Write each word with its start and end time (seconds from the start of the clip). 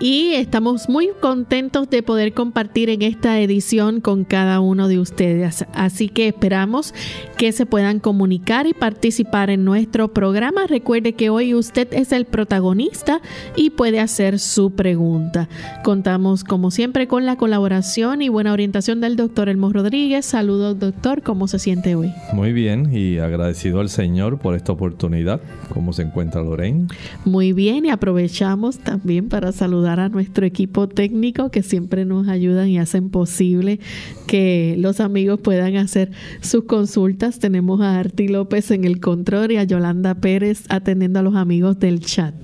Y 0.00 0.32
estamos 0.34 0.88
muy 0.88 1.10
contentos 1.20 1.88
de 1.88 2.02
poder 2.02 2.34
compartir 2.34 2.90
en 2.90 3.02
esta 3.02 3.40
edición 3.40 4.00
con 4.00 4.24
cada 4.24 4.60
uno 4.60 4.88
de 4.88 4.98
ustedes. 4.98 5.64
Así 5.72 6.08
que 6.08 6.28
esperamos 6.28 6.92
que 7.36 7.52
se 7.52 7.64
puedan 7.64 8.00
comunicar 8.00 8.66
y 8.66 8.74
participar 8.74 9.50
en 9.50 9.64
nuestro 9.64 10.08
programa. 10.08 10.66
Recuerde 10.66 11.12
que 11.12 11.30
hoy 11.30 11.54
usted 11.54 11.88
es 11.92 12.12
el 12.12 12.24
protagonista 12.24 13.20
y 13.56 13.70
puede 13.70 14.00
hacer 14.00 14.40
su 14.40 14.72
pregunta. 14.72 15.48
Contamos 15.84 16.42
como 16.42 16.70
siempre 16.70 17.06
con 17.06 17.24
la 17.24 17.36
colaboración 17.36 18.20
y 18.20 18.28
buena 18.28 18.52
orientación 18.52 19.00
del 19.00 19.16
doctor 19.16 19.48
Elmo 19.48 19.72
Rodríguez. 19.72 20.26
Saludos 20.26 20.78
doctor, 20.78 21.22
¿cómo 21.22 21.46
se 21.46 21.58
siente 21.58 21.94
hoy? 21.94 22.12
Muy 22.32 22.52
bien 22.52 22.90
y 22.92 23.18
agradecido 23.18 23.80
al 23.80 23.88
Señor 23.88 24.38
por 24.38 24.56
esta 24.56 24.72
oportunidad. 24.72 25.40
¿Cómo 25.72 25.92
se 25.92 26.02
encuentra 26.02 26.42
Lorraine? 26.42 26.88
Muy 27.24 27.52
bien 27.52 27.86
y 27.86 27.90
aprovechamos 27.90 28.78
también 28.78 29.28
para 29.28 29.52
saludar 29.52 29.83
a 29.88 30.08
nuestro 30.08 30.46
equipo 30.46 30.88
técnico 30.88 31.50
que 31.50 31.62
siempre 31.62 32.04
nos 32.04 32.28
ayudan 32.28 32.68
y 32.68 32.78
hacen 32.78 33.10
posible 33.10 33.80
que 34.26 34.76
los 34.78 35.00
amigos 35.00 35.40
puedan 35.40 35.76
hacer 35.76 36.10
sus 36.40 36.64
consultas. 36.64 37.38
Tenemos 37.38 37.80
a 37.80 37.98
Arti 37.98 38.28
López 38.28 38.70
en 38.70 38.84
el 38.84 39.00
control 39.00 39.52
y 39.52 39.56
a 39.56 39.64
Yolanda 39.64 40.14
Pérez 40.14 40.64
atendiendo 40.68 41.20
a 41.20 41.22
los 41.22 41.34
amigos 41.34 41.78
del 41.78 42.00
chat. 42.00 42.34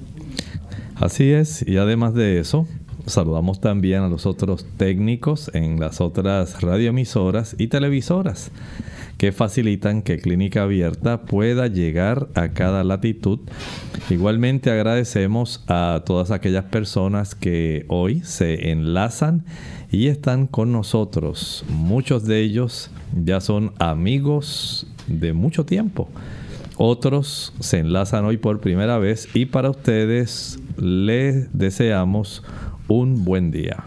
Así 0.95 1.31
es, 1.31 1.67
y 1.67 1.79
además 1.79 2.13
de 2.13 2.39
eso, 2.41 2.69
saludamos 3.07 3.61
también 3.61 4.03
a 4.03 4.09
los 4.09 4.27
otros 4.27 4.67
técnicos 4.77 5.51
en 5.55 5.81
las 5.81 6.01
otras 6.01 6.61
radioemisoras 6.61 7.57
y 7.59 7.69
televisoras 7.69 8.51
que 9.21 9.33
facilitan 9.33 10.01
que 10.01 10.19
Clínica 10.19 10.63
Abierta 10.63 11.23
pueda 11.23 11.67
llegar 11.67 12.29
a 12.35 12.55
cada 12.55 12.85
latitud. 12.85 13.41
Igualmente 14.09 14.71
agradecemos 14.71 15.63
a 15.69 16.05
todas 16.07 16.31
aquellas 16.31 16.65
personas 16.65 17.35
que 17.35 17.85
hoy 17.89 18.23
se 18.25 18.71
enlazan 18.71 19.45
y 19.93 20.07
están 20.07 20.47
con 20.47 20.73
nosotros. 20.73 21.67
Muchos 21.69 22.25
de 22.25 22.41
ellos 22.41 22.91
ya 23.15 23.43
son 23.43 23.73
amigos 23.79 24.87
de 25.07 25.35
mucho 25.35 25.67
tiempo. 25.67 26.09
Otros 26.79 27.53
se 27.61 27.81
enlazan 27.81 28.25
hoy 28.25 28.39
por 28.39 28.61
primera 28.61 28.97
vez 28.97 29.29
y 29.35 29.45
para 29.45 29.69
ustedes 29.69 30.59
les 30.79 31.53
deseamos 31.53 32.43
un 32.91 33.25
buen 33.25 33.51
día. 33.51 33.85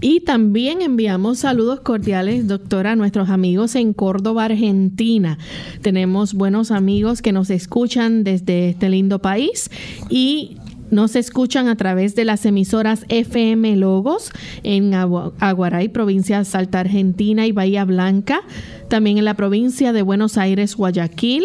Y 0.00 0.20
también 0.20 0.80
enviamos 0.80 1.40
saludos 1.40 1.80
cordiales, 1.80 2.46
doctora, 2.46 2.92
a 2.92 2.96
nuestros 2.96 3.30
amigos 3.30 3.74
en 3.74 3.92
Córdoba, 3.92 4.44
Argentina. 4.44 5.38
Tenemos 5.82 6.34
buenos 6.34 6.70
amigos 6.70 7.20
que 7.20 7.32
nos 7.32 7.50
escuchan 7.50 8.22
desde 8.22 8.68
este 8.68 8.90
lindo 8.90 9.18
país 9.18 9.70
y 10.08 10.58
Nos 10.90 11.16
escuchan 11.16 11.68
a 11.68 11.76
través 11.76 12.14
de 12.14 12.24
las 12.24 12.46
emisoras 12.46 13.04
FM 13.10 13.76
Logos 13.76 14.30
en 14.62 14.94
Aguaray, 14.94 15.90
provincia 15.90 16.38
de 16.38 16.46
Salta, 16.46 16.80
Argentina 16.80 17.46
y 17.46 17.52
Bahía 17.52 17.84
Blanca. 17.84 18.40
También 18.88 19.18
en 19.18 19.26
la 19.26 19.34
provincia 19.34 19.92
de 19.92 20.00
Buenos 20.00 20.38
Aires, 20.38 20.76
Guayaquil. 20.76 21.44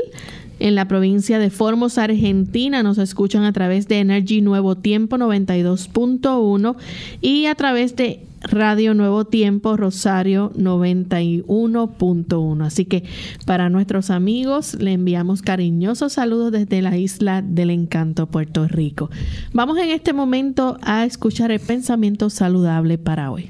En 0.63 0.73
la 0.75 0.87
provincia 0.87 1.39
de 1.39 1.49
Formosa, 1.49 2.05
Argentina, 2.05 2.83
nos 2.83 2.97
escuchan 2.97 3.43
a 3.43 3.51
través 3.51 3.89
de 3.89 3.99
Energy 3.99 4.39
Nuevo 4.39 4.77
Tiempo 4.77 5.17
92.1 5.17 6.77
y 7.19 7.47
a 7.47 7.55
través 7.55 7.97
de 7.97 8.25
Radio 8.43 8.93
Nuevo 8.93 9.25
Tiempo 9.25 9.75
Rosario 9.75 10.53
91.1. 10.53 12.65
Así 12.65 12.85
que 12.85 13.03
para 13.45 13.69
nuestros 13.69 14.09
amigos 14.09 14.75
le 14.75 14.93
enviamos 14.93 15.41
cariñosos 15.41 16.13
saludos 16.13 16.53
desde 16.53 16.81
la 16.81 16.95
isla 16.95 17.41
del 17.41 17.69
encanto 17.69 18.27
Puerto 18.27 18.65
Rico. 18.65 19.09
Vamos 19.51 19.77
en 19.79 19.89
este 19.89 20.13
momento 20.13 20.77
a 20.81 21.03
escuchar 21.03 21.51
el 21.51 21.59
pensamiento 21.59 22.29
saludable 22.29 22.97
para 22.97 23.31
hoy. 23.31 23.49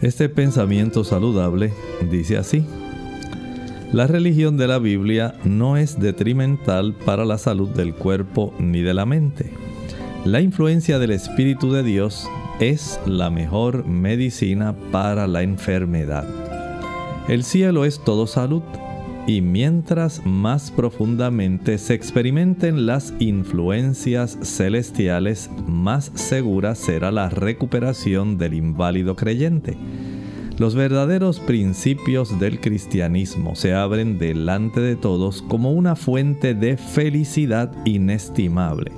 Este 0.00 0.28
pensamiento 0.28 1.04
saludable 1.04 1.72
dice 2.10 2.38
así. 2.38 2.64
La 3.92 4.08
religión 4.08 4.56
de 4.56 4.66
la 4.66 4.78
Biblia 4.78 5.34
no 5.44 5.76
es 5.76 6.00
detrimental 6.00 6.92
para 6.92 7.24
la 7.24 7.38
salud 7.38 7.68
del 7.68 7.94
cuerpo 7.94 8.52
ni 8.58 8.82
de 8.82 8.94
la 8.94 9.06
mente. 9.06 9.52
La 10.24 10.40
influencia 10.40 10.98
del 10.98 11.12
Espíritu 11.12 11.72
de 11.72 11.84
Dios 11.84 12.28
es 12.58 12.98
la 13.06 13.30
mejor 13.30 13.86
medicina 13.86 14.74
para 14.90 15.28
la 15.28 15.42
enfermedad. 15.42 16.26
El 17.28 17.44
cielo 17.44 17.84
es 17.84 18.02
todo 18.02 18.26
salud 18.26 18.62
y 19.28 19.40
mientras 19.40 20.24
más 20.26 20.72
profundamente 20.72 21.78
se 21.78 21.94
experimenten 21.94 22.86
las 22.86 23.14
influencias 23.20 24.36
celestiales, 24.42 25.48
más 25.66 26.10
segura 26.14 26.74
será 26.74 27.12
la 27.12 27.28
recuperación 27.28 28.36
del 28.36 28.54
inválido 28.54 29.14
creyente. 29.14 29.76
Los 30.58 30.74
verdaderos 30.74 31.40
principios 31.40 32.38
del 32.40 32.60
cristianismo 32.60 33.54
se 33.56 33.74
abren 33.74 34.18
delante 34.18 34.80
de 34.80 34.96
todos 34.96 35.42
como 35.42 35.72
una 35.72 35.96
fuente 35.96 36.54
de 36.54 36.76
felicidad 36.76 37.72
inestimable 37.84 38.92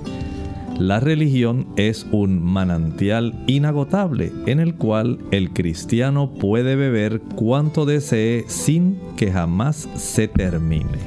la 0.79 1.01
religión 1.01 1.67
es 1.75 2.07
un 2.09 2.41
manantial 2.41 3.43
inagotable 3.47 4.31
en 4.45 4.61
el 4.61 4.75
cual 4.75 5.19
el 5.31 5.51
cristiano 5.51 6.33
puede 6.33 6.77
beber 6.77 7.19
cuanto 7.35 7.85
desee 7.85 8.45
sin 8.47 8.97
que 9.17 9.29
jamás 9.29 9.89
se 9.95 10.29
termine. 10.29 10.99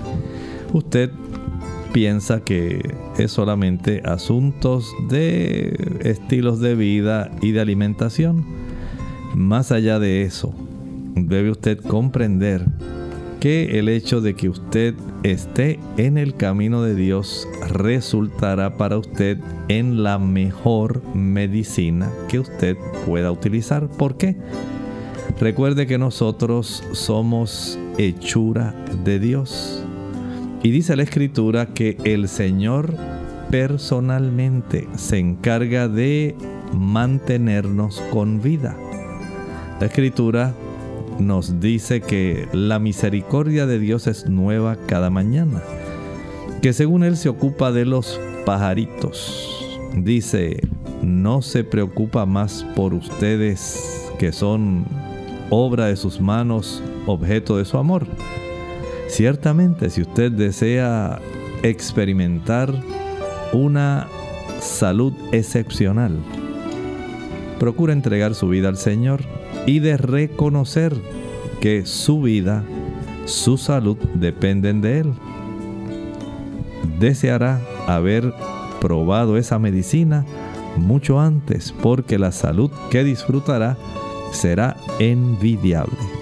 Usted 0.74 1.10
piensa 1.94 2.44
que 2.44 2.82
es 3.16 3.32
solamente 3.32 4.02
asuntos 4.04 4.92
de 5.08 5.74
estilos 6.02 6.60
de 6.60 6.74
vida 6.74 7.30
y 7.40 7.52
de 7.52 7.60
alimentación. 7.62 8.44
Más 9.34 9.72
allá 9.72 9.98
de 9.98 10.22
eso, 10.22 10.54
debe 11.14 11.50
usted 11.50 11.78
comprender 11.80 12.66
que 13.40 13.78
el 13.78 13.88
hecho 13.88 14.20
de 14.20 14.34
que 14.34 14.48
usted 14.48 14.94
esté 15.22 15.80
en 15.96 16.18
el 16.18 16.36
camino 16.36 16.82
de 16.82 16.94
Dios 16.94 17.48
resultará 17.70 18.76
para 18.76 18.98
usted 18.98 19.38
en 19.68 20.02
la 20.02 20.18
mejor 20.18 21.02
medicina 21.14 22.10
que 22.28 22.38
usted 22.38 22.76
pueda 23.06 23.32
utilizar. 23.32 23.88
¿Por 23.88 24.16
qué? 24.16 24.36
Recuerde 25.40 25.86
que 25.86 25.98
nosotros 25.98 26.84
somos 26.92 27.78
hechura 27.98 28.74
de 29.02 29.18
Dios. 29.18 29.82
Y 30.62 30.70
dice 30.70 30.94
la 30.94 31.02
escritura 31.02 31.74
que 31.74 31.96
el 32.04 32.28
Señor 32.28 32.94
personalmente 33.50 34.86
se 34.96 35.18
encarga 35.18 35.88
de 35.88 36.36
mantenernos 36.72 38.00
con 38.12 38.40
vida. 38.40 38.76
La 39.82 39.86
escritura 39.86 40.54
nos 41.18 41.58
dice 41.58 42.00
que 42.02 42.46
la 42.52 42.78
misericordia 42.78 43.66
de 43.66 43.80
Dios 43.80 44.06
es 44.06 44.28
nueva 44.28 44.76
cada 44.86 45.10
mañana, 45.10 45.60
que 46.62 46.72
según 46.72 47.02
Él 47.02 47.16
se 47.16 47.28
ocupa 47.28 47.72
de 47.72 47.84
los 47.84 48.20
pajaritos, 48.46 49.68
dice, 49.96 50.60
no 51.02 51.42
se 51.42 51.64
preocupa 51.64 52.26
más 52.26 52.64
por 52.76 52.94
ustedes 52.94 54.08
que 54.20 54.30
son 54.30 54.84
obra 55.50 55.86
de 55.86 55.96
sus 55.96 56.20
manos, 56.20 56.80
objeto 57.06 57.56
de 57.56 57.64
su 57.64 57.76
amor. 57.76 58.06
Ciertamente, 59.08 59.90
si 59.90 60.02
usted 60.02 60.30
desea 60.30 61.18
experimentar 61.64 62.72
una 63.52 64.06
salud 64.60 65.12
excepcional, 65.32 66.20
procura 67.58 67.92
entregar 67.92 68.36
su 68.36 68.48
vida 68.48 68.68
al 68.68 68.76
Señor 68.76 69.22
y 69.66 69.78
de 69.78 69.96
reconocer 69.96 70.94
que 71.60 71.86
su 71.86 72.22
vida, 72.22 72.64
su 73.24 73.56
salud 73.56 73.96
dependen 74.14 74.80
de 74.80 75.00
Él. 75.00 75.14
Deseará 76.98 77.60
haber 77.86 78.32
probado 78.80 79.36
esa 79.36 79.58
medicina 79.58 80.24
mucho 80.76 81.20
antes 81.20 81.72
porque 81.82 82.18
la 82.18 82.32
salud 82.32 82.70
que 82.90 83.04
disfrutará 83.04 83.76
será 84.32 84.76
envidiable. 84.98 86.21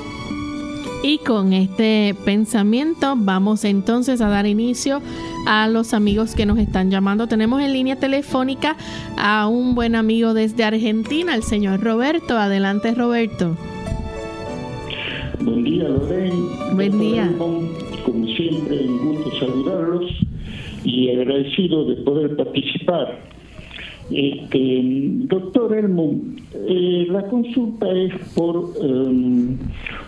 Y 1.03 1.19
con 1.19 1.55
este 1.55 2.15
pensamiento 2.27 3.15
vamos 3.17 3.65
entonces 3.65 4.21
a 4.21 4.29
dar 4.29 4.47
inicio 4.47 5.01
a 5.47 5.67
los 5.67 5.95
amigos 5.95 6.35
que 6.35 6.45
nos 6.45 6.59
están 6.59 6.91
llamando. 6.91 7.27
Tenemos 7.27 7.63
en 7.63 7.73
línea 7.73 7.97
telefónica 7.97 8.77
a 9.17 9.49
un 9.49 9.75
buen 9.75 9.95
amigo 9.95 10.35
desde 10.35 10.63
Argentina, 10.63 11.35
el 11.35 11.43
señor 11.43 11.81
Roberto. 11.81 12.37
Adelante, 12.37 12.95
Roberto. 12.95 13.57
Buen 15.41 15.65
día, 15.65 15.85
Lorena. 15.89 16.35
Buen 16.75 17.01
día. 17.01 17.33
Como 17.39 18.27
siempre, 18.37 18.87
un 18.87 19.15
gusto 19.15 19.31
saludarlos 19.39 20.05
y 20.85 21.11
agradecido 21.11 21.87
de 21.87 21.97
poder 21.97 22.37
participar 22.37 23.30
este, 24.11 24.81
doctor 25.29 25.77
Elmo, 25.77 26.21
eh, 26.55 27.07
la 27.11 27.23
consulta 27.29 27.91
es 27.93 28.13
por 28.35 28.73
em, 28.83 29.57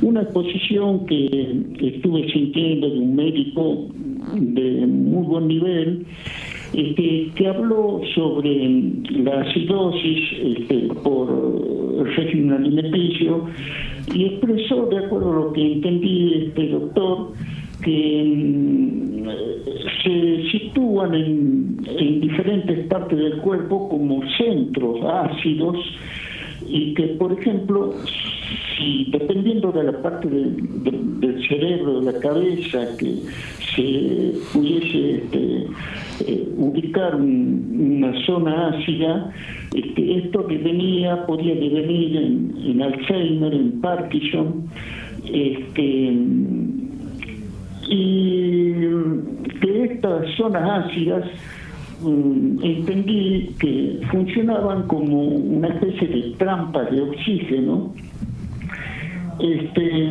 una 0.00 0.22
exposición 0.22 1.06
que 1.06 1.62
estuve 1.80 2.30
sintiendo 2.32 2.90
de 2.90 2.98
un 2.98 3.14
médico 3.14 3.88
de 4.34 4.86
muy 4.86 5.26
buen 5.26 5.48
nivel, 5.48 6.06
este, 6.72 7.30
que 7.34 7.46
habló 7.46 8.00
sobre 8.14 8.92
la 9.10 9.42
acidosis 9.42 10.32
este, 10.42 10.88
por 11.02 11.28
régimen 12.16 12.52
alimenticio 12.52 13.44
y 14.14 14.24
expresó, 14.24 14.86
de 14.86 15.04
acuerdo 15.04 15.32
a 15.32 15.44
lo 15.44 15.52
que 15.52 15.72
entendí, 15.74 16.34
este 16.46 16.68
doctor, 16.68 17.32
que 17.82 19.22
se 20.02 20.50
sitúan 20.50 21.14
en, 21.14 22.20
diferentes 22.20 22.86
partes 22.86 23.18
del 23.18 23.38
cuerpo 23.38 23.88
como 23.88 24.22
centros 24.36 24.98
ácidos 25.04 25.76
y 26.68 26.94
que, 26.94 27.08
por 27.18 27.32
ejemplo, 27.38 27.94
si 28.76 29.10
dependiendo 29.10 29.72
de 29.72 29.84
la 29.84 30.02
parte 30.02 30.28
del 30.28 31.48
cerebro, 31.48 32.00
de 32.00 32.12
la 32.12 32.18
cabeza, 32.18 32.96
que 32.96 33.16
se 33.74 34.32
pudiese 34.52 35.16
este, 35.16 35.66
eh, 36.26 36.48
ubicar 36.56 37.16
una 37.16 38.12
zona 38.24 38.68
ácida, 38.68 39.32
este, 39.74 40.18
esto 40.18 40.44
devenía, 40.48 41.26
podría 41.26 41.54
devenir 41.54 42.16
en, 42.16 42.54
en 42.64 42.82
Alzheimer, 42.82 43.52
en 43.52 43.80
Parkinson, 43.80 44.68
este, 45.32 46.12
y 47.88 48.72
que 49.60 49.84
estas 49.84 50.30
zonas 50.36 50.86
ácidas 50.86 51.24
mm, 52.02 52.62
entendí 52.62 53.54
que 53.58 54.00
funcionaban 54.10 54.86
como 54.86 55.22
una 55.22 55.68
especie 55.68 56.08
de 56.08 56.34
trampa 56.38 56.84
de 56.84 57.00
oxígeno. 57.02 57.92
Este, 59.38 60.10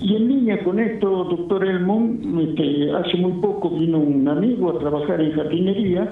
y 0.00 0.16
en 0.16 0.28
línea 0.28 0.64
con 0.64 0.78
esto, 0.78 1.24
doctor 1.24 1.62
Elmon, 1.62 2.18
este, 2.48 2.90
hace 2.92 3.18
muy 3.18 3.32
poco 3.40 3.68
vino 3.70 3.98
un 3.98 4.26
amigo 4.26 4.70
a 4.70 4.78
trabajar 4.78 5.20
en 5.20 5.32
jardinería 5.32 6.10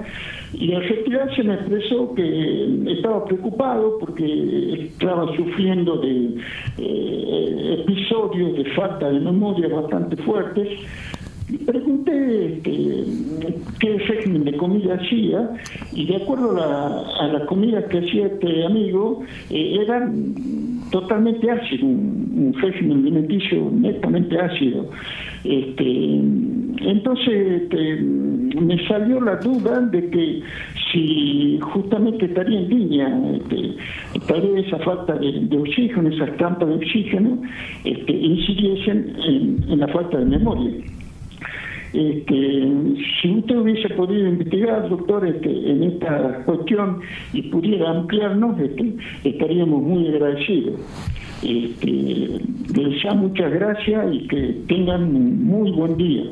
y 0.52 0.74
al 0.74 0.86
retirarse 0.86 1.42
me 1.42 1.54
expresó 1.54 2.14
que 2.14 2.92
estaba 2.92 3.24
preocupado 3.24 3.98
porque 3.98 4.90
estaba 4.90 5.34
sufriendo 5.36 5.96
de 5.98 6.34
eh, 6.76 7.76
episodios 7.80 8.58
de 8.58 8.64
falta 8.74 9.08
de 9.08 9.20
memoria 9.20 9.68
bastante 9.68 10.16
fuertes. 10.18 10.68
Pregunté 11.64 12.56
este, 12.56 13.04
qué 13.80 13.98
régimen 14.00 14.44
de 14.44 14.54
comida 14.58 14.96
hacía 14.96 15.50
y 15.94 16.04
de 16.04 16.16
acuerdo 16.16 16.62
a 16.62 17.26
la, 17.26 17.46
comida 17.46 17.88
que 17.88 18.00
hacía 18.00 18.26
este 18.26 18.66
amigo, 18.66 19.22
eh, 19.48 19.78
eran 19.80 20.77
totalmente 20.90 21.50
ácido, 21.50 21.86
un, 21.86 22.54
régimen 22.60 22.98
alimenticio 22.98 23.70
netamente 23.72 24.38
ácido. 24.38 24.90
Este, 25.44 26.20
entonces 26.80 27.62
este, 27.62 27.96
me 28.60 28.86
salió 28.86 29.20
la 29.20 29.36
duda 29.36 29.80
de 29.80 30.10
que 30.10 30.42
si 30.92 31.58
justamente 31.60 32.26
estaría 32.26 32.60
en 32.60 32.68
línea, 32.68 33.20
este, 33.34 33.56
vez 34.32 34.66
esa 34.66 34.78
falta 34.78 35.14
de, 35.14 35.56
oxígeno, 35.56 36.08
esas 36.08 36.36
trampas 36.36 36.68
de 36.68 36.74
oxígeno, 36.76 37.42
este, 37.84 38.12
incidiesen 38.12 39.16
en, 39.68 39.78
la 39.78 39.88
falta 39.88 40.18
de 40.18 40.24
memoria. 40.24 40.72
Este, 41.92 42.72
si 43.20 43.30
usted 43.30 43.56
hubiese 43.56 43.88
podido 43.94 44.28
investigar, 44.28 44.88
doctor, 44.88 45.26
este, 45.26 45.70
en 45.70 45.82
esta 45.84 46.44
cuestión 46.44 47.00
y 47.32 47.42
pudiera 47.42 47.90
ampliarnos, 47.90 48.58
este, 48.60 48.94
estaríamos 49.24 49.82
muy 49.82 50.08
agradecidos. 50.08 50.80
Este, 51.42 51.88
les 51.88 52.74
deseo 52.74 53.14
muchas 53.14 53.52
gracias 53.52 54.14
y 54.14 54.28
que 54.28 54.56
tengan 54.68 55.04
un 55.14 55.44
muy 55.44 55.70
buen 55.72 55.96
día. 55.96 56.24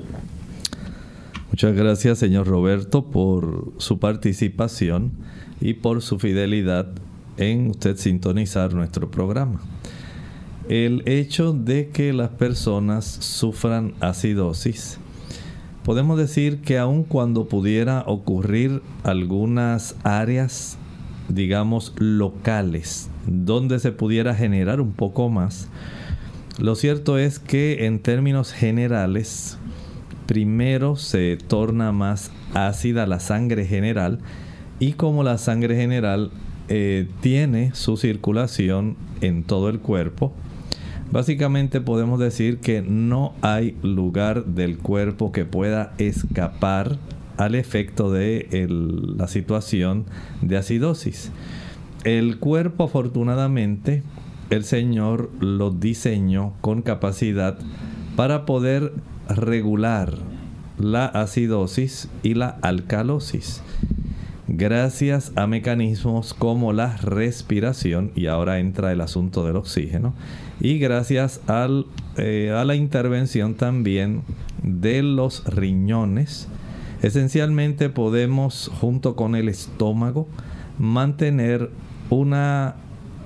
Muchas 1.50 1.75
gracias, 1.75 2.18
señor 2.18 2.46
Roberto, 2.46 3.06
por 3.06 3.72
su 3.78 3.98
participación 3.98 5.12
y 5.60 5.75
por 5.75 6.02
su 6.02 6.18
fidelidad 6.18 6.88
en 7.38 7.70
usted 7.70 7.96
sintonizar 7.96 8.75
nuestro 8.75 9.10
programa. 9.10 9.60
El 10.68 11.02
hecho 11.06 11.52
de 11.52 11.90
que 11.90 12.12
las 12.12 12.30
personas 12.30 13.04
sufran 13.06 13.94
acidosis, 14.00 14.98
podemos 15.86 16.18
decir 16.18 16.62
que 16.62 16.78
aun 16.78 17.04
cuando 17.04 17.46
pudiera 17.46 18.02
ocurrir 18.08 18.82
algunas 19.04 19.94
áreas, 20.02 20.78
digamos, 21.28 21.94
locales, 21.96 23.08
donde 23.24 23.78
se 23.78 23.92
pudiera 23.92 24.34
generar 24.34 24.80
un 24.80 24.90
poco 24.90 25.28
más, 25.28 25.68
lo 26.58 26.74
cierto 26.74 27.18
es 27.18 27.38
que 27.38 27.86
en 27.86 28.00
términos 28.00 28.52
generales, 28.52 29.58
primero 30.26 30.96
se 30.96 31.38
torna 31.46 31.92
más 31.92 32.32
ácida 32.52 33.06
la 33.06 33.20
sangre 33.20 33.64
general 33.64 34.18
y 34.80 34.94
como 34.94 35.22
la 35.22 35.38
sangre 35.38 35.76
general 35.76 36.32
eh, 36.68 37.06
tiene 37.20 37.70
su 37.76 37.96
circulación 37.96 38.96
en 39.20 39.44
todo 39.44 39.68
el 39.68 39.78
cuerpo, 39.78 40.32
básicamente 41.10 41.80
podemos 41.80 42.18
decir 42.18 42.58
que 42.58 42.82
no 42.82 43.34
hay 43.42 43.76
lugar 43.82 44.44
del 44.44 44.78
cuerpo 44.78 45.32
que 45.32 45.44
pueda 45.44 45.92
escapar 45.98 46.98
al 47.36 47.54
efecto 47.54 48.10
de 48.10 48.66
la 48.68 49.28
situación 49.28 50.06
de 50.42 50.56
acidosis. 50.56 51.30
El 52.04 52.38
cuerpo 52.38 52.84
afortunadamente 52.84 54.02
el 54.50 54.64
Señor 54.64 55.30
lo 55.40 55.70
diseñó 55.70 56.52
con 56.60 56.82
capacidad 56.82 57.58
para 58.14 58.46
poder 58.46 58.92
regular 59.28 60.14
la 60.78 61.06
acidosis 61.06 62.08
y 62.22 62.34
la 62.34 62.58
alcalosis 62.62 63.62
gracias 64.48 65.32
a 65.36 65.46
mecanismos 65.46 66.34
como 66.34 66.72
la 66.72 66.96
respiración, 66.98 68.12
y 68.14 68.26
ahora 68.26 68.58
entra 68.58 68.92
el 68.92 69.00
asunto 69.00 69.44
del 69.46 69.56
oxígeno, 69.56 70.14
y 70.60 70.78
gracias 70.78 71.40
eh, 72.16 72.52
a 72.54 72.64
la 72.64 72.74
intervención 72.74 73.54
también 73.54 74.22
de 74.62 75.02
los 75.02 75.44
riñones. 75.44 76.48
Esencialmente 77.02 77.88
podemos, 77.88 78.70
junto 78.80 79.16
con 79.16 79.34
el 79.34 79.48
estómago, 79.48 80.28
mantener 80.78 81.70
una 82.10 82.76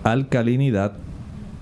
alcalinidad 0.04 0.94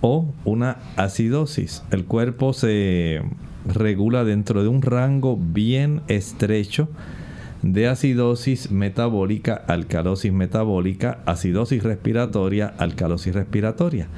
o 0.01 0.33
una 0.45 0.79
acidosis. 0.97 1.83
El 1.91 2.05
cuerpo 2.05 2.53
se 2.53 3.21
regula 3.67 4.25
dentro 4.25 4.63
de 4.63 4.69
un 4.69 4.83
rango 4.83 5.37
bien 5.37 6.03
estrecho 6.09 6.89
de 7.63 7.89
acidosis 7.89 8.71
metabólica, 8.71 9.55
alcalosis 9.55 10.33
metabólica, 10.33 11.21
acidosis 11.27 11.83
respiratoria, 11.83 12.75
alcalosis 12.79 13.35
respiratoria. 13.35 14.09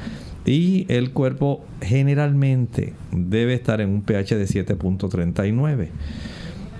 Y 0.45 0.87
el 0.89 1.13
cuerpo 1.13 1.65
generalmente 1.81 2.95
debe 3.13 3.55
estar 3.55 3.81
en 3.81 3.91
un 3.91 4.03
pH 4.03 4.37
de 4.37 4.45
7.39. 4.45 5.89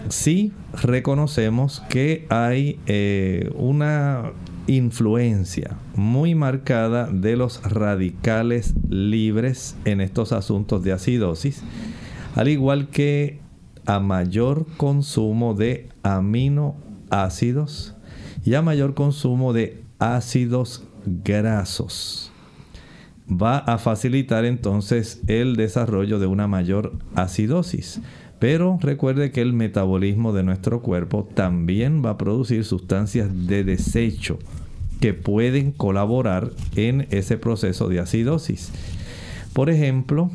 Si 0.09 0.53
reconocemos 0.83 1.83
que 1.89 2.27
hay 2.31 2.79
eh, 2.87 3.51
una 3.55 4.33
influencia 4.67 5.77
muy 5.95 6.35
marcada 6.35 7.07
de 7.07 7.37
los 7.37 7.63
radicales 7.63 8.75
libres 8.89 9.77
en 9.85 10.01
estos 10.01 10.33
asuntos 10.33 10.83
de 10.83 10.93
acidosis, 10.93 11.63
al 12.35 12.49
igual 12.49 12.89
que 12.89 13.41
a 13.91 13.99
mayor 13.99 14.67
consumo 14.77 15.55
de 15.55 15.89
aminoácidos 16.05 17.97
y 18.45 18.55
a 18.55 18.63
mayor 18.63 18.95
consumo 18.95 19.53
de 19.53 19.83
ácidos 19.99 20.85
grasos. 21.05 22.31
Va 23.29 23.59
a 23.59 23.79
facilitar 23.79 24.45
entonces 24.45 25.21
el 25.27 25.57
desarrollo 25.57 26.21
de 26.21 26.27
una 26.27 26.47
mayor 26.47 26.93
acidosis. 27.17 28.01
Pero 28.39 28.79
recuerde 28.81 29.33
que 29.33 29.43
el 29.43 29.53
metabolismo 29.55 30.33
de 30.33 30.45
nuestro 30.45 30.83
cuerpo 30.83 31.29
también 31.35 32.01
va 32.05 32.11
a 32.11 32.17
producir 32.17 32.65
sustancias 32.65 33.49
de 33.49 33.65
desecho 33.65 34.39
que 35.01 35.15
pueden 35.15 35.73
colaborar 35.73 36.53
en 36.77 37.09
ese 37.11 37.39
proceso 37.39 37.89
de 37.89 37.99
acidosis. 37.99 38.71
Por 39.53 39.69
ejemplo, 39.69 40.31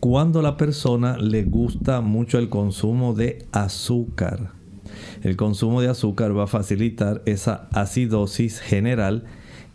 cuando 0.00 0.42
la 0.42 0.56
persona 0.56 1.16
le 1.16 1.44
gusta 1.44 2.00
mucho 2.00 2.38
el 2.38 2.48
consumo 2.48 3.14
de 3.14 3.46
azúcar, 3.52 4.52
el 5.22 5.36
consumo 5.36 5.80
de 5.80 5.88
azúcar 5.88 6.36
va 6.36 6.44
a 6.44 6.46
facilitar 6.46 7.22
esa 7.26 7.68
acidosis 7.72 8.60
general 8.60 9.24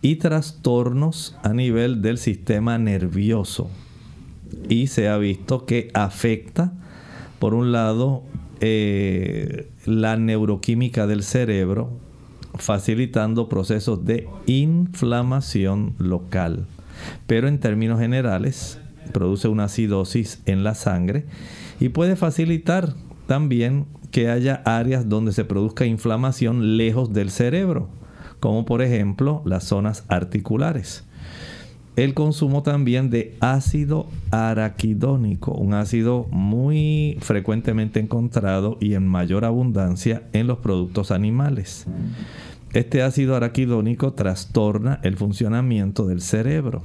y 0.02 0.18
trastornos 0.18 1.36
a 1.44 1.54
nivel 1.54 2.02
del 2.02 2.18
sistema 2.18 2.78
nervioso. 2.78 3.70
Y 4.70 4.88
se 4.88 5.08
ha 5.08 5.18
visto 5.18 5.66
que 5.66 5.90
afecta, 5.94 6.74
por 7.40 7.54
un 7.54 7.72
lado, 7.72 8.24
eh, 8.62 9.70
la 9.86 10.18
neuroquímica 10.18 11.08
del 11.08 11.24
cerebro, 11.24 11.90
facilitando 12.56 13.50
procesos 13.50 14.06
de 14.06 14.28
inflamación 14.46 15.96
local. 15.98 16.68
Pero 17.28 17.48
en 17.48 17.60
términos 17.60 18.00
generales, 18.00 18.80
produce 19.12 19.48
una 19.48 19.66
acidosis 19.66 20.42
en 20.46 20.64
la 20.64 20.76
sangre 20.76 21.26
y 21.80 21.90
puede 21.90 22.16
facilitar 22.16 22.94
también 23.28 23.86
que 24.12 24.30
haya 24.30 24.62
áreas 24.66 25.10
donde 25.10 25.34
se 25.34 25.46
produzca 25.46 25.86
inflamación 25.86 26.78
lejos 26.78 27.12
del 27.12 27.32
cerebro, 27.32 27.90
como 28.40 28.66
por 28.66 28.82
ejemplo 28.82 29.42
las 29.46 29.66
zonas 29.66 30.06
articulares. 30.08 31.04
El 31.96 32.14
consumo 32.14 32.62
también 32.62 33.10
de 33.10 33.36
ácido 33.40 34.08
araquidónico, 34.30 35.52
un 35.52 35.74
ácido 35.74 36.28
muy 36.30 37.18
frecuentemente 37.22 38.02
encontrado 38.02 38.78
y 38.82 38.96
en 38.96 39.08
mayor 39.08 39.46
abundancia 39.46 40.24
en 40.34 40.48
los 40.48 40.58
productos 40.60 41.12
animales. 41.12 41.86
Este 42.74 43.02
ácido 43.02 43.38
araquidónico 43.38 44.12
trastorna 44.12 45.00
el 45.04 45.16
funcionamiento 45.16 46.06
del 46.06 46.20
cerebro 46.20 46.84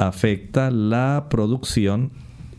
afecta 0.00 0.70
la 0.70 1.26
producción 1.28 2.10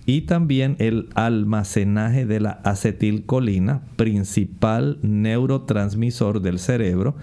y 0.06 0.22
también 0.22 0.76
el 0.80 1.10
almacenaje 1.16 2.26
de 2.28 2.40
la 2.40 2.52
acetilcolina, 2.64 3.82
principal 3.96 5.00
neurotransmisor 5.02 6.42
del 6.42 6.60
cerebro 6.60 7.16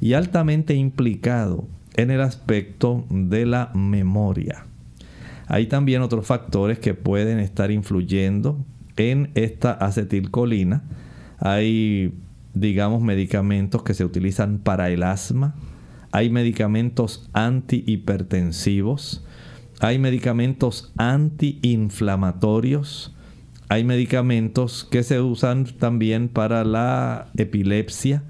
y 0.00 0.12
altamente 0.12 0.74
implicado 0.74 1.66
en 1.94 2.10
el 2.10 2.20
aspecto 2.20 3.06
de 3.08 3.46
la 3.46 3.70
memoria. 3.74 4.66
Hay 5.46 5.68
también 5.68 6.02
otros 6.02 6.26
factores 6.26 6.78
que 6.78 6.92
pueden 6.92 7.38
estar 7.38 7.70
influyendo 7.70 8.62
en 8.96 9.30
esta 9.34 9.72
acetilcolina. 9.72 10.84
Hay, 11.38 12.12
digamos, 12.52 13.00
medicamentos 13.00 13.82
que 13.82 13.94
se 13.94 14.04
utilizan 14.04 14.58
para 14.58 14.90
el 14.90 15.02
asma. 15.02 15.54
Hay 16.12 16.28
medicamentos 16.28 17.30
antihipertensivos 17.32 19.25
hay 19.80 19.98
medicamentos 19.98 20.92
antiinflamatorios, 20.96 23.14
hay 23.68 23.84
medicamentos 23.84 24.86
que 24.90 25.02
se 25.02 25.20
usan 25.20 25.64
también 25.64 26.28
para 26.28 26.64
la 26.64 27.28
epilepsia 27.36 28.22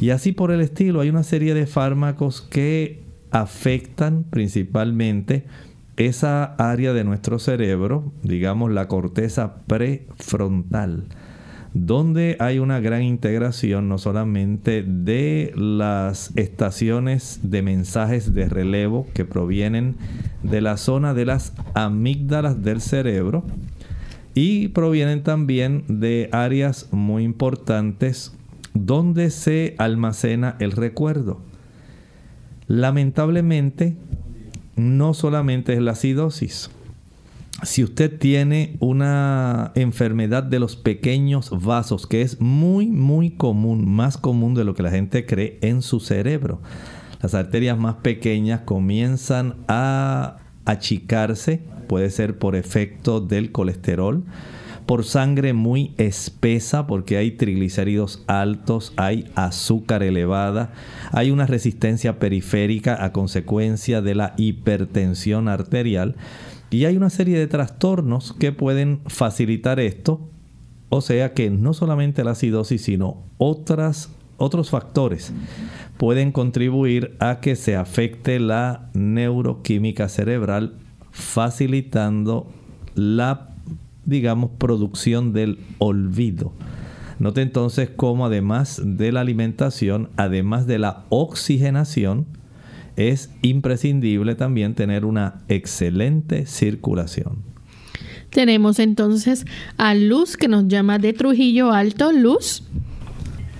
y 0.00 0.10
así 0.10 0.32
por 0.32 0.52
el 0.52 0.60
estilo. 0.60 1.00
Hay 1.00 1.08
una 1.08 1.22
serie 1.22 1.54
de 1.54 1.66
fármacos 1.66 2.42
que 2.42 3.02
afectan 3.30 4.24
principalmente 4.24 5.46
esa 5.96 6.44
área 6.44 6.92
de 6.92 7.04
nuestro 7.04 7.38
cerebro, 7.38 8.12
digamos 8.22 8.70
la 8.70 8.86
corteza 8.86 9.62
prefrontal 9.66 11.04
donde 11.84 12.36
hay 12.38 12.58
una 12.58 12.80
gran 12.80 13.02
integración 13.02 13.88
no 13.88 13.98
solamente 13.98 14.82
de 14.82 15.52
las 15.56 16.32
estaciones 16.36 17.40
de 17.42 17.62
mensajes 17.62 18.34
de 18.34 18.48
relevo 18.48 19.06
que 19.14 19.24
provienen 19.24 19.96
de 20.42 20.60
la 20.60 20.76
zona 20.76 21.12
de 21.12 21.26
las 21.26 21.52
amígdalas 21.74 22.62
del 22.62 22.80
cerebro 22.80 23.44
y 24.34 24.68
provienen 24.68 25.22
también 25.22 25.84
de 25.88 26.28
áreas 26.32 26.88
muy 26.92 27.24
importantes 27.24 28.36
¿Dónde 28.78 29.30
se 29.30 29.74
almacena 29.78 30.56
el 30.58 30.72
recuerdo? 30.72 31.40
Lamentablemente, 32.66 33.96
no 34.76 35.14
solamente 35.14 35.72
es 35.72 35.80
la 35.80 35.92
acidosis. 35.92 36.70
Si 37.62 37.82
usted 37.82 38.18
tiene 38.18 38.76
una 38.80 39.72
enfermedad 39.74 40.42
de 40.42 40.58
los 40.58 40.76
pequeños 40.76 41.50
vasos, 41.64 42.06
que 42.06 42.20
es 42.20 42.38
muy, 42.40 42.88
muy 42.88 43.30
común, 43.30 43.88
más 43.88 44.18
común 44.18 44.54
de 44.54 44.64
lo 44.64 44.74
que 44.74 44.82
la 44.82 44.90
gente 44.90 45.24
cree 45.24 45.58
en 45.62 45.80
su 45.80 46.00
cerebro, 46.00 46.60
las 47.22 47.34
arterias 47.34 47.78
más 47.78 47.96
pequeñas 47.96 48.60
comienzan 48.66 49.56
a 49.68 50.36
achicarse, 50.66 51.62
puede 51.88 52.10
ser 52.10 52.38
por 52.38 52.56
efecto 52.56 53.20
del 53.22 53.52
colesterol, 53.52 54.22
por 54.84 55.04
sangre 55.04 55.52
muy 55.52 55.94
espesa 55.96 56.86
porque 56.86 57.16
hay 57.16 57.32
triglicéridos 57.32 58.22
altos, 58.26 58.92
hay 58.96 59.30
azúcar 59.34 60.02
elevada, 60.02 60.72
hay 61.10 61.30
una 61.30 61.46
resistencia 61.46 62.18
periférica 62.18 63.02
a 63.04 63.12
consecuencia 63.12 64.02
de 64.02 64.14
la 64.14 64.34
hipertensión 64.36 65.48
arterial 65.48 66.16
y 66.70 66.84
hay 66.84 66.96
una 66.96 67.10
serie 67.10 67.38
de 67.38 67.46
trastornos 67.46 68.32
que 68.32 68.52
pueden 68.52 69.00
facilitar 69.06 69.80
esto. 69.80 70.28
O 70.88 71.00
sea 71.00 71.32
que 71.34 71.50
no 71.50 71.74
solamente 71.74 72.22
la 72.24 72.32
acidosis, 72.32 72.82
sino 72.82 73.24
otras, 73.38 74.10
otros 74.36 74.70
factores 74.70 75.32
pueden 75.96 76.30
contribuir 76.30 77.16
a 77.18 77.40
que 77.40 77.56
se 77.56 77.74
afecte 77.74 78.38
la 78.38 78.90
neuroquímica 78.94 80.08
cerebral, 80.08 80.74
facilitando 81.10 82.46
la 82.94 83.56
digamos, 84.06 84.50
producción 84.56 85.32
del 85.32 85.58
olvido. 85.78 86.52
Note 87.18 87.42
entonces 87.42 87.90
cómo 87.94 88.26
además 88.26 88.80
de 88.82 89.12
la 89.12 89.20
alimentación, 89.20 90.10
además 90.16 90.66
de 90.66 90.78
la 90.78 91.04
oxigenación, 91.10 92.26
es 92.96 93.34
imprescindible 93.42 94.34
también 94.34 94.74
tener 94.74 95.04
una 95.04 95.42
excelente 95.48 96.46
circulación. 96.46 97.44
Tenemos 98.30 98.78
entonces 98.78 99.44
a 99.78 99.94
Luz 99.94 100.36
que 100.36 100.48
nos 100.48 100.68
llama 100.68 100.98
de 100.98 101.12
Trujillo 101.12 101.72
Alto. 101.72 102.12
Luz. 102.12 102.68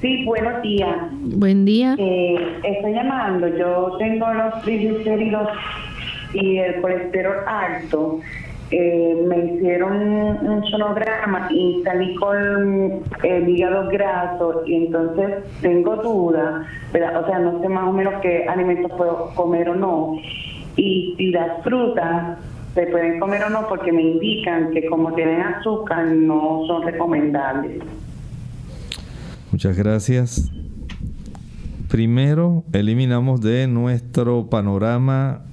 Sí, 0.01 0.25
buenos 0.25 0.63
días. 0.63 0.97
Buen 1.13 1.65
día. 1.65 1.97
Eh, 1.99 2.37
estoy 2.65 2.93
llamando, 2.93 3.49
yo 3.57 3.97
tengo 3.99 4.33
los 4.33 4.63
triglicéridos 4.63 5.49
y 6.35 6.59
el 6.59 6.81
colesterol 6.81 7.37
alto 7.47 8.21
eh, 8.71 9.25
me 9.29 9.39
hicieron 9.45 9.97
un 10.45 10.65
sonograma 10.71 11.49
y 11.53 11.83
salí 11.85 12.17
con 12.17 13.01
el 13.23 13.49
hígado 13.49 13.89
graso 13.89 14.65
y 14.67 14.87
entonces 14.87 15.45
tengo 15.61 15.97
duda, 15.97 16.67
o 16.91 17.27
sea, 17.27 17.39
no 17.39 17.61
sé 17.61 17.69
más 17.69 17.89
o 17.89 17.93
menos 17.93 18.15
qué 18.23 18.45
alimentos 18.49 18.91
puedo 18.97 19.33
comer 19.35 19.69
o 19.69 19.75
no. 19.77 20.17
Y 20.77 21.15
si 21.17 21.31
las 21.31 21.63
frutas 21.63 22.39
se 22.75 22.87
pueden 22.89 23.21
comer 23.21 23.45
o 23.45 23.51
no 23.51 23.69
porque 23.69 23.93
me 23.93 24.03
indican 24.03 24.71
que 24.73 24.87
como 24.87 25.13
tienen 25.15 25.41
azúcar 25.41 26.07
no 26.09 26.65
son 26.67 26.83
recomendables. 26.83 27.83
Muchas 29.53 29.79
gracias. 29.79 30.51
Primero, 31.89 32.65
eliminamos 32.73 33.41
de 33.41 33.69
nuestro 33.69 34.51
panorama 34.51 35.47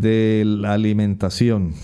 de 0.00 0.44
la 0.46 0.72
alimentación, 0.72 1.74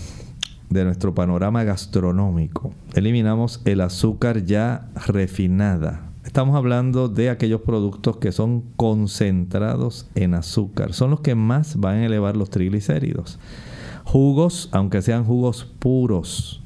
de 0.69 0.83
nuestro 0.83 1.13
panorama 1.13 1.63
gastronómico, 1.63 2.73
eliminamos 2.93 3.61
el 3.65 3.81
azúcar 3.81 4.45
ya 4.45 4.89
refinada. 5.07 6.09
Estamos 6.25 6.55
hablando 6.55 7.07
de 7.07 7.29
aquellos 7.29 7.61
productos 7.61 8.17
que 8.17 8.31
son 8.31 8.63
concentrados 8.75 10.07
en 10.15 10.33
azúcar. 10.33 10.93
Son 10.93 11.11
los 11.11 11.21
que 11.21 11.35
más 11.35 11.75
van 11.77 11.97
a 11.97 12.05
elevar 12.05 12.37
los 12.37 12.49
triglicéridos. 12.49 13.39
Jugos, 14.03 14.69
aunque 14.71 15.01
sean 15.01 15.23
jugos 15.23 15.65
puros, 15.79 16.61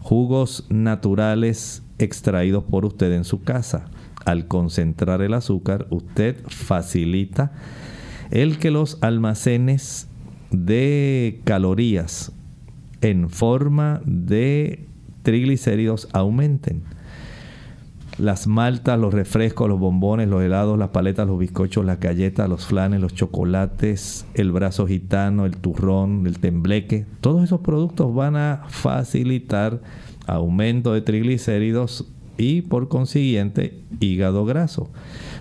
jugos 0.00 0.66
naturales 0.68 1.82
extraídos 1.98 2.64
por 2.64 2.84
usted 2.84 3.12
en 3.12 3.24
su 3.24 3.42
casa. 3.42 3.86
Al 4.24 4.46
concentrar 4.46 5.22
el 5.22 5.34
azúcar, 5.34 5.86
usted 5.90 6.36
facilita 6.46 7.52
el 8.30 8.58
que 8.58 8.70
los 8.70 8.98
almacenes 9.00 10.07
de 10.50 11.40
calorías 11.44 12.32
en 13.00 13.30
forma 13.30 14.00
de 14.04 14.86
triglicéridos 15.22 16.08
aumenten. 16.12 16.82
Las 18.18 18.48
maltas, 18.48 18.98
los 18.98 19.14
refrescos, 19.14 19.68
los 19.68 19.78
bombones, 19.78 20.28
los 20.28 20.42
helados, 20.42 20.76
las 20.76 20.88
paletas, 20.88 21.28
los 21.28 21.38
bizcochos, 21.38 21.84
las 21.84 22.00
galletas, 22.00 22.48
los 22.48 22.66
flanes, 22.66 23.00
los 23.00 23.14
chocolates, 23.14 24.26
el 24.34 24.50
brazo 24.50 24.88
gitano, 24.88 25.46
el 25.46 25.56
turrón, 25.56 26.26
el 26.26 26.40
tembleque, 26.40 27.06
todos 27.20 27.44
esos 27.44 27.60
productos 27.60 28.12
van 28.12 28.34
a 28.34 28.64
facilitar 28.68 29.80
aumento 30.26 30.94
de 30.94 31.00
triglicéridos 31.00 32.06
y 32.36 32.62
por 32.62 32.88
consiguiente 32.88 33.82
hígado 34.00 34.44
graso. 34.44 34.90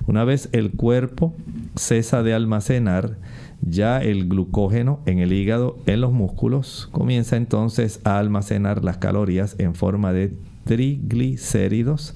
Una 0.05 0.23
vez 0.23 0.49
el 0.51 0.71
cuerpo 0.71 1.33
cesa 1.75 2.21
de 2.21 2.33
almacenar 2.33 3.17
ya 3.61 3.99
el 3.99 4.27
glucógeno 4.27 4.99
en 5.05 5.19
el 5.19 5.33
hígado, 5.33 5.77
en 5.85 6.01
los 6.01 6.11
músculos, 6.11 6.87
comienza 6.91 7.37
entonces 7.37 7.99
a 8.03 8.19
almacenar 8.19 8.83
las 8.83 8.97
calorías 8.97 9.55
en 9.59 9.75
forma 9.75 10.13
de 10.13 10.33
triglicéridos, 10.65 12.15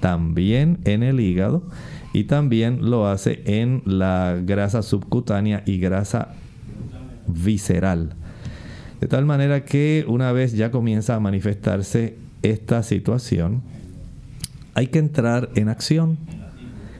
también 0.00 0.78
en 0.84 1.02
el 1.02 1.20
hígado 1.20 1.62
y 2.12 2.24
también 2.24 2.90
lo 2.90 3.06
hace 3.06 3.42
en 3.46 3.82
la 3.86 4.38
grasa 4.44 4.82
subcutánea 4.82 5.62
y 5.64 5.78
grasa 5.78 6.34
visceral. 7.26 8.14
De 9.00 9.08
tal 9.08 9.24
manera 9.24 9.64
que 9.64 10.04
una 10.06 10.32
vez 10.32 10.52
ya 10.52 10.70
comienza 10.70 11.14
a 11.14 11.20
manifestarse 11.20 12.18
esta 12.42 12.82
situación, 12.82 13.62
hay 14.74 14.88
que 14.88 14.98
entrar 14.98 15.50
en 15.54 15.68
acción 15.68 16.18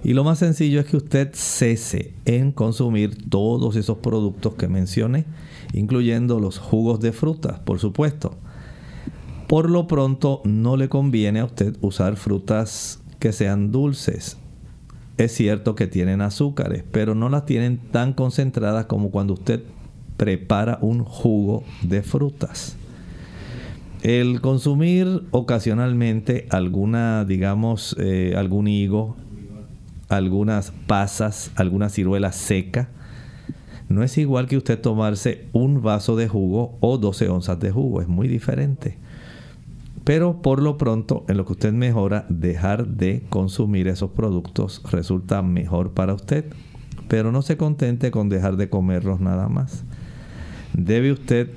y 0.05 0.15
lo 0.15 0.25
más 0.25 0.39
sencillo 0.39 0.81
es 0.81 0.87
que 0.87 0.97
usted 0.97 1.31
cese 1.33 2.15
en 2.25 2.51
consumir 2.51 3.29
todos 3.29 3.77
esos 3.77 3.99
productos 3.99 4.55
que 4.55 4.69
mencioné, 4.69 5.27
incluyendo 5.73 6.41
los 6.41 6.59
jugos 6.59 7.01
de 7.01 7.13
frutas, 7.13 7.61
por 7.61 7.79
supuesto. 7.79 8.35
Por 9.47 9.71
lo 9.71 9.87
pronto 9.87 10.41
no 10.45 10.77
le 10.77 10.89
conviene 10.89 11.41
a 11.41 11.45
usted 11.45 11.77
usar 11.81 12.17
frutas 12.17 13.01
que 13.19 13.33
sean 13.33 13.71
dulces. 13.71 14.39
Es 15.19 15.33
cierto 15.33 15.75
que 15.77 15.87
tienen 15.87 16.21
azúcares, 16.21 16.85
pero 16.91 17.15
no 17.15 17.29
las 17.29 17.47
tienen 17.47 17.79
tan 17.79 18.13
concentradas 18.13 18.87
como 18.87 19.11
cuando 19.11 19.35
usted 19.35 19.63
prepara 20.17 20.79
un 20.81 21.05
jugo 21.05 21.63
de 21.83 22.03
frutas. 22.03 22.77
El 24.03 24.41
consumir 24.41 25.23
ocasionalmente 25.31 26.47
alguna, 26.51 27.25
digamos, 27.25 27.95
eh, 28.01 28.35
algún 28.37 28.67
higo, 28.67 29.17
algunas 30.13 30.73
pasas, 30.87 31.51
alguna 31.57 31.89
ciruela 31.89 32.33
seca. 32.33 32.89
No 33.89 34.03
es 34.03 34.17
igual 34.19 34.47
que 34.47 34.57
usted 34.57 34.81
tomarse 34.81 35.47
un 35.53 35.83
vaso 35.83 36.17
de 36.17 36.29
jugo 36.29 36.77
o 36.81 36.99
12 36.99 37.29
onzas 37.29 37.59
de 37.61 37.71
jugo, 37.71 38.01
es 38.01 38.09
muy 38.09 38.29
diferente. 38.29 38.99
Pero 40.05 40.43
por 40.43 40.61
lo 40.61 40.79
pronto, 40.79 41.25
en 41.29 41.37
lo 41.37 41.45
que 41.47 41.53
usted 41.53 41.73
mejora, 41.73 42.27
dejar 42.29 42.87
de 42.87 43.25
consumir 43.29 43.89
esos 43.89 44.11
productos 44.11 44.83
resulta 44.91 45.43
mejor 45.43 45.93
para 45.93 46.15
usted. 46.15 46.47
Pero 47.09 47.33
no 47.33 47.43
se 47.43 47.57
contente 47.57 48.11
con 48.11 48.29
dejar 48.29 48.57
de 48.57 48.69
comerlos 48.69 49.21
nada 49.21 49.49
más. 49.49 49.85
Debe 50.73 51.13
usted 51.13 51.51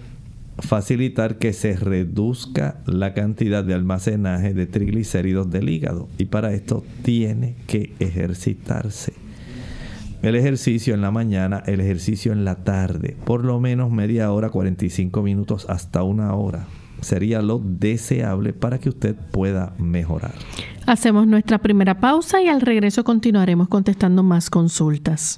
facilitar 0.60 1.38
que 1.38 1.54
se 1.54 1.76
reduzca 1.76 2.80
la 2.86 3.14
cantidad 3.14 3.64
de 3.64 3.74
almacenaje 3.74 4.54
de 4.54 4.68
triglicéridos 4.68 5.50
del 5.52 5.70
hígado 5.70 6.08
y 6.18 6.26
para 6.26 6.54
esto 6.54 6.84
tiene 7.04 7.56
que 7.68 7.94
ejercitarse. 8.00 9.14
El 10.22 10.36
ejercicio 10.36 10.94
en 10.96 11.02
la 11.02 11.12
mañana, 11.12 11.62
el 11.68 11.82
ejercicio 11.82 12.32
en 12.32 12.46
la 12.46 12.64
tarde, 12.64 13.16
por 13.26 13.46
lo 13.46 13.60
menos 13.60 13.92
media 13.92 14.32
hora, 14.32 14.50
45 14.50 15.22
minutos 15.22 15.68
hasta 15.70 16.04
una 16.04 16.34
hora. 16.34 16.66
Sería 17.02 17.42
lo 17.42 17.60
deseable 17.60 18.54
para 18.54 18.80
que 18.80 18.90
usted 18.90 19.16
pueda 19.16 19.76
mejorar. 19.78 20.34
Hacemos 20.88 21.28
nuestra 21.28 21.60
primera 21.60 22.00
pausa 22.00 22.42
y 22.42 22.48
al 22.48 22.62
regreso 22.62 23.04
continuaremos 23.04 23.68
contestando 23.68 24.24
más 24.24 24.50
consultas. 24.50 25.38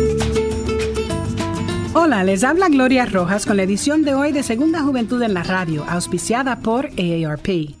Hola, 1.93 2.23
les 2.23 2.45
habla 2.45 2.69
Gloria 2.69 3.05
Rojas 3.05 3.45
con 3.45 3.57
la 3.57 3.63
edición 3.63 4.03
de 4.03 4.15
hoy 4.15 4.31
de 4.31 4.43
Segunda 4.43 4.81
Juventud 4.81 5.21
en 5.23 5.33
la 5.33 5.43
Radio, 5.43 5.83
auspiciada 5.89 6.59
por 6.59 6.85
AARP. 6.85 7.80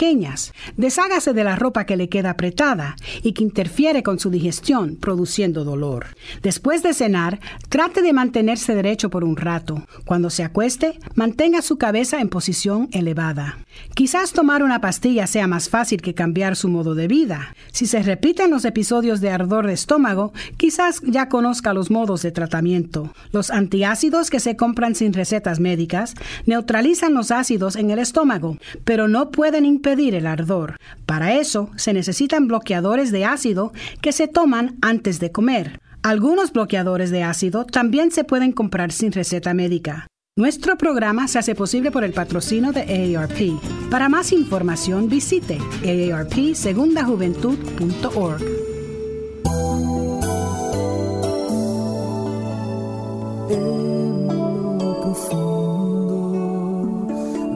Deshágase 0.77 1.31
de 1.33 1.43
la 1.43 1.55
ropa 1.55 1.85
que 1.85 1.95
le 1.95 2.09
queda 2.09 2.31
apretada 2.31 2.95
y 3.21 3.33
que 3.33 3.43
interfiere 3.43 4.01
con 4.01 4.17
su 4.17 4.31
digestión, 4.31 4.95
produciendo 4.95 5.63
dolor. 5.63 6.07
Después 6.41 6.81
de 6.81 6.95
cenar, 6.95 7.39
trate 7.69 8.01
de 8.01 8.11
mantenerse 8.11 8.73
derecho 8.73 9.11
por 9.11 9.23
un 9.23 9.37
rato. 9.37 9.85
Cuando 10.05 10.31
se 10.31 10.43
acueste, 10.43 10.99
mantenga 11.13 11.61
su 11.61 11.77
cabeza 11.77 12.19
en 12.19 12.29
posición 12.29 12.89
elevada. 12.91 13.59
Quizás 13.93 14.33
tomar 14.33 14.63
una 14.63 14.81
pastilla 14.81 15.27
sea 15.27 15.45
más 15.47 15.69
fácil 15.69 16.01
que 16.01 16.15
cambiar 16.15 16.55
su 16.55 16.67
modo 16.67 16.95
de 16.95 17.07
vida. 17.07 17.55
Si 17.71 17.85
se 17.85 18.01
repiten 18.01 18.49
los 18.49 18.65
episodios 18.65 19.21
de 19.21 19.29
ardor 19.29 19.67
de 19.67 19.73
estómago, 19.73 20.33
quizás 20.57 21.01
ya 21.05 21.29
conozca 21.29 21.73
los 21.73 21.91
modos 21.91 22.23
de 22.23 22.31
tratamiento. 22.31 23.13
Los 23.31 23.51
antiácidos 23.51 24.31
que 24.31 24.39
se 24.39 24.55
compran 24.55 24.95
sin 24.95 25.13
recetas 25.13 25.59
médicas 25.59 26.15
neutralizan 26.47 27.13
los 27.13 27.29
ácidos 27.29 27.75
en 27.75 27.91
el 27.91 27.99
estómago, 27.99 28.57
pero 28.83 29.07
no 29.07 29.29
pueden 29.29 29.63
impedir 29.63 29.90
el 29.91 30.27
ardor. 30.27 30.77
Para 31.05 31.35
eso 31.35 31.69
se 31.75 31.93
necesitan 31.93 32.47
bloqueadores 32.47 33.11
de 33.11 33.25
ácido 33.25 33.73
que 34.01 34.11
se 34.11 34.27
toman 34.27 34.77
antes 34.81 35.19
de 35.19 35.31
comer. 35.31 35.79
Algunos 36.03 36.51
bloqueadores 36.51 37.11
de 37.11 37.21
ácido 37.23 37.65
también 37.65 38.09
se 38.11 38.23
pueden 38.23 38.53
comprar 38.53 38.91
sin 38.91 39.11
receta 39.11 39.53
médica. 39.53 40.07
Nuestro 40.37 40.77
programa 40.77 41.27
se 41.27 41.39
hace 41.39 41.55
posible 41.55 41.91
por 41.91 42.05
el 42.05 42.13
patrocino 42.13 42.71
de 42.71 43.17
AARP. 43.17 43.59
Para 43.89 44.07
más 44.09 44.31
información 44.31 45.09
visite 45.09 45.57
aarpsegundajuventud.org. 45.83 48.41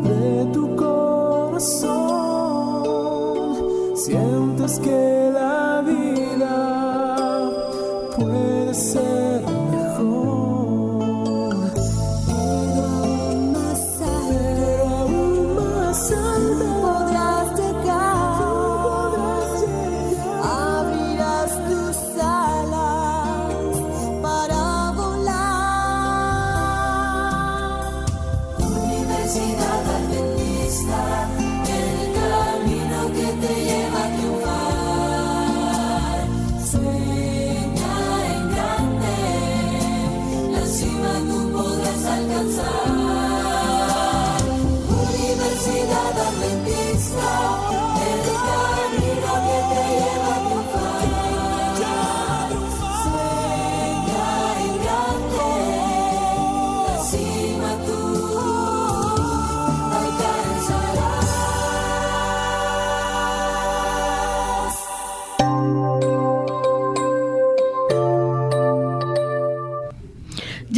de 0.04 0.46
tu 0.54 0.76
corazón 0.76 2.15
sientes 3.96 4.80
que 4.80 5.32
la 5.34 5.82
vida 5.86 6.05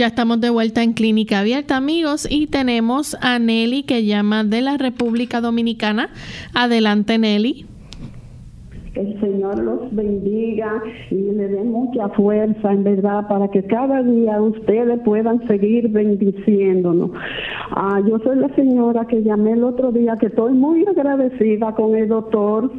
Estamos 0.07 0.39
de 0.39 0.49
vuelta 0.49 0.83
en 0.83 0.93
Clínica 0.93 1.39
Abierta, 1.39 1.75
amigos, 1.75 2.27
y 2.31 2.47
tenemos 2.47 3.17
a 3.21 3.39
Nelly 3.39 3.83
que 3.83 4.05
llama 4.05 4.45
de 4.45 4.61
la 4.61 4.77
República 4.77 5.41
Dominicana. 5.41 6.09
Adelante, 6.53 7.17
Nelly. 7.17 7.65
El 8.95 9.19
Señor 9.19 9.59
los 9.61 9.93
bendiga 9.93 10.81
y 11.11 11.15
le 11.15 11.49
dé 11.49 11.61
mucha 11.61 12.07
fuerza, 12.09 12.71
en 12.71 12.85
verdad, 12.85 13.27
para 13.27 13.49
que 13.49 13.63
cada 13.63 14.01
día 14.01 14.41
ustedes 14.41 14.97
puedan 15.03 15.45
seguir 15.45 15.89
bendiciéndonos. 15.89 17.11
Ah, 17.71 18.01
yo 18.07 18.17
soy 18.19 18.37
la 18.37 18.47
señora 18.55 19.05
que 19.07 19.21
llamé 19.21 19.51
el 19.51 19.65
otro 19.65 19.91
día, 19.91 20.15
que 20.15 20.27
estoy 20.27 20.53
muy 20.53 20.85
agradecida 20.87 21.75
con 21.75 21.95
el 21.95 22.07
doctor 22.07 22.71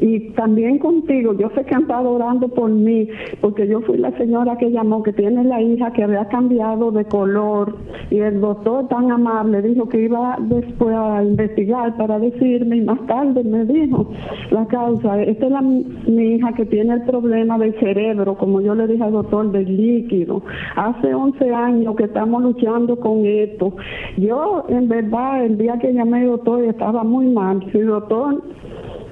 y 0.00 0.30
también 0.30 0.78
contigo. 0.78 1.34
Yo 1.34 1.50
sé 1.54 1.64
que 1.64 1.74
han 1.74 1.82
estado 1.82 2.10
orando 2.10 2.48
por 2.48 2.70
mí, 2.70 3.08
porque 3.40 3.66
yo 3.66 3.80
fui 3.82 3.98
la 3.98 4.16
señora 4.16 4.56
que 4.56 4.70
llamó, 4.70 5.02
que 5.02 5.12
tiene 5.12 5.44
la 5.44 5.60
hija 5.60 5.92
que 5.92 6.02
había 6.02 6.26
cambiado 6.28 6.90
de 6.90 7.04
color 7.04 7.76
y 8.10 8.18
el 8.18 8.40
doctor 8.40 8.88
tan 8.88 9.10
amable 9.10 9.62
dijo 9.62 9.88
que 9.88 10.02
iba 10.02 10.36
después 10.40 10.94
a 10.94 11.22
investigar 11.22 11.96
para 11.96 12.18
decirme 12.18 12.76
y 12.76 12.80
más 12.80 13.04
tarde 13.06 13.44
me 13.44 13.64
dijo 13.64 14.10
la 14.50 14.66
causa. 14.66 15.22
Esta 15.22 15.46
es 15.46 15.52
la, 15.52 15.60
mi 15.60 16.34
hija 16.34 16.52
que 16.54 16.66
tiene 16.66 16.94
el 16.94 17.02
problema 17.02 17.58
del 17.58 17.78
cerebro, 17.78 18.36
como 18.36 18.60
yo 18.60 18.74
le 18.74 18.86
dije 18.86 19.02
al 19.02 19.12
doctor, 19.12 19.50
del 19.52 19.76
líquido. 19.76 20.42
Hace 20.76 21.14
11 21.14 21.54
años 21.54 21.96
que 21.96 22.04
estamos 22.04 22.42
luchando 22.42 22.96
con 22.96 23.24
esto. 23.26 23.74
Yo, 24.16 24.64
en 24.68 24.88
verdad, 24.88 25.44
el 25.44 25.58
día 25.58 25.78
que 25.78 25.92
llamé 25.92 26.20
al 26.20 26.28
doctor 26.28 26.64
estaba 26.64 27.04
muy 27.04 27.26
mal. 27.26 27.64
Si 27.72 27.78
doctor 27.78 28.42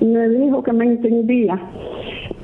me 0.04 0.28
dijo 0.28 0.62
que 0.62 0.72
me 0.72 0.84
entendía 0.84 1.58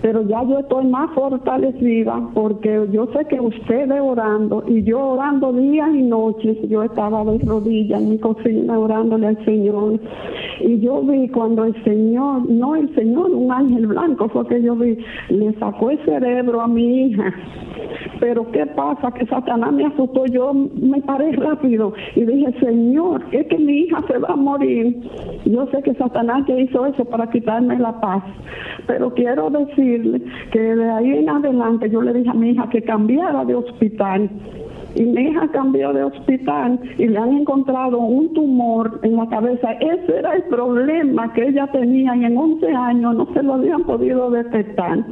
pero 0.05 0.21
ya 0.29 0.43
yo 0.43 0.59
estoy 0.59 0.85
más 0.85 1.11
fortalecida 1.12 2.29
porque 2.35 2.87
yo 2.93 3.07
sé 3.14 3.25
que 3.25 3.40
ustedes 3.40 3.99
orando 4.03 4.62
y 4.67 4.83
yo 4.83 5.01
orando 5.01 5.51
días 5.55 5.88
y 5.95 6.03
noches, 6.03 6.59
yo 6.69 6.83
estaba 6.83 7.25
de 7.25 7.38
rodillas 7.38 8.03
en 8.03 8.11
mi 8.11 8.19
cocina 8.19 8.79
orándole 8.79 9.29
al 9.29 9.45
Señor 9.47 9.99
y 10.61 10.79
yo 10.81 11.01
vi 11.01 11.27
cuando 11.31 11.64
el 11.64 11.85
Señor, 11.85 12.51
no 12.51 12.77
el 12.77 12.95
Señor, 12.95 13.31
un 13.31 13.51
ángel 13.51 13.87
blanco 13.87 14.29
fue 14.29 14.47
que 14.47 14.61
yo 14.61 14.77
vi, 14.77 14.99
le 15.31 15.55
sacó 15.55 15.88
el 15.88 15.99
cerebro 16.05 16.61
a 16.61 16.69
mi 16.69 17.07
hija. 17.07 17.33
Pero 18.21 18.51
¿qué 18.53 18.67
pasa? 18.67 19.11
Que 19.12 19.27
Satanás 19.27 19.73
me 19.73 19.87
asustó, 19.87 20.27
yo 20.27 20.53
me 20.53 21.01
paré 21.03 21.33
rápido 21.33 21.95
y 22.14 22.25
dije, 22.25 22.53
Señor, 22.61 23.23
es 23.33 23.47
que 23.47 23.59
mi 23.59 23.81
hija 23.81 24.03
se 24.07 24.19
va 24.19 24.29
a 24.29 24.37
morir. 24.37 25.01
Yo 25.45 25.67
sé 25.69 25.83
que 25.83 25.95
Satanás 25.95 26.45
que 26.47 26.61
hizo 26.61 26.87
eso 26.87 27.05
para 27.05 27.29
quitarme 27.31 27.79
la 27.79 28.01
paz, 28.01 28.23
pero 28.87 29.12
quiero 29.14 29.51
decir 29.51 29.94
que 30.53 30.61
de 30.61 30.91
ahí 30.91 31.11
en 31.19 31.29
adelante 31.29 31.91
yo 31.91 32.03
le 32.03 32.13
dije 32.13 32.31
a 32.31 32.35
mi 32.35 32.51
hija 32.51 32.69
que 32.71 32.83
cambiara 32.83 33.45
de 33.45 33.55
hospital. 33.55 34.31
Y 34.95 35.03
mi 35.03 35.23
hija 35.23 35.49
cambió 35.49 35.93
de 35.93 36.05
hospital 36.05 36.79
y 36.99 37.07
le 37.07 37.19
han 37.19 37.33
encontrado 37.39 37.99
un 37.99 38.33
tumor 38.33 39.01
en 39.03 39.17
la 39.17 39.29
cabeza. 39.29 39.73
Ese 39.73 40.19
era 40.19 40.35
el 40.35 40.45
problema 40.45 41.33
que 41.33 41.49
ella 41.49 41.67
tenía 41.69 42.17
y 42.17 42.25
en 42.25 42.37
11 42.37 42.67
años 42.73 43.15
no 43.17 43.29
se 43.35 43.43
lo 43.43 43.55
habían 43.55 43.83
podido 43.85 44.31
detectar. 44.31 45.05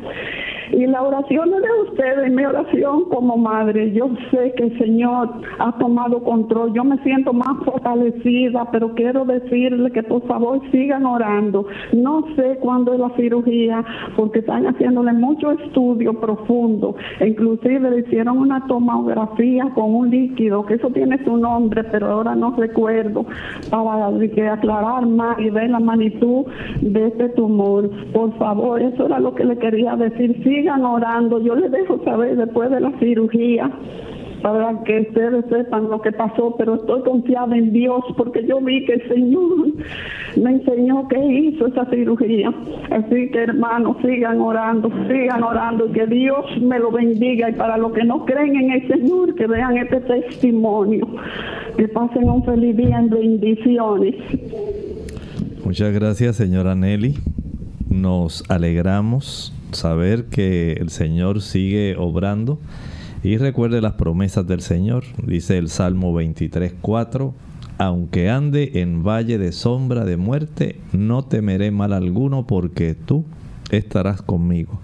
Y 0.73 0.87
la 0.87 1.03
oración 1.03 1.51
de 1.51 1.91
ustedes, 1.91 2.33
mi 2.33 2.45
oración 2.45 3.05
como 3.11 3.37
madre, 3.37 3.93
yo 3.93 4.09
sé 4.31 4.55
que 4.57 4.65
el 4.65 4.79
Señor 4.79 5.29
ha 5.59 5.77
tomado 5.79 6.23
control. 6.23 6.73
Yo 6.73 6.83
me 6.83 6.97
siento 7.03 7.35
más 7.35 7.63
fortalecida, 7.65 8.71
pero 8.73 8.95
quiero 8.95 9.27
decirle 9.27 9.91
que 9.91 10.03
por 10.03 10.27
favor 10.27 10.61
sigan 10.71 11.05
orando. 11.05 11.67
No 11.93 12.25
sé 12.37 12.57
cuándo 12.61 12.95
es 12.95 13.01
la 13.01 13.11
cirugía, 13.17 13.85
porque 14.17 14.39
están 14.39 14.67
haciéndole 14.67 15.13
mucho 15.13 15.51
estudio 15.51 16.19
profundo. 16.19 16.97
Inclusive 17.21 17.91
le 17.91 18.01
hicieron 18.01 18.39
una 18.39 18.67
tomografía 18.67 19.72
con 19.75 19.95
un 19.95 20.11
líquido, 20.11 20.65
que 20.67 20.75
eso 20.75 20.91
tiene 20.91 21.23
su 21.25 21.37
nombre, 21.37 21.85
pero 21.85 22.09
ahora 22.09 22.35
no 22.35 22.55
recuerdo, 22.57 23.27
para 23.71 24.11
que 24.35 24.49
aclarar 24.49 25.07
más 25.07 25.39
y 25.39 25.51
ver 25.51 25.71
la 25.71 25.81
magnitud 25.81 26.47
de 26.81 27.07
este 27.07 27.29
tumor. 27.31 27.91
Por 28.13 28.37
favor, 28.39 28.81
eso 28.81 29.07
era 29.07 29.19
lo 29.19 29.35
que 29.35 29.45
le 29.45 29.59
quería 29.59 29.97
decir. 29.97 30.43
Sigan 30.43 30.85
orando. 30.85 31.41
Yo 31.41 31.55
les 31.55 31.71
dejo 31.71 32.03
saber 32.05 32.37
después 32.37 32.71
de 32.71 32.81
la 32.81 32.93
cirugía 32.99 33.71
para 34.43 34.83
que 34.85 35.01
ustedes 35.09 35.45
sepan 35.49 35.89
lo 35.89 36.01
que 36.03 36.13
pasó, 36.13 36.55
pero 36.59 36.75
estoy 36.75 37.03
confiada 37.03 37.57
en 37.57 37.73
Dios 37.73 38.03
porque 38.17 38.45
yo 38.47 38.61
vi 38.61 38.85
que 38.85 38.95
el 38.95 39.09
Señor 39.09 39.69
me 40.37 40.51
enseñó 40.51 41.07
que 41.09 41.25
hizo 41.25 41.67
esa 41.69 41.87
cirugía. 41.87 42.53
Así 42.91 43.31
que 43.31 43.39
hermanos, 43.39 43.97
sigan 44.03 44.41
orando, 44.41 44.91
sigan 45.09 45.43
orando 45.43 45.91
que 45.93 46.07
Dios 46.07 46.45
me 46.61 46.79
lo 46.79 46.91
bendiga 46.91 47.51
y 47.51 47.53
para 47.55 47.79
los 47.79 47.93
que 47.93 48.05
no 48.05 48.25
creen 48.25 48.57
en 48.57 48.71
el 48.73 48.89
Señor, 48.89 49.35
que 49.37 49.47
vean 49.47 49.77
este 49.77 50.01
testimonio, 50.01 51.07
que 51.77 51.89
pasen 51.89 52.29
un 52.29 52.45
feliz 52.45 52.77
día 52.77 52.99
en 52.99 53.11
bendiciones. 53.11 54.17
Muchas 55.65 55.93
gracias, 55.95 56.37
señora 56.37 56.75
Nelly. 56.75 57.15
Nos 57.89 58.43
alegramos 58.51 59.55
saber 59.71 60.25
que 60.25 60.73
el 60.73 60.91
Señor 60.91 61.41
sigue 61.41 61.97
obrando 61.97 62.59
y 63.23 63.37
recuerde 63.37 63.81
las 63.81 63.95
promesas 63.95 64.47
del 64.47 64.61
Señor. 64.61 65.05
Dice 65.25 65.59
el 65.59 65.69
Salmo 65.69 66.13
23, 66.13 66.75
4. 66.81 67.35
Aunque 67.79 68.31
ande 68.31 68.73
en 68.75 69.03
valle 69.03 69.39
de 69.39 69.53
sombra 69.53 70.05
de 70.05 70.17
muerte, 70.17 70.79
no 70.93 71.25
temeré 71.25 71.71
mal 71.71 71.93
alguno 71.93 72.47
porque 72.47 72.95
tú 72.95 73.25
estarás 73.71 74.23
conmigo. 74.23 74.81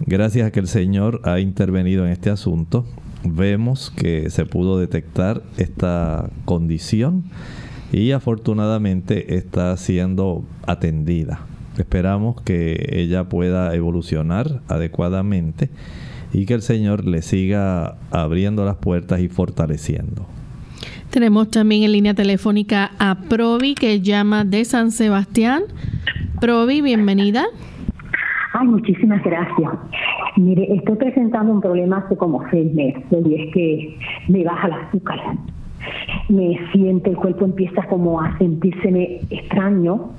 Gracias 0.00 0.46
a 0.46 0.50
que 0.50 0.60
el 0.60 0.66
Señor 0.66 1.20
ha 1.24 1.38
intervenido 1.40 2.04
en 2.04 2.12
este 2.12 2.30
asunto, 2.30 2.84
vemos 3.24 3.90
que 3.90 4.28
se 4.28 4.44
pudo 4.44 4.78
detectar 4.78 5.42
esta 5.56 6.28
condición 6.44 7.24
y 7.92 8.10
afortunadamente 8.10 9.36
está 9.36 9.74
siendo 9.76 10.44
atendida. 10.66 11.40
Esperamos 11.78 12.40
que 12.42 12.86
ella 12.90 13.28
pueda 13.28 13.74
evolucionar 13.74 14.60
adecuadamente 14.68 15.70
y 16.34 16.46
que 16.46 16.54
el 16.54 16.62
Señor 16.62 17.06
le 17.06 17.22
siga 17.22 17.96
abriendo 18.10 18.64
las 18.64 18.76
puertas 18.76 19.20
y 19.20 19.28
fortaleciendo. 19.28 20.26
Tenemos 21.10 21.48
también 21.48 21.84
en 21.84 21.92
línea 21.92 22.12
telefónica 22.12 22.90
a 22.98 23.14
Provi 23.28 23.76
que 23.76 24.00
llama 24.00 24.44
de 24.44 24.64
San 24.64 24.90
Sebastián. 24.90 25.62
Provi, 26.40 26.80
bienvenida. 26.80 27.44
Ay, 28.52 28.66
muchísimas 28.66 29.22
gracias. 29.22 29.70
Mire, 30.36 30.74
estoy 30.74 30.96
presentando 30.96 31.52
un 31.52 31.60
problema 31.60 31.98
hace 31.98 32.16
como 32.16 32.42
seis 32.50 32.74
meses 32.74 33.04
y 33.10 33.34
es 33.34 33.54
que 33.54 33.98
me 34.28 34.42
baja 34.42 34.66
el 34.66 34.72
azúcar. 34.72 35.20
Me 36.28 36.58
siente, 36.72 37.10
el 37.10 37.16
cuerpo 37.16 37.44
empieza 37.44 37.82
como 37.88 38.20
a 38.20 38.36
sentirse 38.38 39.20
extraño 39.30 40.10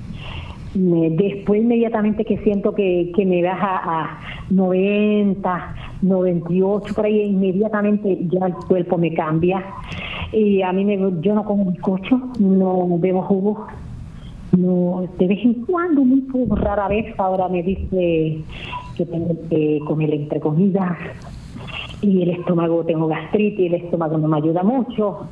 después 0.76 1.62
inmediatamente 1.62 2.24
que 2.24 2.38
siento 2.38 2.74
que, 2.74 3.12
me 3.26 3.42
baja 3.42 3.80
a 3.84 4.20
90, 4.50 5.74
98, 6.02 6.94
por 6.94 7.06
ahí 7.06 7.22
inmediatamente 7.22 8.18
ya 8.28 8.46
el 8.46 8.54
cuerpo 8.54 8.98
me 8.98 9.14
cambia. 9.14 9.64
Y 10.32 10.62
a 10.62 10.72
mí 10.72 10.84
me, 10.84 10.98
yo 11.20 11.34
no 11.34 11.44
como 11.44 11.70
bizcocho, 11.70 12.20
no 12.38 12.98
bebo 12.98 13.22
jugo. 13.22 13.66
No, 14.56 15.08
de 15.18 15.26
vez 15.26 15.44
en 15.44 15.54
cuando, 15.64 16.02
muy 16.02 16.24
rara 16.50 16.88
vez, 16.88 17.06
ahora 17.18 17.48
me 17.48 17.62
dice 17.62 18.38
que 18.96 19.06
tengo 19.06 19.34
que 19.48 19.80
comer 19.86 20.14
entre 20.14 20.40
comidas 20.40 20.96
y 22.00 22.22
el 22.22 22.30
estómago, 22.30 22.84
tengo 22.84 23.08
gastritis, 23.08 23.72
el 23.72 23.74
estómago 23.74 24.18
no 24.18 24.28
me 24.28 24.36
ayuda 24.36 24.62
mucho. 24.62 25.26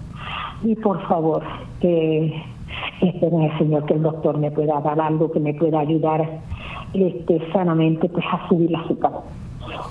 Y 0.62 0.74
por 0.76 1.06
favor, 1.06 1.42
que 1.80 2.32
espero 3.00 3.38
en 3.38 3.44
el 3.44 3.58
Señor 3.58 3.84
que 3.84 3.94
el 3.94 4.02
doctor 4.02 4.38
me 4.38 4.50
pueda 4.50 4.80
dar 4.80 5.00
algo 5.00 5.30
que 5.30 5.40
me 5.40 5.54
pueda 5.54 5.80
ayudar 5.80 6.40
este, 6.92 7.40
sanamente 7.52 8.08
pues 8.08 8.24
a 8.30 8.48
subir 8.48 8.70
la 8.70 8.80
azúcar. 8.80 9.12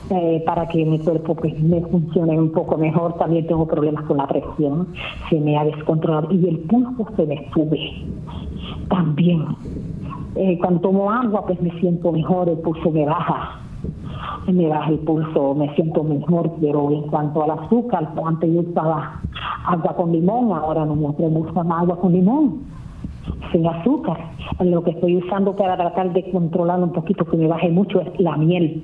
Eh, 0.09 0.43
para 0.45 0.67
que 0.67 0.85
mi 0.85 0.99
cuerpo 0.99 1.35
pues 1.35 1.59
me 1.61 1.81
funcione 1.81 2.37
un 2.39 2.51
poco 2.51 2.77
mejor. 2.77 3.13
También 3.17 3.47
tengo 3.47 3.67
problemas 3.67 4.03
con 4.05 4.17
la 4.17 4.27
presión, 4.27 4.87
se 5.29 5.39
me 5.39 5.57
ha 5.57 5.65
descontrolado 5.65 6.31
y 6.31 6.47
el 6.47 6.59
pulso 6.59 7.07
se 7.15 7.25
me 7.25 7.49
sube 7.53 7.79
también. 8.89 9.45
Eh, 10.35 10.57
cuando 10.59 10.81
tomo 10.81 11.11
agua 11.11 11.45
pues 11.45 11.61
me 11.61 11.71
siento 11.79 12.11
mejor, 12.11 12.49
el 12.49 12.57
pulso 12.59 12.91
me 12.91 13.05
baja, 13.05 13.59
me 14.47 14.67
baja 14.67 14.89
el 14.89 14.99
pulso, 14.99 15.55
me 15.55 15.73
siento 15.75 16.03
mejor, 16.03 16.51
pero 16.61 16.91
en 16.91 17.03
cuanto 17.03 17.43
al 17.43 17.51
azúcar, 17.51 18.09
antes 18.25 18.53
yo 18.53 18.61
usaba 18.61 19.21
agua 19.65 19.95
con 19.95 20.11
limón, 20.11 20.51
ahora 20.57 20.85
no 20.85 20.95
me 20.95 21.07
atrevo 21.07 21.45
a 21.45 21.51
usar 21.51 21.65
agua 21.71 21.99
con 21.99 22.13
limón 22.13 22.72
sin 23.51 23.65
azúcar. 23.67 24.17
Lo 24.59 24.83
que 24.83 24.91
estoy 24.91 25.17
usando 25.17 25.55
para 25.55 25.77
tratar 25.77 26.13
de 26.13 26.29
controlar 26.31 26.79
un 26.81 26.91
poquito 26.91 27.25
que 27.25 27.37
me 27.37 27.47
baje 27.47 27.69
mucho 27.69 28.01
es 28.01 28.19
la 28.19 28.37
miel. 28.37 28.83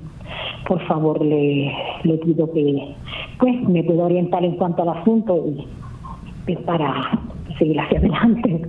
Por 0.66 0.80
favor, 0.86 1.24
le, 1.24 1.72
le 2.04 2.18
pido 2.18 2.50
que 2.52 2.94
pues 3.38 3.60
me 3.68 3.82
pueda 3.82 4.04
orientar 4.04 4.44
en 4.44 4.56
cuanto 4.56 4.82
al 4.82 5.00
asunto 5.00 5.44
y 5.46 5.66
pues, 6.46 6.58
para 6.60 7.20
seguir 7.58 7.78
hacia 7.80 7.98
adelante. 7.98 8.62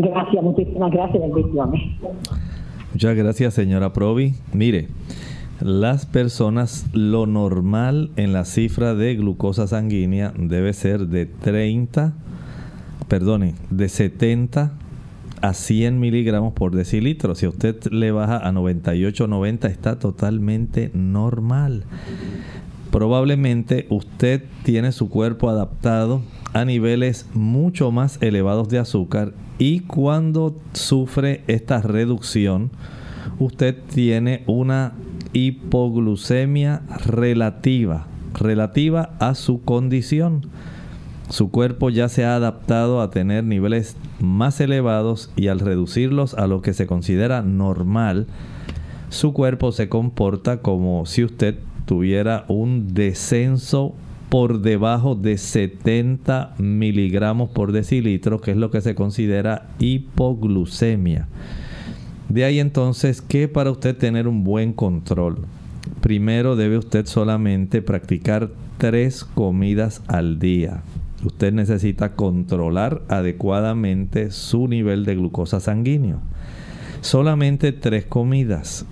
Gracias, 0.00 0.42
muchísimas 0.42 0.90
gracias, 0.90 1.22
bendiciones. 1.22 1.82
Muchas 2.92 3.16
gracias, 3.16 3.54
señora 3.54 3.92
Provi. 3.92 4.34
Mire, 4.52 4.88
las 5.60 6.06
personas, 6.06 6.88
lo 6.92 7.26
normal 7.26 8.10
en 8.16 8.32
la 8.32 8.44
cifra 8.44 8.94
de 8.94 9.16
glucosa 9.16 9.66
sanguínea 9.66 10.32
debe 10.36 10.72
ser 10.72 11.06
de 11.06 11.26
30, 11.26 12.12
perdone, 13.08 13.54
de 13.70 13.88
70 13.88 14.72
a 15.44 15.52
100 15.52 16.00
miligramos 16.00 16.54
por 16.54 16.74
decilitro. 16.74 17.34
Si 17.34 17.46
usted 17.46 17.76
le 17.90 18.12
baja 18.12 18.38
a 18.38 18.50
98 18.50 19.26
90 19.26 19.68
está 19.68 19.98
totalmente 19.98 20.90
normal. 20.94 21.84
Probablemente 22.90 23.86
usted 23.90 24.44
tiene 24.62 24.90
su 24.92 25.10
cuerpo 25.10 25.50
adaptado 25.50 26.22
a 26.54 26.64
niveles 26.64 27.26
mucho 27.34 27.90
más 27.90 28.16
elevados 28.22 28.70
de 28.70 28.78
azúcar 28.78 29.34
y 29.58 29.80
cuando 29.80 30.56
sufre 30.72 31.42
esta 31.46 31.82
reducción, 31.82 32.70
usted 33.38 33.76
tiene 33.92 34.44
una 34.46 34.94
hipoglucemia 35.34 36.80
relativa, 37.04 38.06
relativa 38.32 39.10
a 39.18 39.34
su 39.34 39.60
condición. 39.60 40.46
Su 41.28 41.50
cuerpo 41.50 41.90
ya 41.90 42.08
se 42.08 42.24
ha 42.24 42.36
adaptado 42.36 43.02
a 43.02 43.10
tener 43.10 43.44
niveles 43.44 43.96
más 44.24 44.60
elevados 44.60 45.30
y 45.36 45.48
al 45.48 45.60
reducirlos 45.60 46.34
a 46.34 46.46
lo 46.46 46.62
que 46.62 46.72
se 46.72 46.86
considera 46.86 47.42
normal, 47.42 48.26
su 49.08 49.32
cuerpo 49.32 49.70
se 49.72 49.88
comporta 49.88 50.60
como 50.60 51.06
si 51.06 51.22
usted 51.22 51.56
tuviera 51.86 52.44
un 52.48 52.94
descenso 52.94 53.94
por 54.28 54.62
debajo 54.62 55.14
de 55.14 55.38
70 55.38 56.54
miligramos 56.58 57.50
por 57.50 57.70
decilitro, 57.70 58.40
que 58.40 58.50
es 58.50 58.56
lo 58.56 58.70
que 58.70 58.80
se 58.80 58.94
considera 58.94 59.68
hipoglucemia. 59.78 61.28
De 62.28 62.44
ahí 62.44 62.58
entonces 62.58 63.20
que 63.20 63.46
para 63.46 63.70
usted 63.70 63.96
tener 63.96 64.26
un 64.26 64.42
buen 64.42 64.72
control, 64.72 65.46
primero 66.00 66.56
debe 66.56 66.78
usted 66.78 67.06
solamente 67.06 67.82
practicar 67.82 68.50
tres 68.78 69.24
comidas 69.24 70.02
al 70.08 70.40
día 70.40 70.82
usted 71.24 71.52
necesita 71.52 72.12
controlar 72.12 73.02
adecuadamente 73.08 74.30
su 74.30 74.68
nivel 74.68 75.04
de 75.04 75.16
glucosa 75.16 75.60
sanguíneo. 75.60 76.20
Solamente 77.00 77.72
tres 77.72 78.04
comidas, 78.04 78.86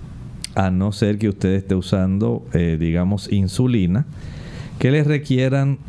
a 0.55 0.69
no 0.69 0.91
ser 0.91 1.17
que 1.17 1.29
usted 1.29 1.53
esté 1.53 1.75
usando, 1.75 2.45
eh, 2.53 2.77
digamos, 2.79 3.31
insulina, 3.31 4.05
que 4.79 4.91
le 4.91 5.03
requieran 5.03 5.79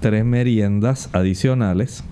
tres 0.00 0.24
meriendas 0.24 1.08
adicionales, 1.12 2.04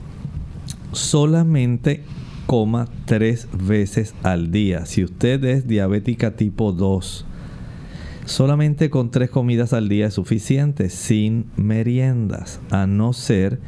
solamente 0.93 2.03
coma 2.47 2.89
tres 3.05 3.49
veces 3.53 4.15
al 4.23 4.51
día. 4.51 4.87
Si 4.87 5.05
usted 5.05 5.45
es 5.45 5.69
diabética 5.69 6.33
tipo 6.33 6.73
2, 6.73 7.27
Solamente 8.25 8.91
con 8.91 9.11
tres 9.11 9.31
comidas 9.31 9.73
al 9.73 9.89
día 9.89 10.07
es 10.07 10.15
suficiente, 10.15 10.89
sin 10.91 11.47
meriendas, 11.57 12.61
a 12.71 12.87
no 12.87 13.13
ser 13.13 13.59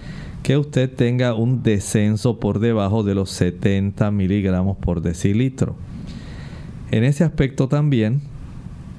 que 0.43 0.57
usted 0.57 0.91
tenga 0.91 1.35
un 1.35 1.63
descenso 1.63 2.39
por 2.39 2.59
debajo 2.59 3.03
de 3.03 3.15
los 3.15 3.31
70 3.31 4.11
miligramos 4.11 4.77
por 4.77 5.01
decilitro. 5.01 5.77
En 6.91 7.05
ese 7.05 7.25
aspecto 7.25 7.69
también, 7.69 8.23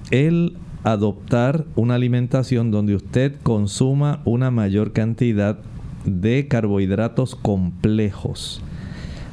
el 0.09 0.57
adoptar 0.83 1.65
una 1.75 1.95
alimentación 1.95 2.71
donde 2.71 2.95
usted 2.95 3.35
consuma 3.43 4.21
una 4.25 4.51
mayor 4.51 4.91
cantidad 4.91 5.59
de 6.05 6.47
carbohidratos 6.47 7.35
complejos. 7.35 8.61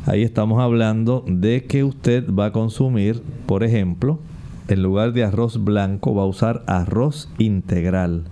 Ahí 0.06 0.22
estamos 0.22 0.60
hablando 0.60 1.24
de 1.26 1.64
que 1.64 1.84
usted 1.84 2.32
va 2.32 2.46
a 2.46 2.52
consumir, 2.52 3.22
por 3.46 3.64
ejemplo, 3.64 4.20
en 4.70 4.82
lugar 4.82 5.12
de 5.12 5.24
arroz 5.24 5.62
blanco 5.62 6.14
va 6.14 6.22
a 6.22 6.26
usar 6.26 6.62
arroz 6.66 7.28
integral. 7.38 8.24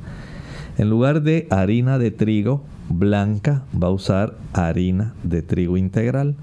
En 0.79 0.89
lugar 0.89 1.23
de 1.23 1.49
harina 1.51 1.99
de 1.99 2.13
trigo 2.13 2.63
blanca, 2.89 3.65
va 3.75 3.89
a 3.89 3.93
usar 3.93 4.37
harina 4.53 5.15
de 5.25 5.43
trigo 5.43 5.77
integral. 5.77 6.37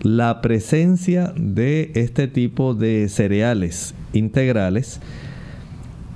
La 0.00 0.40
presencia 0.40 1.32
de 1.36 1.92
este 1.94 2.26
tipo 2.26 2.72
de 2.74 3.08
cereales 3.10 3.94
integrales 4.14 5.00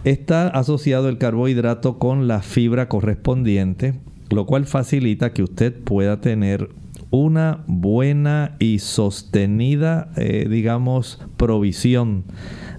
está 0.04 0.48
asociado 0.48 1.10
el 1.10 1.18
carbohidrato 1.18 1.98
con 1.98 2.26
la 2.28 2.40
fibra 2.40 2.88
correspondiente, 2.88 3.94
lo 4.30 4.46
cual 4.46 4.64
facilita 4.64 5.34
que 5.34 5.42
usted 5.42 5.74
pueda 5.74 6.20
tener 6.20 6.70
una 7.10 7.62
buena 7.66 8.56
y 8.58 8.78
sostenida, 8.78 10.10
eh, 10.16 10.46
digamos, 10.48 11.20
provisión 11.36 12.24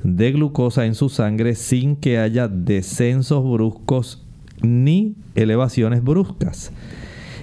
de 0.03 0.31
glucosa 0.31 0.85
en 0.85 0.95
su 0.95 1.09
sangre 1.09 1.55
sin 1.55 1.95
que 1.95 2.19
haya 2.19 2.47
descensos 2.47 3.43
bruscos 3.43 4.23
ni 4.61 5.15
elevaciones 5.35 6.03
bruscas. 6.03 6.71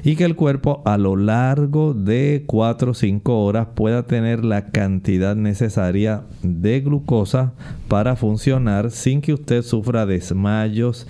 Y 0.03 0.17
que 0.17 0.25
el 0.25 0.35
cuerpo 0.35 0.81
a 0.87 0.97
lo 0.97 1.15
largo 1.15 1.93
de 1.93 2.45
4 2.47 2.93
o 2.93 2.95
5 2.95 3.45
horas 3.45 3.69
pueda 3.75 4.05
tener 4.07 4.47
la 4.47 4.71
cantidad 4.71 5.37
necesaria 5.37 6.23
de 6.43 6.81
glucosa 6.81 7.53
para 7.87 8.17
funcionar 8.17 8.91
sin 8.91 9.21
que 9.21 9.35
usted 9.35 9.61
sufra 9.61 10.07
desmayos, 10.07 11.07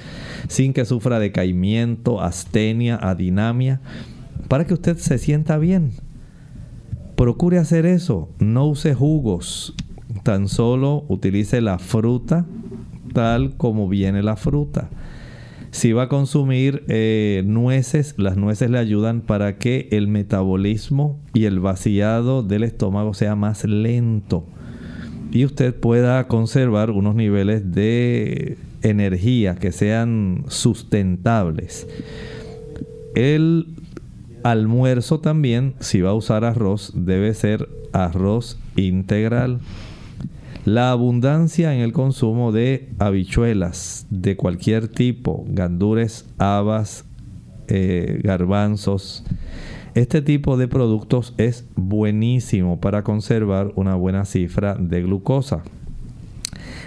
sin 0.48 0.72
que 0.72 0.84
sufra 0.84 1.20
decaimiento, 1.20 2.20
astenia, 2.20 2.96
adinamia, 2.96 3.80
para 4.48 4.66
que 4.66 4.74
usted 4.74 4.96
se 4.96 5.18
sienta 5.18 5.56
bien. 5.58 5.92
Procure 7.14 7.58
hacer 7.58 7.86
eso, 7.86 8.28
no 8.40 8.66
use 8.66 8.92
jugos, 8.94 9.76
tan 10.22 10.48
solo 10.48 11.04
utilice 11.08 11.60
la 11.60 11.78
fruta 11.78 12.46
tal 13.12 13.56
como 13.56 13.88
viene 13.88 14.22
la 14.22 14.36
fruta. 14.36 14.88
Si 15.72 15.92
va 15.92 16.04
a 16.04 16.08
consumir 16.08 16.84
eh, 16.88 17.42
nueces, 17.46 18.14
las 18.16 18.36
nueces 18.36 18.70
le 18.70 18.78
ayudan 18.78 19.20
para 19.20 19.56
que 19.58 19.88
el 19.92 20.08
metabolismo 20.08 21.20
y 21.32 21.44
el 21.44 21.60
vaciado 21.60 22.42
del 22.42 22.64
estómago 22.64 23.14
sea 23.14 23.36
más 23.36 23.64
lento 23.64 24.44
y 25.32 25.44
usted 25.44 25.74
pueda 25.74 26.26
conservar 26.26 26.90
unos 26.90 27.14
niveles 27.14 27.72
de 27.72 28.58
energía 28.82 29.54
que 29.56 29.70
sean 29.70 30.44
sustentables. 30.48 31.86
El 33.14 33.66
almuerzo 34.42 35.20
también, 35.20 35.74
si 35.80 36.00
va 36.00 36.10
a 36.10 36.14
usar 36.14 36.44
arroz, 36.44 36.92
debe 36.94 37.32
ser 37.34 37.68
arroz 37.92 38.58
integral 38.76 39.60
la 40.64 40.90
abundancia 40.90 41.74
en 41.74 41.80
el 41.80 41.92
consumo 41.92 42.52
de 42.52 42.90
habichuelas 42.98 44.06
de 44.10 44.36
cualquier 44.36 44.88
tipo, 44.88 45.44
gandures, 45.48 46.26
habas, 46.38 47.04
eh, 47.68 48.20
garbanzos. 48.22 49.24
Este 49.94 50.22
tipo 50.22 50.56
de 50.56 50.68
productos 50.68 51.34
es 51.38 51.66
buenísimo 51.76 52.80
para 52.80 53.02
conservar 53.02 53.72
una 53.74 53.94
buena 53.94 54.24
cifra 54.24 54.74
de 54.74 55.02
glucosa. 55.02 55.62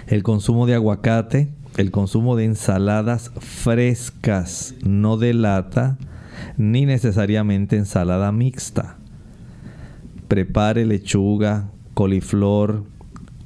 El 0.06 0.22
consumo 0.22 0.66
de 0.66 0.74
aguacate, 0.74 1.52
el 1.76 1.90
consumo 1.90 2.36
de 2.36 2.44
ensaladas 2.44 3.32
frescas, 3.38 4.74
no 4.84 5.16
de 5.16 5.34
lata, 5.34 5.98
ni 6.56 6.86
necesariamente 6.86 7.76
ensalada 7.76 8.30
mixta. 8.30 8.96
Prepare 10.28 10.86
lechuga, 10.86 11.70
coliflor, 11.94 12.84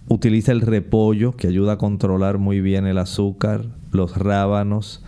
Utiliza 0.09 0.53
el 0.53 0.62
repollo 0.62 1.37
que 1.37 1.49
ayuda 1.49 1.75
a 1.75 1.79
controlar 1.79 2.38
muy 2.38 2.61
bien 2.61 2.87
el 2.87 2.99
azúcar, 2.99 3.66
los 3.92 4.16
rábanos, 4.16 5.05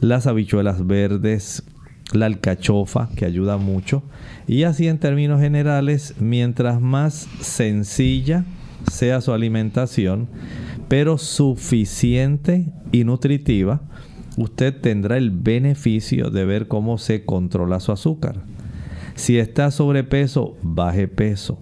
las 0.00 0.26
habichuelas 0.26 0.86
verdes, 0.86 1.62
la 2.12 2.26
alcachofa 2.26 3.10
que 3.16 3.26
ayuda 3.26 3.58
mucho. 3.58 4.02
Y 4.46 4.64
así 4.64 4.88
en 4.88 4.98
términos 4.98 5.40
generales, 5.40 6.14
mientras 6.18 6.80
más 6.80 7.28
sencilla 7.40 8.44
sea 8.90 9.20
su 9.20 9.32
alimentación, 9.32 10.28
pero 10.88 11.18
suficiente 11.18 12.72
y 12.92 13.04
nutritiva, 13.04 13.82
usted 14.36 14.80
tendrá 14.80 15.18
el 15.18 15.30
beneficio 15.30 16.30
de 16.30 16.44
ver 16.44 16.66
cómo 16.66 16.98
se 16.98 17.24
controla 17.24 17.78
su 17.78 17.92
azúcar. 17.92 18.42
Si 19.14 19.38
está 19.38 19.70
sobrepeso, 19.70 20.56
baje 20.62 21.06
peso. 21.06 21.58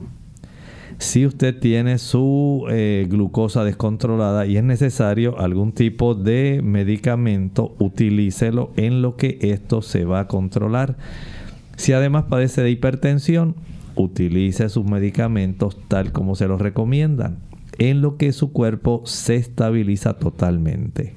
Si 0.99 1.25
usted 1.25 1.59
tiene 1.59 1.99
su 1.99 2.67
eh, 2.71 3.07
glucosa 3.09 3.63
descontrolada 3.63 4.47
y 4.47 4.57
es 4.57 4.65
necesario 4.65 5.39
algún 5.39 5.73
tipo 5.73 6.17
de 6.17 6.61
medicamento, 6.63 7.77
utilícelo 7.79 8.73
en 8.77 9.01
lo 9.01 9.17
que 9.17 9.39
esto 9.41 9.81
se 9.81 10.05
va 10.05 10.21
a 10.21 10.29
controlar. 10.29 10.97
Si 11.77 11.93
además 11.93 12.25
padece 12.29 12.63
de 12.63 12.71
hipertensión, 12.73 13.55
utilice 13.95 14.69
sus 14.69 14.85
medicamentos 14.87 15.77
tal 15.87 16.11
como 16.11 16.35
se 16.35 16.49
los 16.49 16.61
recomiendan, 16.61 17.39
en 17.79 18.03
lo 18.03 18.17
que 18.17 18.33
su 18.33 18.53
cuerpo 18.53 19.03
se 19.05 19.37
estabiliza 19.37 20.15
totalmente. 20.15 21.15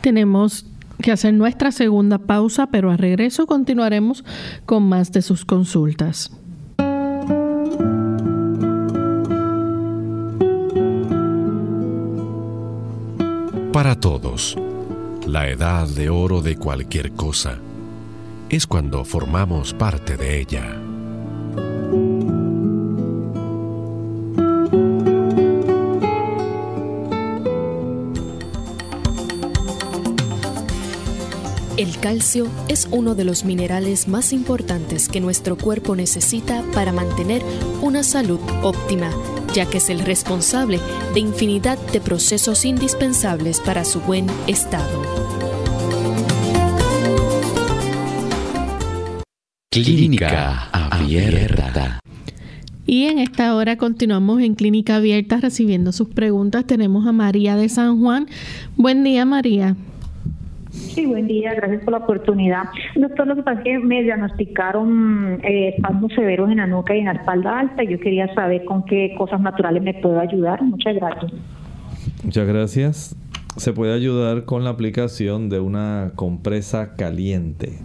Tenemos 0.00 0.64
que 1.02 1.10
hacer 1.10 1.34
nuestra 1.34 1.72
segunda 1.72 2.18
pausa, 2.18 2.68
pero 2.70 2.92
a 2.92 2.96
regreso 2.96 3.46
continuaremos 3.46 4.24
con 4.64 4.84
más 4.84 5.10
de 5.10 5.22
sus 5.22 5.44
consultas. 5.44 6.37
Para 13.72 13.98
todos. 13.98 14.56
La 15.26 15.48
edad 15.48 15.86
de 15.86 16.08
oro 16.08 16.40
de 16.40 16.56
cualquier 16.56 17.12
cosa 17.12 17.58
es 18.48 18.66
cuando 18.66 19.04
formamos 19.04 19.74
parte 19.74 20.16
de 20.16 20.40
ella. 20.40 20.80
El 31.76 31.96
calcio 32.00 32.48
es 32.68 32.88
uno 32.90 33.14
de 33.14 33.24
los 33.24 33.44
minerales 33.44 34.08
más 34.08 34.32
importantes 34.32 35.08
que 35.08 35.20
nuestro 35.20 35.56
cuerpo 35.56 35.94
necesita 35.94 36.64
para 36.74 36.92
mantener 36.92 37.42
una 37.82 38.02
salud 38.02 38.40
óptima 38.62 39.12
ya 39.54 39.66
que 39.66 39.78
es 39.78 39.90
el 39.90 40.00
responsable 40.00 40.80
de 41.14 41.20
infinidad 41.20 41.78
de 41.92 42.00
procesos 42.00 42.64
indispensables 42.64 43.60
para 43.60 43.84
su 43.84 44.00
buen 44.00 44.26
estado. 44.46 45.02
Clínica 49.70 50.68
Abierta. 50.72 52.00
Y 52.86 53.04
en 53.04 53.18
esta 53.18 53.54
hora 53.54 53.76
continuamos 53.76 54.40
en 54.40 54.54
Clínica 54.54 54.96
Abierta 54.96 55.36
recibiendo 55.36 55.92
sus 55.92 56.08
preguntas. 56.08 56.66
Tenemos 56.66 57.06
a 57.06 57.12
María 57.12 57.54
de 57.54 57.68
San 57.68 58.00
Juan. 58.00 58.26
Buen 58.76 59.04
día, 59.04 59.26
María. 59.26 59.76
Sí, 60.98 61.06
buen 61.06 61.28
día, 61.28 61.54
gracias 61.54 61.84
por 61.84 61.92
la 61.92 61.98
oportunidad. 61.98 62.64
Doctor, 62.96 63.28
lo 63.28 63.36
que 63.36 63.44
pasa 63.44 63.60
es 63.60 63.64
que 63.64 63.78
me 63.78 64.02
diagnosticaron 64.02 65.38
eh, 65.44 65.68
espasmos 65.76 66.12
severos 66.12 66.50
en 66.50 66.56
la 66.56 66.66
nuca 66.66 66.96
y 66.96 66.98
en 66.98 67.04
la 67.04 67.12
espalda 67.12 67.60
alta 67.60 67.84
yo 67.84 68.00
quería 68.00 68.34
saber 68.34 68.64
con 68.64 68.84
qué 68.84 69.14
cosas 69.16 69.40
naturales 69.40 69.80
me 69.80 69.94
puedo 69.94 70.18
ayudar. 70.18 70.60
Muchas 70.60 70.96
gracias. 70.96 71.32
Muchas 72.24 72.48
gracias. 72.48 73.16
Se 73.56 73.72
puede 73.72 73.94
ayudar 73.94 74.44
con 74.44 74.64
la 74.64 74.70
aplicación 74.70 75.48
de 75.48 75.60
una 75.60 76.10
compresa 76.16 76.96
caliente. 76.96 77.78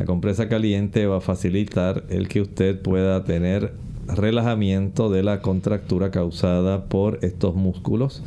La 0.00 0.04
compresa 0.04 0.48
caliente 0.48 1.06
va 1.06 1.18
a 1.18 1.20
facilitar 1.20 2.02
el 2.10 2.26
que 2.26 2.40
usted 2.40 2.82
pueda 2.82 3.22
tener 3.22 3.74
relajamiento 4.08 5.08
de 5.08 5.22
la 5.22 5.40
contractura 5.40 6.10
causada 6.10 6.86
por 6.86 7.20
estos 7.22 7.54
músculos 7.54 8.24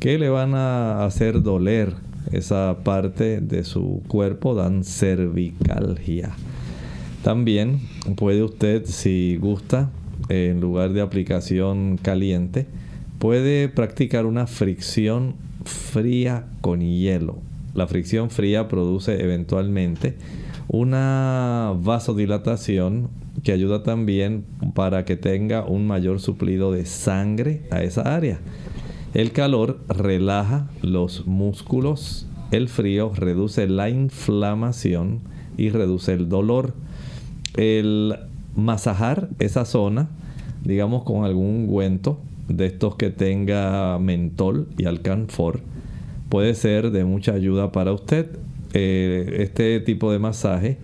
que 0.00 0.18
le 0.18 0.30
van 0.30 0.56
a 0.56 1.04
hacer 1.04 1.42
doler 1.42 2.07
esa 2.32 2.78
parte 2.84 3.40
de 3.40 3.64
su 3.64 4.02
cuerpo 4.08 4.54
dan 4.54 4.84
cervicalgia. 4.84 6.30
También 7.22 7.80
puede 8.16 8.42
usted, 8.42 8.84
si 8.84 9.36
gusta, 9.36 9.90
en 10.28 10.60
lugar 10.60 10.92
de 10.92 11.00
aplicación 11.00 11.98
caliente, 12.00 12.66
puede 13.18 13.68
practicar 13.68 14.26
una 14.26 14.46
fricción 14.46 15.34
fría 15.64 16.46
con 16.60 16.80
hielo. 16.80 17.38
La 17.74 17.86
fricción 17.86 18.30
fría 18.30 18.68
produce 18.68 19.22
eventualmente 19.22 20.14
una 20.68 21.74
vasodilatación 21.80 23.08
que 23.42 23.52
ayuda 23.52 23.82
también 23.82 24.44
para 24.74 25.04
que 25.04 25.16
tenga 25.16 25.64
un 25.64 25.86
mayor 25.86 26.20
suplido 26.20 26.72
de 26.72 26.86
sangre 26.86 27.62
a 27.70 27.82
esa 27.82 28.14
área. 28.14 28.38
El 29.14 29.32
calor 29.32 29.80
relaja 29.88 30.68
los 30.82 31.26
músculos, 31.26 32.26
el 32.50 32.68
frío 32.68 33.10
reduce 33.14 33.66
la 33.66 33.88
inflamación 33.88 35.20
y 35.56 35.70
reduce 35.70 36.12
el 36.12 36.28
dolor. 36.28 36.74
El 37.56 38.16
masajar 38.54 39.30
esa 39.38 39.64
zona, 39.64 40.10
digamos 40.62 41.04
con 41.04 41.24
algún 41.24 41.46
ungüento 41.46 42.18
de 42.48 42.66
estos 42.66 42.96
que 42.96 43.10
tenga 43.10 43.98
mentol 43.98 44.68
y 44.76 44.84
alcanfor, 44.84 45.60
puede 46.28 46.54
ser 46.54 46.90
de 46.90 47.04
mucha 47.04 47.32
ayuda 47.32 47.72
para 47.72 47.92
usted. 47.92 48.26
Eh, 48.74 49.38
este 49.40 49.80
tipo 49.80 50.12
de 50.12 50.18
masaje 50.18 50.76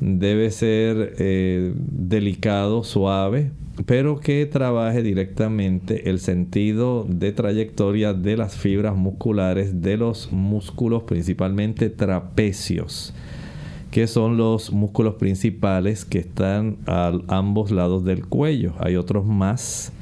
debe 0.00 0.50
ser 0.50 1.14
eh, 1.18 1.72
delicado, 1.76 2.82
suave, 2.82 3.52
pero 3.86 4.20
que 4.20 4.44
trabaje 4.46 5.02
directamente 5.02 6.10
el 6.10 6.20
sentido 6.20 7.06
de 7.08 7.32
trayectoria 7.32 8.12
de 8.12 8.36
las 8.36 8.56
fibras 8.56 8.96
musculares 8.96 9.80
de 9.82 9.96
los 9.96 10.32
músculos, 10.32 11.04
principalmente 11.04 11.88
trapecios, 11.88 13.14
que 13.90 14.06
son 14.06 14.36
los 14.36 14.72
músculos 14.72 15.14
principales 15.14 16.04
que 16.04 16.18
están 16.18 16.76
a 16.86 17.12
ambos 17.28 17.70
lados 17.70 18.04
del 18.04 18.26
cuello. 18.26 18.74
Hay 18.78 18.96
otros 18.96 19.24
más, 19.24 19.92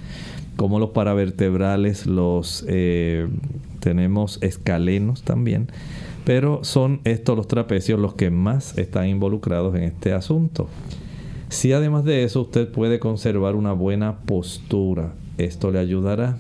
como 0.57 0.79
los 0.79 0.91
paravertebrales, 0.91 2.07
los 2.07 2.65
eh, 2.69 3.29
tenemos 3.81 4.39
escalenos 4.43 5.23
también, 5.23 5.69
pero 6.25 6.65
son 6.65 7.01
estos 7.05 7.37
los 7.37 7.49
trapecios 7.49 7.99
los 7.99 8.15
que 8.15 8.31
más 8.31 8.77
están 8.77 9.09
involucrados 9.09 9.75
en 9.77 9.85
este 9.85 10.13
asunto. 10.13 10.69
Si 11.49 11.73
además 11.73 12.05
de 12.05 12.25
eso 12.25 12.43
usted 12.43 12.69
puede 12.69 12.99
conservar 12.99 13.55
una 13.55 13.73
buena 13.73 14.19
postura, 14.21 15.15
esto 15.39 15.71
le 15.71 15.79
ayudará. 15.79 16.37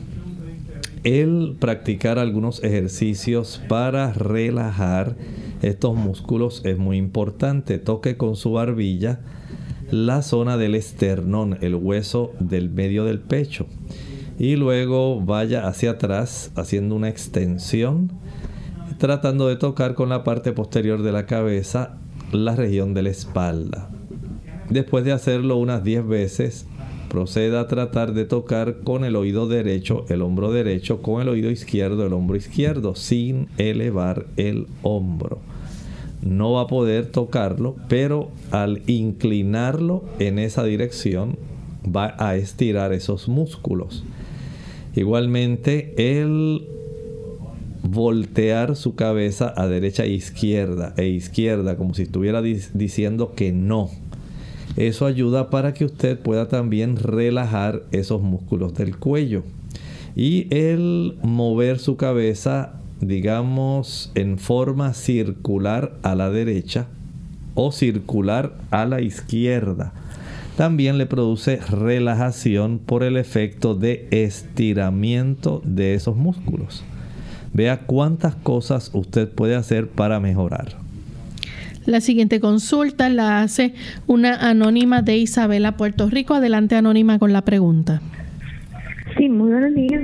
El 1.02 1.56
practicar 1.58 2.18
algunos 2.18 2.62
ejercicios 2.62 3.62
para 3.68 4.12
relajar 4.12 5.16
estos 5.62 5.96
músculos 5.96 6.62
es 6.64 6.76
muy 6.76 6.98
importante. 6.98 7.78
Toque 7.78 8.16
con 8.16 8.36
su 8.36 8.52
barbilla 8.52 9.20
la 9.90 10.20
zona 10.20 10.58
del 10.58 10.74
esternón, 10.74 11.56
el 11.62 11.74
hueso 11.74 12.32
del 12.38 12.68
medio 12.68 13.04
del 13.04 13.20
pecho. 13.20 13.66
Y 14.38 14.56
luego 14.56 15.20
vaya 15.20 15.66
hacia 15.66 15.92
atrás 15.92 16.52
haciendo 16.54 16.94
una 16.94 17.08
extensión, 17.08 18.12
tratando 18.98 19.48
de 19.48 19.56
tocar 19.56 19.94
con 19.94 20.10
la 20.10 20.22
parte 20.22 20.52
posterior 20.52 21.02
de 21.02 21.12
la 21.12 21.24
cabeza 21.26 21.96
la 22.30 22.54
región 22.54 22.92
de 22.92 23.02
la 23.02 23.10
espalda. 23.10 23.88
Después 24.70 25.04
de 25.04 25.12
hacerlo 25.12 25.56
unas 25.56 25.82
10 25.82 26.06
veces, 26.06 26.66
proceda 27.08 27.60
a 27.60 27.68
tratar 27.68 28.12
de 28.12 28.26
tocar 28.26 28.80
con 28.84 29.04
el 29.04 29.16
oído 29.16 29.48
derecho 29.48 30.04
el 30.08 30.22
hombro 30.22 30.52
derecho, 30.52 31.00
con 31.00 31.22
el 31.22 31.28
oído 31.28 31.50
izquierdo 31.50 32.06
el 32.06 32.12
hombro 32.12 32.36
izquierdo, 32.36 32.94
sin 32.94 33.48
elevar 33.56 34.26
el 34.36 34.66
hombro. 34.82 35.38
No 36.20 36.52
va 36.52 36.62
a 36.62 36.66
poder 36.66 37.06
tocarlo, 37.06 37.76
pero 37.88 38.30
al 38.50 38.82
inclinarlo 38.86 40.04
en 40.18 40.38
esa 40.38 40.64
dirección 40.64 41.38
va 41.84 42.14
a 42.18 42.36
estirar 42.36 42.92
esos 42.92 43.28
músculos. 43.28 44.04
Igualmente, 44.94 45.94
el 45.96 46.66
voltear 47.82 48.76
su 48.76 48.96
cabeza 48.96 49.54
a 49.56 49.66
derecha 49.66 50.04
e 50.04 50.10
izquierda 50.10 50.92
e 50.96 51.06
izquierda 51.06 51.76
como 51.76 51.94
si 51.94 52.02
estuviera 52.02 52.42
diciendo 52.42 53.32
que 53.34 53.52
no 53.52 53.88
eso 54.78 55.06
ayuda 55.06 55.50
para 55.50 55.74
que 55.74 55.84
usted 55.84 56.16
pueda 56.20 56.46
también 56.46 56.96
relajar 56.96 57.82
esos 57.90 58.22
músculos 58.22 58.74
del 58.74 58.96
cuello. 58.96 59.42
Y 60.14 60.46
el 60.54 61.18
mover 61.22 61.80
su 61.80 61.96
cabeza, 61.96 62.74
digamos, 63.00 64.12
en 64.14 64.38
forma 64.38 64.94
circular 64.94 65.98
a 66.02 66.14
la 66.14 66.30
derecha 66.30 66.86
o 67.56 67.72
circular 67.72 68.56
a 68.70 68.86
la 68.86 69.00
izquierda, 69.00 69.92
también 70.56 70.96
le 70.96 71.06
produce 71.06 71.56
relajación 71.56 72.78
por 72.78 73.02
el 73.02 73.16
efecto 73.16 73.74
de 73.74 74.06
estiramiento 74.12 75.60
de 75.64 75.94
esos 75.94 76.16
músculos. 76.16 76.84
Vea 77.52 77.80
cuántas 77.80 78.36
cosas 78.36 78.92
usted 78.92 79.28
puede 79.28 79.56
hacer 79.56 79.88
para 79.88 80.20
mejorar. 80.20 80.87
La 81.88 82.02
siguiente 82.02 82.38
consulta 82.38 83.08
la 83.08 83.40
hace 83.40 83.72
una 84.06 84.50
anónima 84.50 85.00
de 85.00 85.16
Isabela, 85.16 85.78
Puerto 85.78 86.10
Rico. 86.10 86.34
Adelante, 86.34 86.76
anónima, 86.76 87.18
con 87.18 87.32
la 87.32 87.40
pregunta. 87.40 88.02
Sí, 89.16 89.30
muy 89.30 89.52
buenos 89.52 89.74
días. 89.74 90.02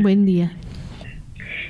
Buen 0.00 0.24
día. 0.24 0.52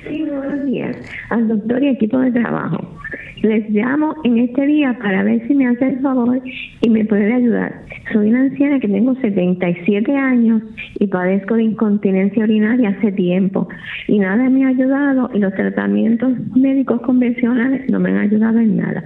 Sí, 0.07 0.19
muy 0.19 0.37
buenos 0.37 0.65
días. 0.67 0.95
Al 1.31 1.47
doctor 1.47 1.83
y 1.83 1.87
equipo 1.87 2.19
de 2.19 2.31
trabajo. 2.31 2.98
Les 3.41 3.69
llamo 3.69 4.15
en 4.23 4.37
este 4.39 4.65
día 4.65 4.97
para 5.01 5.23
ver 5.23 5.47
si 5.47 5.55
me 5.55 5.67
hace 5.67 5.87
el 5.87 5.99
favor 6.01 6.41
y 6.81 6.89
me 6.89 7.05
puede 7.05 7.33
ayudar. 7.33 7.83
Soy 8.11 8.29
una 8.29 8.41
anciana 8.41 8.79
que 8.79 8.87
tengo 8.87 9.15
77 9.15 10.15
años 10.15 10.61
y 10.99 11.07
padezco 11.07 11.55
de 11.55 11.63
incontinencia 11.63 12.43
urinaria 12.43 12.89
hace 12.89 13.11
tiempo 13.11 13.69
y 14.07 14.19
nada 14.19 14.49
me 14.49 14.65
ha 14.65 14.69
ayudado 14.69 15.29
y 15.33 15.39
los 15.39 15.53
tratamientos 15.53 16.33
médicos 16.55 17.01
convencionales 17.01 17.89
no 17.89 17.99
me 17.99 18.09
han 18.09 18.17
ayudado 18.17 18.59
en 18.59 18.77
nada. 18.77 19.03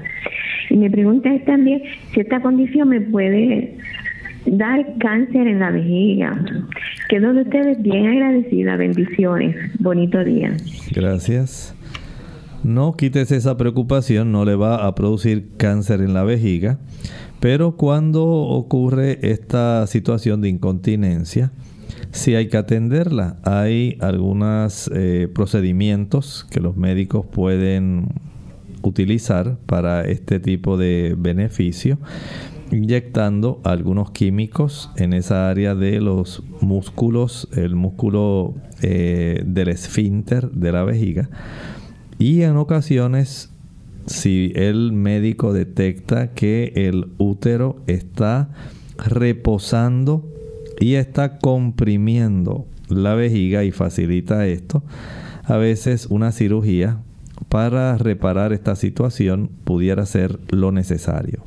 Y 0.70 0.78
mi 0.78 0.90
pregunta 0.90 1.34
es 1.34 1.46
también 1.46 1.84
si 2.14 2.22
esta 2.22 2.42
condición 2.42 2.90
me 2.90 3.02
puede 3.02 3.76
dar 4.46 4.86
cáncer 5.00 5.48
en 5.48 5.60
la 5.60 5.72
vejiga. 5.72 6.34
Quedo 7.10 7.34
de 7.34 7.42
ustedes 7.44 7.82
bien 7.82 8.08
agradecida. 8.08 8.76
Bendiciones. 8.78 9.56
Bonito 9.80 10.24
día. 10.24 10.52
Gracias. 10.96 11.76
No 12.64 12.94
quites 12.94 13.32
esa 13.32 13.58
preocupación, 13.58 14.32
no 14.32 14.46
le 14.46 14.56
va 14.56 14.88
a 14.88 14.96
producir 14.96 15.50
cáncer 15.58 16.00
en 16.02 16.14
la 16.14 16.24
vejiga, 16.24 16.80
pero 17.42 17.76
cuando 17.76 18.26
ocurre 18.26 19.20
esta 19.22 19.86
situación 19.86 20.40
de 20.40 20.48
incontinencia, 20.48 21.52
sí 22.12 22.36
hay 22.36 22.48
que 22.48 22.56
atenderla. 22.56 23.38
Hay 23.44 23.98
algunos 24.00 24.90
eh, 24.94 25.28
procedimientos 25.34 26.48
que 26.50 26.62
los 26.62 26.78
médicos 26.78 27.26
pueden 27.26 28.08
utilizar 28.82 29.58
para 29.66 30.06
este 30.06 30.40
tipo 30.40 30.78
de 30.78 31.16
beneficio, 31.18 31.98
inyectando 32.72 33.60
algunos 33.66 34.12
químicos 34.12 34.90
en 34.96 35.12
esa 35.12 35.50
área 35.50 35.76
de 35.76 36.00
los 36.00 36.44
músculos, 36.62 37.50
el 37.56 37.76
músculo 37.76 38.56
eh, 38.82 39.44
del 39.46 39.68
esfínter 39.68 40.50
de 40.52 40.72
la 40.72 40.84
vejiga. 40.84 41.30
Y 42.24 42.44
en 42.44 42.56
ocasiones, 42.56 43.50
si 44.06 44.54
el 44.56 44.94
médico 44.94 45.52
detecta 45.52 46.32
que 46.32 46.72
el 46.74 47.08
útero 47.18 47.82
está 47.86 48.48
reposando 48.96 50.26
y 50.80 50.94
está 50.94 51.38
comprimiendo 51.38 52.66
la 52.88 53.14
vejiga 53.14 53.66
y 53.66 53.72
facilita 53.72 54.48
esto, 54.48 54.84
a 55.44 55.58
veces 55.58 56.06
una 56.06 56.32
cirugía 56.32 57.02
para 57.50 57.98
reparar 57.98 58.54
esta 58.54 58.78
situación 58.78 59.50
pudiera 59.66 60.06
ser 60.06 60.40
lo 60.48 60.72
necesario. 60.72 61.44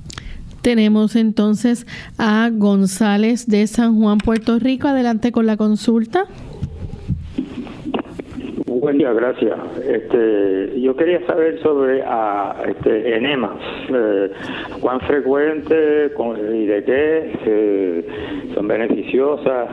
Tenemos 0.60 1.16
entonces 1.16 1.86
a 2.18 2.50
González 2.52 3.46
de 3.46 3.66
San 3.66 3.98
Juan, 3.98 4.18
Puerto 4.18 4.58
Rico. 4.58 4.88
Adelante 4.88 5.32
con 5.32 5.46
la 5.46 5.56
consulta. 5.56 6.26
Buen 8.80 8.98
día, 8.98 9.10
gracias. 9.14 9.58
Este, 9.88 10.78
yo 10.78 10.94
quería 10.94 11.26
saber 11.26 11.58
sobre 11.62 12.02
a, 12.02 12.62
este, 12.68 13.16
enemas, 13.16 13.56
eh, 13.88 14.30
cuán 14.80 15.00
frecuente 15.00 16.12
y 16.52 16.66
de 16.66 16.84
qué 16.84 18.04
son 18.54 18.68
beneficiosas, 18.68 19.70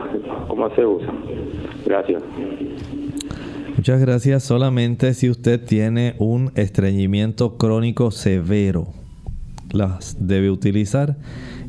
cómo 0.48 0.74
se 0.74 0.86
usan. 0.86 1.16
Gracias. 1.84 2.22
Muchas 3.76 4.00
gracias. 4.00 4.42
Solamente 4.42 5.12
si 5.12 5.28
usted 5.28 5.60
tiene 5.62 6.14
un 6.18 6.52
estreñimiento 6.54 7.58
crónico 7.58 8.10
severo, 8.10 8.86
las 9.74 10.26
debe 10.26 10.48
utilizar 10.50 11.16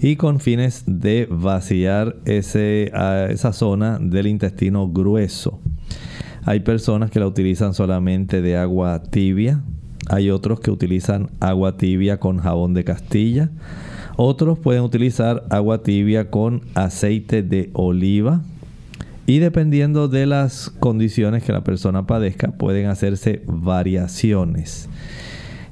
y 0.02 0.16
con 0.16 0.40
fines 0.40 0.86
de 0.88 1.28
vaciar 1.30 2.16
ese, 2.26 2.92
esa 3.30 3.52
zona 3.52 4.00
del 4.00 4.28
intestino 4.28 4.88
grueso. 4.88 5.60
Hay 6.46 6.60
personas 6.60 7.10
que 7.10 7.20
la 7.20 7.28
utilizan 7.28 7.74
solamente 7.74 8.42
de 8.42 8.56
agua 8.56 9.02
tibia, 9.02 9.62
hay 10.08 10.30
otros 10.30 10.60
que 10.60 10.70
utilizan 10.70 11.32
agua 11.40 11.78
tibia 11.78 12.20
con 12.20 12.38
jabón 12.38 12.76
de 12.76 12.84
Castilla, 12.84 13.50
otros 14.16 14.60
pueden 14.60 14.84
utilizar 14.84 15.44
agua 15.50 15.82
tibia 15.82 16.30
con 16.30 16.62
aceite 16.76 17.42
de 17.42 17.72
oliva, 17.74 18.44
y 19.26 19.40
dependiendo 19.40 20.08
de 20.08 20.28
las 20.28 20.70
condiciones 20.70 21.42
que 21.42 21.52
la 21.52 21.64
persona 21.64 22.06
padezca, 22.06 22.52
pueden 22.52 22.86
hacerse 22.86 23.42
variaciones. 23.48 24.88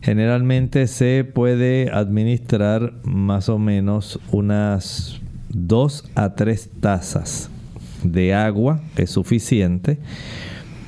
Generalmente 0.01 0.87
se 0.87 1.23
puede 1.23 1.91
administrar 1.93 2.93
más 3.03 3.47
o 3.47 3.59
menos 3.59 4.19
unas 4.31 5.21
2 5.49 6.09
a 6.15 6.33
3 6.33 6.69
tazas 6.79 7.51
de 8.03 8.33
agua, 8.33 8.81
es 8.97 9.11
suficiente. 9.11 9.99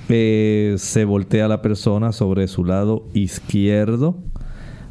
Eh, 0.08 0.76
se 0.78 1.04
voltea 1.04 1.48
la 1.48 1.64
persona 1.64 2.12
sobre 2.12 2.48
su 2.48 2.64
lado 2.64 3.08
izquierdo, 3.16 4.16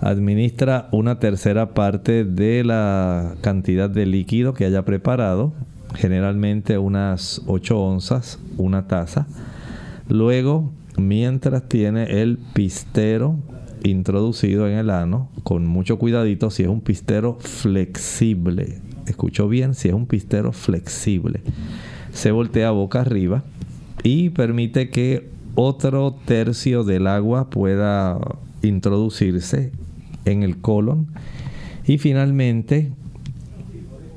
administra 0.01 0.89
una 0.91 1.21
tercera 1.21 1.73
parte 1.73 2.25
de 2.25 2.65
la 2.65 3.37
cantidad 3.41 3.89
de 3.89 4.07
líquido 4.07 4.55
que 4.55 4.65
haya 4.65 4.85
preparado, 4.85 5.53
generalmente 5.95 6.79
unas 6.79 7.43
8 7.47 7.81
onzas, 7.81 8.41
una 8.57 8.89
taza. 8.89 9.29
Luego, 10.09 10.73
mientras 10.97 11.69
tiene 11.69 12.21
el 12.21 12.39
pistero 12.53 13.37
introducido 13.85 14.67
en 14.67 14.79
el 14.79 14.91
ano, 14.91 15.29
con 15.45 15.65
mucho 15.65 15.97
cuidadito 15.97 16.51
si 16.51 16.65
es 16.65 16.69
un 16.69 16.81
pistero 16.81 17.39
flexible. 17.39 18.81
Escucho 19.07 19.49
bien, 19.49 19.75
si 19.75 19.89
es 19.89 19.95
un 19.95 20.07
pistero 20.07 20.53
flexible. 20.53 21.41
Se 22.12 22.33
voltea 22.33 22.71
boca 22.73 23.01
arriba 23.01 23.45
y 24.05 24.31
permite 24.31 24.91
que 24.91 25.29
otro 25.57 26.15
tercio 26.27 26.85
del 26.85 27.07
agua 27.07 27.49
pueda 27.51 28.21
introducirse 28.63 29.73
en 30.27 30.43
el 30.43 30.59
colon. 30.59 31.09
Y 31.87 31.99
finalmente, 31.99 32.93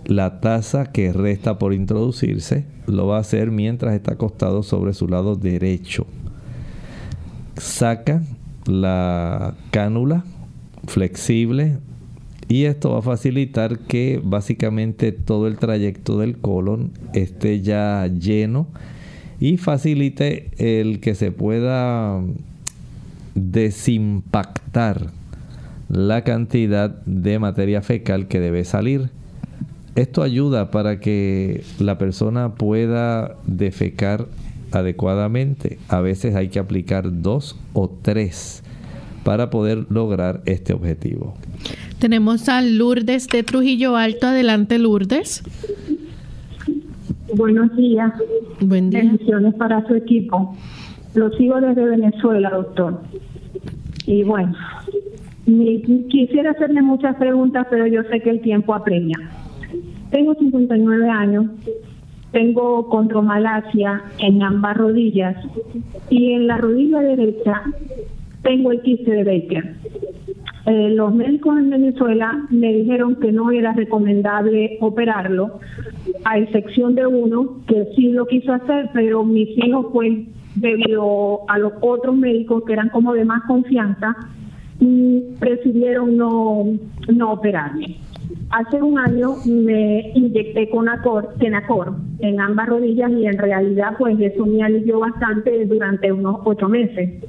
la 0.06 0.42
taza 0.42 0.92
que 0.92 1.14
resta 1.14 1.58
por 1.58 1.74
introducirse 1.74 2.66
lo 2.86 3.08
va 3.08 3.18
a 3.18 3.22
hacer 3.22 3.50
mientras 3.50 3.96
está 3.96 4.14
acostado 4.14 4.62
sobre 4.62 4.94
su 4.94 5.08
lado 5.08 5.36
derecho. 5.36 6.06
Saca 7.56 8.22
la 8.66 9.56
cánula 9.72 10.26
flexible 10.86 11.78
y 12.50 12.66
esto 12.66 12.92
va 12.92 13.00
a 13.00 13.02
facilitar 13.02 13.80
que 13.80 14.22
básicamente 14.24 15.14
todo 15.14 15.48
el 15.48 15.58
trayecto 15.58 16.20
del 16.20 16.38
colon 16.38 16.92
esté 17.14 17.62
ya 17.62 18.08
lleno 18.08 18.68
y 19.40 19.58
facilite 19.58 20.50
el 20.58 21.00
que 21.00 21.16
se 21.16 21.32
pueda 21.32 22.22
desimpactar 23.36 25.08
la 25.90 26.24
cantidad 26.24 26.90
de 27.06 27.40
materia 27.40 27.82
fecal 27.82 28.28
que 28.28 28.40
debe 28.40 28.66
salir. 28.66 29.10
Esto 29.96 30.22
ayuda 30.22 30.70
para 30.70 31.00
que 31.00 31.64
la 31.80 31.98
persona 31.98 32.56
pueda 32.56 33.36
defecar 33.46 34.28
adecuadamente. 34.72 35.80
A 35.88 36.02
veces 36.02 36.36
hay 36.36 36.50
que 36.50 36.60
aplicar 36.60 37.22
dos 37.22 37.56
o 37.74 37.90
tres 37.90 38.64
para 39.24 39.50
poder 39.50 39.86
lograr 39.90 40.42
este 40.46 40.74
objetivo. 40.74 41.36
Tenemos 42.00 42.48
a 42.48 42.62
Lourdes 42.62 43.28
de 43.28 43.44
Trujillo 43.44 43.98
Alto. 43.98 44.28
Adelante, 44.28 44.78
Lourdes. 44.78 45.44
Buenos 47.36 47.76
días. 47.76 48.14
Buen 48.62 48.90
día. 48.90 49.02
Bendiciones 49.02 49.54
para 49.56 49.86
su 49.88 49.96
equipo. 49.96 50.56
Lo 51.14 51.30
sigo 51.32 51.60
desde 51.60 51.84
Venezuela, 51.84 52.50
doctor. 52.50 53.02
Y 54.06 54.24
bueno, 54.24 54.54
quisiera 56.10 56.52
hacerle 56.52 56.82
muchas 56.82 57.16
preguntas, 57.18 57.68
pero 57.70 57.88
yo 57.88 58.04
sé 58.04 58.22
que 58.22 58.30
el 58.30 58.42
tiempo 58.42 58.74
apremia. 58.74 59.18
Tengo 60.12 60.36
59 60.36 61.10
años, 61.10 61.48
tengo 62.32 62.88
contromalacia 62.88 64.04
en 64.20 64.42
ambas 64.42 64.78
rodillas 64.78 65.36
y 66.10 66.34
en 66.34 66.48
la 66.48 66.58
rodilla 66.58 67.00
derecha 67.00 67.64
tengo 68.44 68.72
el 68.72 68.82
quiste 68.82 69.12
de 69.12 69.24
Baker. 69.24 69.76
Eh, 70.68 70.90
los 70.90 71.16
médicos 71.16 71.58
en 71.58 71.70
Venezuela 71.70 72.46
me 72.50 72.74
dijeron 72.74 73.16
que 73.16 73.32
no 73.32 73.52
era 73.52 73.72
recomendable 73.72 74.78
operarlo, 74.82 75.62
a 76.26 76.38
excepción 76.40 76.94
de 76.94 77.08
uno 77.08 77.62
que 77.68 77.88
sí 77.96 78.12
lo 78.12 78.26
quiso 78.26 78.52
hacer, 78.52 78.90
pero 78.94 79.24
mis 79.24 79.48
hijos, 79.66 79.86
pues, 79.94 80.28
debido 80.56 81.50
a 81.50 81.58
los 81.58 81.72
otros 81.80 82.18
médicos 82.18 82.64
que 82.66 82.74
eran 82.74 82.90
como 82.90 83.14
de 83.14 83.24
más 83.24 83.44
confianza, 83.48 84.14
mm, 84.82 85.38
prefirieron 85.40 86.18
no, 86.18 86.66
no 87.16 87.32
operarme. 87.32 87.96
Hace 88.50 88.82
un 88.82 89.00
año 89.00 89.36
me 89.46 90.12
inyecté 90.16 90.70
con 90.70 90.90
Acor, 90.90 91.36
Tenacor 91.40 91.94
en 92.20 92.42
ambas 92.42 92.68
rodillas 92.68 93.12
y 93.12 93.26
en 93.26 93.38
realidad 93.38 93.96
pues 93.98 94.20
eso 94.20 94.46
me 94.46 94.64
alivió 94.64 95.00
bastante 95.00 95.66
durante 95.66 96.12
unos 96.12 96.42
ocho 96.44 96.68
meses. 96.68 97.24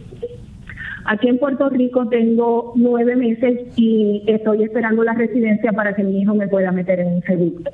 Aquí 1.10 1.26
en 1.26 1.38
Puerto 1.38 1.70
Rico 1.70 2.06
tengo 2.08 2.74
nueve 2.76 3.16
meses 3.16 3.60
y 3.76 4.22
estoy 4.26 4.64
esperando 4.64 5.02
la 5.04 5.14
residencia 5.14 5.72
para 5.72 5.94
que 5.94 6.04
mi 6.04 6.20
hijo 6.20 6.34
me 6.34 6.48
pueda 6.48 6.70
meter 6.70 7.00
en 7.00 7.14
un 7.14 7.22
seguro. 7.22 7.70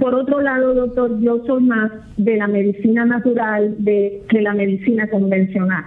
Por 0.00 0.14
otro 0.14 0.40
lado, 0.40 0.72
doctor, 0.72 1.20
yo 1.20 1.44
soy 1.44 1.64
más 1.64 1.92
de 2.16 2.38
la 2.38 2.46
medicina 2.46 3.04
natural 3.04 3.74
de 3.84 4.22
que 4.30 4.40
la 4.40 4.54
medicina 4.54 5.06
convencional. 5.10 5.84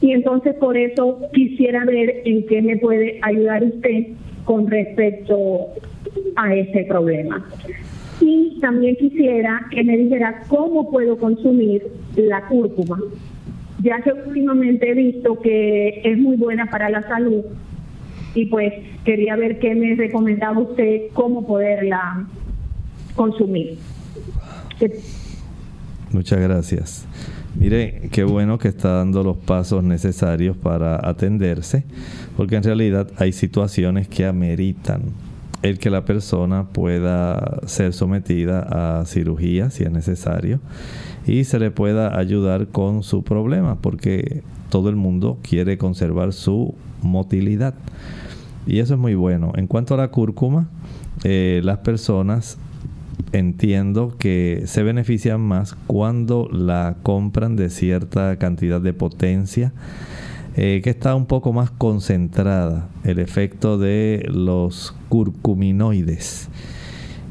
Y 0.00 0.10
entonces 0.10 0.56
por 0.56 0.76
eso 0.76 1.20
quisiera 1.32 1.84
ver 1.84 2.22
en 2.24 2.44
qué 2.46 2.60
me 2.60 2.76
puede 2.78 3.20
ayudar 3.22 3.62
usted 3.62 4.08
con 4.44 4.68
respecto 4.68 5.68
a 6.34 6.52
este 6.56 6.86
problema. 6.86 7.46
Y 8.20 8.58
también 8.60 8.96
quisiera 8.96 9.64
que 9.70 9.84
me 9.84 9.96
dijera 9.96 10.42
cómo 10.48 10.90
puedo 10.90 11.16
consumir 11.18 11.86
la 12.16 12.48
cúrcuma, 12.48 12.98
ya 13.82 14.00
que 14.02 14.12
últimamente 14.12 14.90
he 14.90 14.94
visto 14.94 15.40
que 15.40 16.02
es 16.04 16.18
muy 16.18 16.36
buena 16.36 16.70
para 16.70 16.90
la 16.90 17.02
salud 17.02 17.44
y 18.34 18.46
pues 18.46 18.72
quería 19.04 19.36
ver 19.36 19.58
qué 19.58 19.74
me 19.74 19.94
recomendaba 19.96 20.58
usted, 20.58 21.08
cómo 21.12 21.46
poderla 21.46 22.26
consumir. 23.14 23.78
Muchas 26.12 26.40
gracias. 26.40 27.06
Mire, 27.56 28.08
qué 28.12 28.24
bueno 28.24 28.58
que 28.58 28.68
está 28.68 28.96
dando 28.96 29.22
los 29.22 29.36
pasos 29.36 29.82
necesarios 29.82 30.56
para 30.56 31.08
atenderse, 31.08 31.84
porque 32.36 32.56
en 32.56 32.62
realidad 32.62 33.10
hay 33.16 33.32
situaciones 33.32 34.08
que 34.08 34.24
ameritan 34.24 35.02
el 35.62 35.78
que 35.78 35.90
la 35.90 36.04
persona 36.04 36.68
pueda 36.68 37.60
ser 37.66 37.92
sometida 37.92 39.00
a 39.00 39.04
cirugía 39.04 39.70
si 39.70 39.84
es 39.84 39.90
necesario 39.90 40.60
y 41.26 41.44
se 41.44 41.58
le 41.58 41.70
pueda 41.70 42.18
ayudar 42.18 42.68
con 42.68 43.02
su 43.02 43.22
problema, 43.22 43.76
porque 43.76 44.42
todo 44.70 44.88
el 44.88 44.96
mundo 44.96 45.38
quiere 45.42 45.78
conservar 45.78 46.32
su 46.32 46.74
motilidad. 47.02 47.74
Y 48.66 48.78
eso 48.78 48.94
es 48.94 49.00
muy 49.00 49.14
bueno. 49.14 49.52
En 49.56 49.66
cuanto 49.66 49.94
a 49.94 49.96
la 49.96 50.08
cúrcuma, 50.08 50.68
eh, 51.24 51.60
las 51.64 51.78
personas 51.78 52.58
entiendo 53.32 54.16
que 54.18 54.62
se 54.66 54.82
benefician 54.82 55.40
más 55.40 55.74
cuando 55.86 56.48
la 56.50 56.96
compran 57.02 57.56
de 57.56 57.70
cierta 57.70 58.36
cantidad 58.36 58.80
de 58.80 58.92
potencia, 58.92 59.72
eh, 60.56 60.80
que 60.82 60.90
está 60.90 61.14
un 61.14 61.26
poco 61.26 61.52
más 61.52 61.70
concentrada, 61.70 62.88
el 63.04 63.18
efecto 63.18 63.78
de 63.78 64.26
los 64.28 64.94
curcuminoides. 65.08 66.48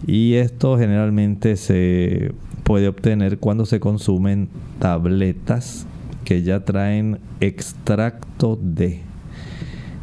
Y 0.08 0.36
esto 0.36 0.78
generalmente 0.78 1.58
se 1.58 2.32
puede 2.64 2.88
obtener 2.88 3.40
cuando 3.40 3.66
se 3.66 3.80
consumen 3.80 4.50
tabletas 4.80 5.86
que 6.24 6.44
ya 6.44 6.64
traen 6.64 7.20
extracto 7.42 8.58
de. 8.62 9.02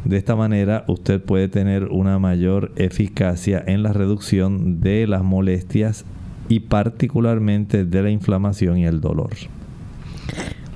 De 0.05 0.17
esta 0.17 0.35
manera 0.35 0.85
usted 0.87 1.21
puede 1.21 1.47
tener 1.47 1.85
una 1.85 2.19
mayor 2.19 2.71
eficacia 2.75 3.63
en 3.65 3.83
la 3.83 3.93
reducción 3.93 4.79
de 4.79 5.07
las 5.07 5.23
molestias 5.23 6.05
y 6.49 6.61
particularmente 6.61 7.83
de 7.83 8.03
la 8.03 8.09
inflamación 8.09 8.77
y 8.77 8.85
el 8.85 9.01
dolor. 9.01 9.31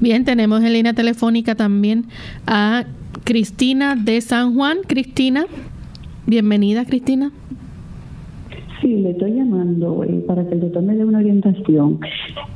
Bien, 0.01 0.25
tenemos 0.25 0.63
en 0.63 0.73
línea 0.73 0.93
telefónica 0.93 1.53
también 1.53 2.05
a 2.47 2.85
Cristina 3.23 3.95
de 3.95 4.19
San 4.21 4.55
Juan. 4.55 4.79
Cristina, 4.87 5.45
bienvenida 6.25 6.85
Cristina. 6.85 7.31
Sí, 8.81 8.95
le 8.95 9.11
estoy 9.11 9.33
llamando 9.33 10.03
eh, 10.03 10.23
para 10.25 10.43
que 10.47 10.55
el 10.55 10.61
doctor 10.61 10.81
me 10.81 10.95
dé 10.95 11.05
una 11.05 11.19
orientación. 11.19 11.99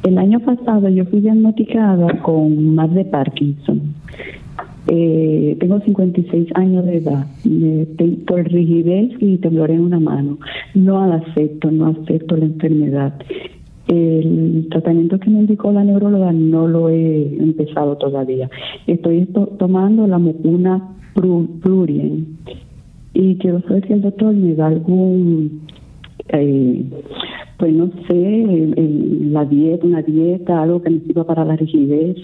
El 0.01 0.17
año 0.17 0.39
pasado 0.39 0.89
yo 0.89 1.05
fui 1.05 1.19
diagnosticada 1.19 2.19
con 2.23 2.73
más 2.73 2.91
de 2.95 3.05
Parkinson. 3.05 3.93
Eh, 4.87 5.55
tengo 5.59 5.79
56 5.81 6.47
años 6.55 6.83
de 6.87 6.97
edad, 6.97 7.27
por 8.25 8.43
rigidez 8.43 9.11
y 9.19 9.37
temblor 9.37 9.69
en 9.69 9.81
una 9.81 9.99
mano. 9.99 10.39
No 10.73 11.13
acepto, 11.13 11.69
no 11.69 11.89
acepto 11.89 12.37
la 12.37 12.45
enfermedad. 12.45 13.13
El 13.87 14.67
tratamiento 14.71 15.19
que 15.19 15.29
me 15.29 15.41
indicó 15.41 15.71
la 15.71 15.83
neuróloga 15.83 16.31
no 16.31 16.67
lo 16.67 16.89
he 16.89 17.37
empezado 17.37 17.97
todavía. 17.97 18.49
Estoy 18.87 19.27
tomando 19.57 20.07
la 20.07 20.17
mucuna 20.17 20.95
plurien 21.61 22.37
y 23.13 23.37
quiero 23.37 23.61
saber 23.61 23.87
si 23.87 23.93
el 23.93 24.01
doctor 24.01 24.33
me 24.33 24.55
da 24.55 24.67
algún 24.67 25.61
eh, 26.29 26.83
pues 27.57 27.73
no 27.73 27.89
sé, 28.07 28.73
la 29.31 29.45
dieta, 29.45 29.85
una 29.85 30.01
dieta, 30.01 30.61
algo 30.61 30.81
que 30.81 30.89
me 30.89 30.99
sirva 31.01 31.25
para 31.25 31.45
la 31.45 31.55
rigidez, 31.55 32.17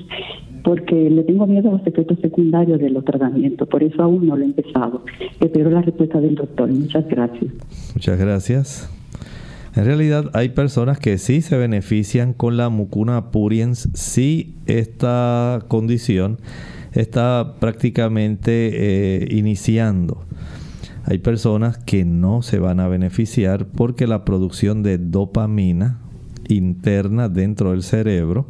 porque 0.63 1.09
le 1.09 1.23
tengo 1.23 1.47
miedo 1.47 1.69
a 1.69 1.73
los 1.73 1.87
efectos 1.87 2.19
secundarios 2.19 2.79
de 2.79 2.89
los 2.89 3.05
tratamientos, 3.05 3.67
por 3.67 3.83
eso 3.83 4.03
aún 4.03 4.27
no 4.27 4.35
lo 4.35 4.43
he 4.43 4.47
empezado. 4.47 5.03
Espero 5.39 5.69
la 5.69 5.81
respuesta 5.81 6.19
del 6.19 6.35
doctor. 6.35 6.69
Muchas 6.69 7.07
gracias. 7.07 7.51
Muchas 7.95 8.19
gracias. 8.19 9.00
En 9.75 9.85
realidad 9.85 10.29
hay 10.33 10.49
personas 10.49 10.99
que 10.99 11.17
sí 11.17 11.41
se 11.41 11.57
benefician 11.57 12.33
con 12.33 12.57
la 12.57 12.69
mucuna 12.69 13.31
puriens 13.31 13.87
si 13.93 14.55
esta 14.65 15.63
condición 15.69 16.39
está 16.91 17.55
prácticamente 17.59 18.69
eh, 18.73 19.27
iniciando. 19.31 20.25
Hay 21.05 21.19
personas 21.19 21.77
que 21.77 22.03
no 22.03 22.41
se 22.41 22.59
van 22.59 22.81
a 22.81 22.89
beneficiar 22.89 23.65
porque 23.65 24.07
la 24.07 24.25
producción 24.25 24.83
de 24.83 24.97
dopamina 24.97 25.99
interna 26.49 27.29
dentro 27.29 27.71
del 27.71 27.83
cerebro 27.83 28.47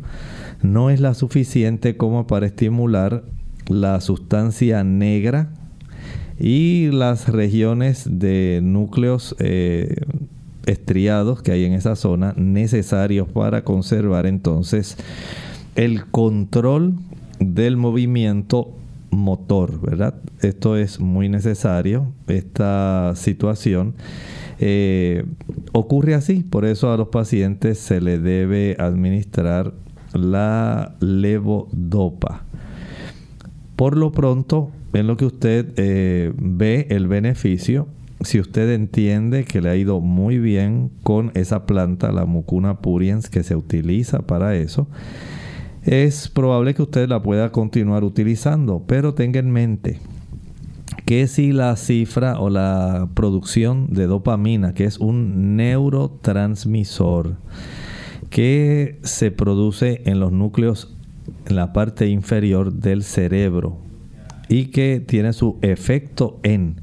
no 0.64 0.90
es 0.90 1.00
la 1.00 1.14
suficiente 1.14 1.98
como 1.98 2.26
para 2.26 2.48
estimular 2.48 3.24
la 3.68 4.02
sustancia 4.02 4.84
negra 4.84 5.54
y 6.40 6.90
las 6.92 7.30
regiones 7.30 8.08
de 8.10 8.60
núcleos 8.64 9.36
eh, 9.40 9.96
estriados 10.66 11.42
que 11.42 11.52
hay 11.52 11.66
en 11.66 11.74
esa 11.74 11.96
zona 11.96 12.34
necesarios 12.38 13.28
para 13.28 13.64
conservar 13.64 14.26
entonces 14.26 14.98
el 15.76 16.06
control 16.06 16.96
del 17.40 17.78
movimiento 17.78 18.72
motor, 19.12 19.80
¿verdad? 19.82 20.16
Esto 20.42 20.78
es 20.78 21.00
muy 21.00 21.30
necesario, 21.30 22.12
esta 22.28 23.14
situación. 23.16 23.94
Eh, 24.60 25.26
ocurre 25.72 26.14
así, 26.14 26.44
por 26.44 26.66
eso 26.66 26.92
a 26.92 26.98
los 26.98 27.10
pacientes 27.10 27.80
se 27.80 28.00
le 28.00 28.20
debe 28.20 28.76
administrar 28.80 29.74
la 30.14 30.96
levodopa. 31.00 32.44
Por 33.76 33.98
lo 33.98 34.12
pronto, 34.12 34.70
en 34.94 35.08
lo 35.08 35.18
que 35.18 35.26
usted 35.26 35.74
eh, 35.78 36.32
ve 36.38 36.88
el 36.90 37.08
beneficio, 37.08 37.88
si 38.24 38.40
usted 38.40 38.72
entiende 38.72 39.46
que 39.46 39.62
le 39.62 39.70
ha 39.70 39.76
ido 39.76 40.00
muy 40.00 40.38
bien 40.38 40.92
con 41.04 41.32
esa 41.34 41.66
planta, 41.66 42.12
la 42.12 42.26
mucuna 42.26 42.80
puriens, 42.80 43.30
que 43.30 43.44
se 43.44 43.56
utiliza 43.56 44.20
para 44.20 44.56
eso, 44.56 44.88
es 45.84 46.30
probable 46.30 46.76
que 46.76 46.84
usted 46.84 47.10
la 47.10 47.24
pueda 47.24 47.52
continuar 47.52 48.04
utilizando, 48.04 48.84
pero 48.86 49.14
tenga 49.14 49.40
en 49.40 49.52
mente 49.52 50.00
que 51.06 51.28
si 51.28 51.52
la 51.52 51.76
cifra 51.76 52.40
o 52.40 52.50
la 52.50 53.10
producción 53.16 53.92
de 53.92 54.08
dopamina, 54.08 54.74
que 54.74 54.86
es 54.86 55.00
un 55.00 55.56
neurotransmisor 55.56 57.36
que 58.30 59.00
se 59.04 59.32
produce 59.32 60.04
en 60.06 60.20
los 60.20 60.32
núcleos 60.32 60.96
en 61.48 61.56
la 61.56 61.74
parte 61.74 62.08
inferior 62.08 62.74
del 62.74 63.04
cerebro 63.04 63.78
y 64.48 64.66
que 64.66 65.04
tiene 65.06 65.34
su 65.34 65.58
efecto 65.62 66.40
en 66.44 66.82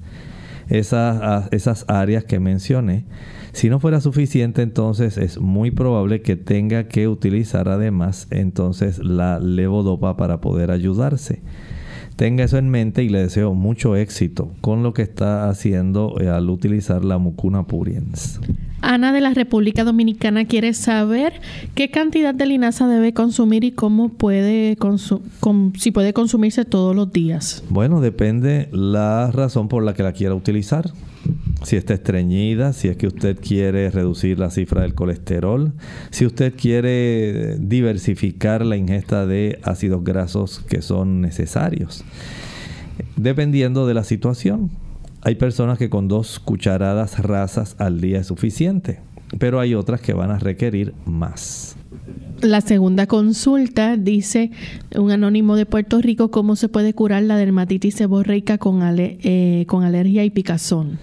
esas, 0.68 1.48
esas 1.52 1.84
áreas 1.88 2.24
que 2.24 2.40
mencioné, 2.40 3.04
si 3.52 3.70
no 3.70 3.80
fuera 3.80 4.00
suficiente, 4.00 4.62
entonces 4.62 5.18
es 5.18 5.40
muy 5.40 5.70
probable 5.70 6.22
que 6.22 6.36
tenga 6.36 6.88
que 6.88 7.08
utilizar 7.08 7.68
además 7.68 8.28
entonces 8.30 8.98
la 8.98 9.40
levodopa 9.40 10.16
para 10.16 10.40
poder 10.40 10.70
ayudarse. 10.70 11.42
Tenga 12.16 12.44
eso 12.44 12.58
en 12.58 12.68
mente 12.68 13.04
y 13.04 13.08
le 13.08 13.20
deseo 13.20 13.54
mucho 13.54 13.96
éxito 13.96 14.50
con 14.60 14.82
lo 14.82 14.92
que 14.92 15.02
está 15.02 15.48
haciendo 15.48 16.16
eh, 16.20 16.28
al 16.28 16.50
utilizar 16.50 17.04
la 17.04 17.18
mucuna 17.18 17.66
puriens. 17.66 18.40
Ana 18.80 19.12
de 19.12 19.20
la 19.20 19.34
República 19.34 19.84
Dominicana 19.84 20.44
quiere 20.44 20.72
saber 20.72 21.40
qué 21.74 21.90
cantidad 21.90 22.34
de 22.34 22.46
linaza 22.46 22.86
debe 22.86 23.12
consumir 23.12 23.64
y 23.64 23.72
cómo 23.72 24.08
puede 24.10 24.76
si 25.74 25.90
puede 25.90 26.12
consumirse 26.12 26.64
todos 26.64 26.94
los 26.94 27.12
días. 27.12 27.64
Bueno, 27.70 28.00
depende 28.00 28.68
la 28.72 29.30
razón 29.32 29.68
por 29.68 29.82
la 29.82 29.94
que 29.94 30.02
la 30.02 30.12
quiera 30.12 30.34
utilizar. 30.34 30.92
Si 31.64 31.76
está 31.76 31.94
estreñida, 31.94 32.72
si 32.72 32.88
es 32.88 32.96
que 32.96 33.08
usted 33.08 33.38
quiere 33.40 33.90
reducir 33.90 34.38
la 34.38 34.50
cifra 34.50 34.82
del 34.82 34.94
colesterol, 34.94 35.72
si 36.10 36.24
usted 36.24 36.54
quiere 36.56 37.56
diversificar 37.58 38.64
la 38.64 38.76
ingesta 38.76 39.26
de 39.26 39.58
ácidos 39.64 40.04
grasos 40.04 40.60
que 40.60 40.82
son 40.82 41.20
necesarios, 41.20 42.04
dependiendo 43.16 43.86
de 43.86 43.94
la 43.94 44.04
situación. 44.04 44.70
Hay 45.22 45.34
personas 45.34 45.78
que 45.78 45.90
con 45.90 46.08
dos 46.08 46.38
cucharadas 46.38 47.18
rasas 47.18 47.76
al 47.78 48.00
día 48.00 48.20
es 48.20 48.28
suficiente, 48.28 49.00
pero 49.38 49.58
hay 49.58 49.74
otras 49.74 50.00
que 50.00 50.12
van 50.12 50.30
a 50.30 50.38
requerir 50.38 50.94
más. 51.04 51.76
La 52.40 52.60
segunda 52.60 53.08
consulta 53.08 53.96
dice 53.96 54.52
un 54.94 55.10
anónimo 55.10 55.56
de 55.56 55.66
Puerto 55.66 56.00
Rico 56.00 56.30
cómo 56.30 56.54
se 56.54 56.68
puede 56.68 56.94
curar 56.94 57.24
la 57.24 57.36
dermatitis 57.36 57.96
seborreica 57.96 58.58
con, 58.58 58.80
eh, 58.84 59.64
con 59.66 59.82
alergia 59.82 60.24
y 60.24 60.30
picazón. 60.30 60.98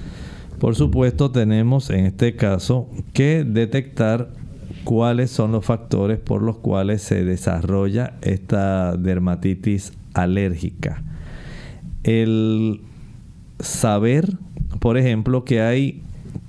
Por 0.59 0.75
supuesto 0.75 1.31
tenemos 1.31 1.89
en 1.89 2.05
este 2.05 2.37
caso 2.37 2.89
que 3.11 3.43
detectar 3.43 4.29
cuáles 4.85 5.29
son 5.29 5.51
los 5.51 5.65
factores 5.65 6.19
por 6.19 6.41
los 6.41 6.57
cuales 6.59 7.01
se 7.01 7.25
desarrolla 7.25 8.13
esta 8.21 8.95
dermatitis 8.95 9.91
alérgica. 10.13 11.03
El 12.03 12.79
saber, 13.65 14.37
por 14.79 14.97
ejemplo, 14.97 15.43
que 15.43 15.61
hay 15.61 16.01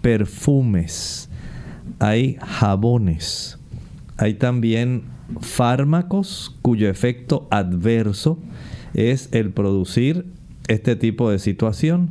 perfumes, 0.02 1.28
hay 1.98 2.36
jabones, 2.40 3.58
hay 4.16 4.34
también 4.34 5.04
fármacos 5.40 6.54
cuyo 6.62 6.88
efecto 6.88 7.48
adverso 7.50 8.38
es 8.94 9.28
el 9.32 9.50
producir 9.50 10.26
este 10.68 10.96
tipo 10.96 11.30
de 11.30 11.38
situación. 11.38 12.10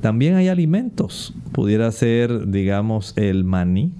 También 0.00 0.34
hay 0.34 0.48
alimentos, 0.48 1.34
pudiera 1.52 1.90
ser, 1.92 2.48
digamos, 2.50 3.14
el 3.16 3.44
maní. 3.44 3.92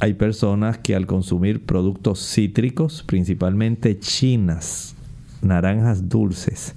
Hay 0.00 0.14
personas 0.14 0.78
que 0.78 0.94
al 0.94 1.06
consumir 1.06 1.64
productos 1.64 2.20
cítricos, 2.20 3.02
principalmente 3.02 3.98
chinas, 3.98 4.94
naranjas 5.42 6.08
dulces, 6.08 6.74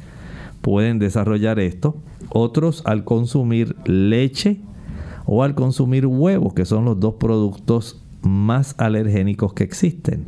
pueden 0.61 0.97
desarrollar 0.99 1.59
esto. 1.59 1.97
Otros 2.29 2.81
al 2.85 3.03
consumir 3.03 3.75
leche 3.85 4.59
o 5.25 5.43
al 5.43 5.55
consumir 5.55 6.05
huevos, 6.05 6.53
que 6.53 6.65
son 6.65 6.85
los 6.85 6.99
dos 6.99 7.15
productos 7.15 8.01
más 8.21 8.75
alergénicos 8.77 9.53
que 9.53 9.63
existen. 9.63 10.25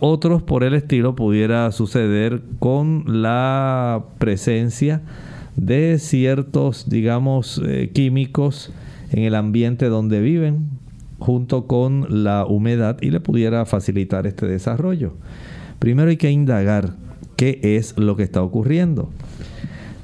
Otros 0.00 0.42
por 0.42 0.64
el 0.64 0.74
estilo 0.74 1.14
pudiera 1.14 1.70
suceder 1.72 2.42
con 2.58 3.22
la 3.22 4.04
presencia 4.18 5.02
de 5.56 5.98
ciertos, 5.98 6.88
digamos, 6.88 7.60
eh, 7.64 7.90
químicos 7.92 8.72
en 9.12 9.24
el 9.24 9.34
ambiente 9.34 9.86
donde 9.86 10.20
viven, 10.20 10.70
junto 11.18 11.66
con 11.66 12.24
la 12.24 12.46
humedad 12.46 12.96
y 13.02 13.10
le 13.10 13.20
pudiera 13.20 13.66
facilitar 13.66 14.26
este 14.26 14.46
desarrollo. 14.46 15.12
Primero 15.78 16.08
hay 16.08 16.16
que 16.16 16.30
indagar 16.30 16.94
qué 17.36 17.60
es 17.62 17.98
lo 17.98 18.16
que 18.16 18.22
está 18.22 18.42
ocurriendo. 18.42 19.10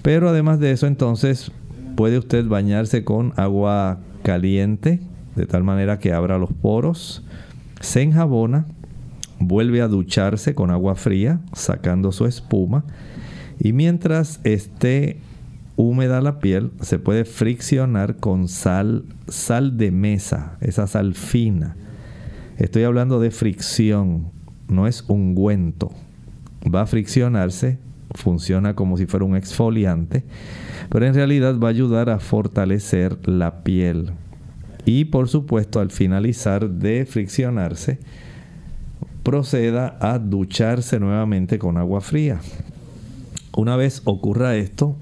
Pero 0.06 0.28
además 0.28 0.60
de 0.60 0.70
eso, 0.70 0.86
entonces 0.86 1.50
puede 1.96 2.18
usted 2.18 2.46
bañarse 2.46 3.02
con 3.02 3.32
agua 3.34 3.98
caliente, 4.22 5.00
de 5.34 5.46
tal 5.46 5.64
manera 5.64 5.98
que 5.98 6.12
abra 6.12 6.38
los 6.38 6.52
poros, 6.52 7.24
se 7.80 8.02
enjabona, 8.02 8.66
vuelve 9.40 9.82
a 9.82 9.88
ducharse 9.88 10.54
con 10.54 10.70
agua 10.70 10.94
fría, 10.94 11.40
sacando 11.54 12.12
su 12.12 12.24
espuma, 12.26 12.84
y 13.58 13.72
mientras 13.72 14.38
esté 14.44 15.18
húmeda 15.74 16.20
la 16.20 16.38
piel, 16.38 16.70
se 16.82 17.00
puede 17.00 17.24
friccionar 17.24 18.14
con 18.14 18.46
sal, 18.46 19.06
sal 19.26 19.76
de 19.76 19.90
mesa, 19.90 20.56
esa 20.60 20.86
sal 20.86 21.14
fina. 21.14 21.74
Estoy 22.58 22.84
hablando 22.84 23.18
de 23.18 23.32
fricción, 23.32 24.28
no 24.68 24.86
es 24.86 25.02
ungüento. 25.08 25.90
Va 26.72 26.82
a 26.82 26.86
friccionarse, 26.86 27.80
funciona 28.16 28.74
como 28.74 28.96
si 28.96 29.06
fuera 29.06 29.24
un 29.24 29.36
exfoliante, 29.36 30.24
pero 30.90 31.06
en 31.06 31.14
realidad 31.14 31.58
va 31.58 31.68
a 31.68 31.70
ayudar 31.70 32.10
a 32.10 32.18
fortalecer 32.18 33.28
la 33.28 33.62
piel. 33.62 34.10
Y 34.84 35.06
por 35.06 35.28
supuesto, 35.28 35.80
al 35.80 35.90
finalizar 35.90 36.68
de 36.68 37.06
friccionarse, 37.06 37.98
proceda 39.22 39.96
a 40.00 40.18
ducharse 40.18 41.00
nuevamente 41.00 41.58
con 41.58 41.76
agua 41.76 42.00
fría. 42.00 42.40
Una 43.56 43.76
vez 43.76 44.02
ocurra 44.04 44.56
esto, 44.56 44.96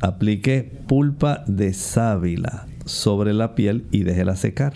aplique 0.00 0.70
pulpa 0.86 1.44
de 1.46 1.72
sábila 1.72 2.66
sobre 2.84 3.32
la 3.32 3.54
piel 3.54 3.84
y 3.90 4.02
déjela 4.02 4.36
secar. 4.36 4.72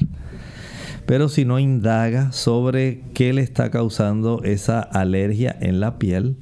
Pero 1.07 1.29
si 1.29 1.45
no 1.45 1.59
indaga 1.59 2.33
sobre 2.33 3.03
qué 3.13 3.33
le 3.33 3.43
está 3.43 3.71
causando 3.71 4.43
esa 4.45 4.81
alergia 4.81 5.57
en 5.61 5.81
la 5.81 5.99
piel, 5.99 6.37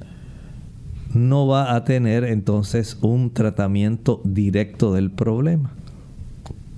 no 1.13 1.47
va 1.47 1.75
a 1.75 1.83
tener 1.83 2.23
entonces 2.23 2.97
un 3.01 3.31
tratamiento 3.31 4.21
directo 4.23 4.93
del 4.93 5.11
problema. 5.11 5.71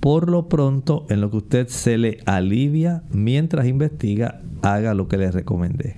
Por 0.00 0.30
lo 0.30 0.48
pronto, 0.48 1.06
en 1.08 1.20
lo 1.20 1.30
que 1.30 1.38
usted 1.38 1.68
se 1.68 1.98
le 1.98 2.18
alivia 2.26 3.02
mientras 3.10 3.66
investiga, 3.66 4.40
haga 4.62 4.94
lo 4.94 5.08
que 5.08 5.16
le 5.16 5.30
recomendé. 5.30 5.96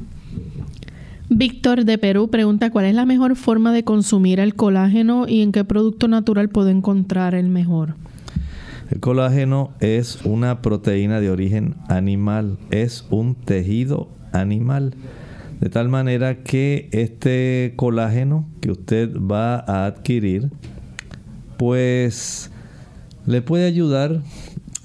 Víctor 1.31 1.85
de 1.85 1.99
Perú 1.99 2.29
pregunta 2.29 2.71
cuál 2.71 2.87
es 2.87 2.95
la 2.95 3.05
mejor 3.05 3.37
forma 3.37 3.73
de 3.73 3.85
consumir 3.85 4.41
el 4.41 4.55
colágeno 4.55 5.27
y 5.29 5.43
en 5.43 5.53
qué 5.53 5.63
producto 5.63 6.09
natural 6.09 6.49
puedo 6.49 6.71
encontrar 6.71 7.35
el 7.35 7.49
mejor. 7.49 7.97
El 8.91 9.01
colágeno 9.01 9.71
es 9.81 10.25
una 10.25 10.63
proteína 10.63 11.21
de 11.21 11.31
origen 11.31 11.75
animal, 11.89 12.57
es 12.71 13.05
un 13.11 13.35
tejido 13.35 14.09
animal. 14.33 14.95
De 15.61 15.69
tal 15.69 15.89
manera 15.89 16.43
que 16.43 16.89
este 16.93 17.75
colágeno 17.77 18.49
que 18.61 18.71
usted 18.71 19.17
va 19.17 19.57
a 19.57 19.87
adquirir, 19.87 20.51
pues 21.57 22.51
le 23.27 23.43
puede 23.43 23.67
ayudar 23.67 24.23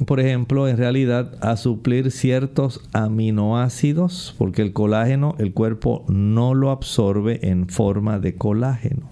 por 0.05 0.19
ejemplo, 0.19 0.67
en 0.67 0.77
realidad 0.77 1.35
a 1.41 1.55
suplir 1.55 2.11
ciertos 2.11 2.81
aminoácidos, 2.93 4.35
porque 4.37 4.61
el 4.61 4.73
colágeno 4.73 5.35
el 5.37 5.53
cuerpo 5.53 6.03
no 6.07 6.53
lo 6.53 6.71
absorbe 6.71 7.47
en 7.49 7.69
forma 7.69 8.19
de 8.19 8.35
colágeno. 8.35 9.09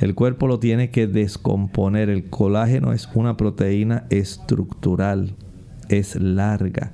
el 0.00 0.14
cuerpo 0.14 0.46
lo 0.46 0.58
tiene 0.58 0.90
que 0.90 1.06
descomponer. 1.06 2.08
El 2.08 2.28
colágeno 2.28 2.92
es 2.92 3.08
una 3.14 3.36
proteína 3.36 4.06
estructural, 4.10 5.34
es 5.88 6.16
larga. 6.16 6.92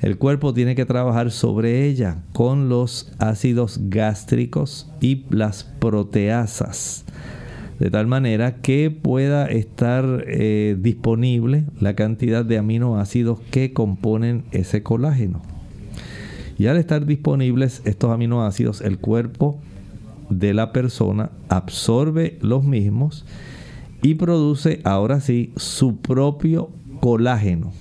El 0.00 0.16
cuerpo 0.16 0.54
tiene 0.54 0.76
que 0.76 0.86
trabajar 0.86 1.32
sobre 1.32 1.86
ella 1.86 2.22
con 2.32 2.68
los 2.68 3.10
ácidos 3.18 3.80
gástricos 3.88 4.88
y 5.00 5.24
las 5.30 5.64
proteasas, 5.64 7.04
de 7.80 7.90
tal 7.90 8.06
manera 8.06 8.56
que 8.56 8.92
pueda 8.92 9.46
estar 9.46 10.24
eh, 10.28 10.76
disponible 10.78 11.64
la 11.80 11.94
cantidad 11.94 12.44
de 12.44 12.58
aminoácidos 12.58 13.40
que 13.50 13.72
componen 13.72 14.44
ese 14.52 14.84
colágeno. 14.84 15.42
Y 16.58 16.66
al 16.66 16.76
estar 16.76 17.04
disponibles 17.04 17.82
estos 17.84 18.12
aminoácidos, 18.12 18.80
el 18.80 18.98
cuerpo 18.98 19.60
de 20.30 20.54
la 20.54 20.72
persona 20.72 21.30
absorbe 21.48 22.38
los 22.40 22.62
mismos 22.62 23.24
y 24.02 24.14
produce 24.14 24.80
ahora 24.84 25.20
sí 25.20 25.52
su 25.56 25.96
propio 25.96 26.70
colágeno. 27.00 27.72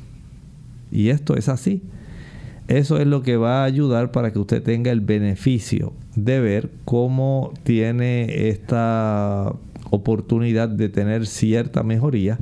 Y 0.92 1.10
esto 1.10 1.36
es 1.36 1.48
así. 1.48 1.84
Eso 2.68 3.00
es 3.00 3.08
lo 3.08 3.22
que 3.22 3.38
va 3.38 3.62
a 3.62 3.66
ayudar 3.66 4.12
para 4.12 4.32
que 4.32 4.40
usted 4.40 4.62
tenga 4.62 4.92
el 4.92 5.00
beneficio 5.00 5.94
de 6.16 6.42
ver 6.42 6.70
cómo 6.84 7.54
tiene 7.64 8.50
esta 8.50 9.54
oportunidad 9.90 10.68
de 10.68 10.90
tener 10.90 11.28
cierta 11.28 11.84
mejoría, 11.84 12.38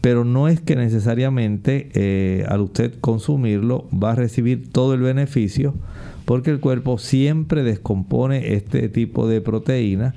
pero 0.00 0.24
no 0.24 0.48
es 0.48 0.60
que 0.60 0.74
necesariamente 0.74 1.88
eh, 1.94 2.44
al 2.48 2.62
usted 2.62 2.94
consumirlo 3.00 3.86
va 3.90 4.12
a 4.12 4.16
recibir 4.16 4.70
todo 4.70 4.94
el 4.94 5.00
beneficio, 5.00 5.74
porque 6.24 6.50
el 6.50 6.58
cuerpo 6.58 6.98
siempre 6.98 7.62
descompone 7.62 8.54
este 8.54 8.88
tipo 8.88 9.28
de 9.28 9.40
proteína 9.40 10.14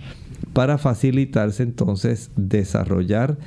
para 0.57 0.79
facilitarse 0.79 1.61
entonces 1.61 2.31
desarrollar 2.35 3.37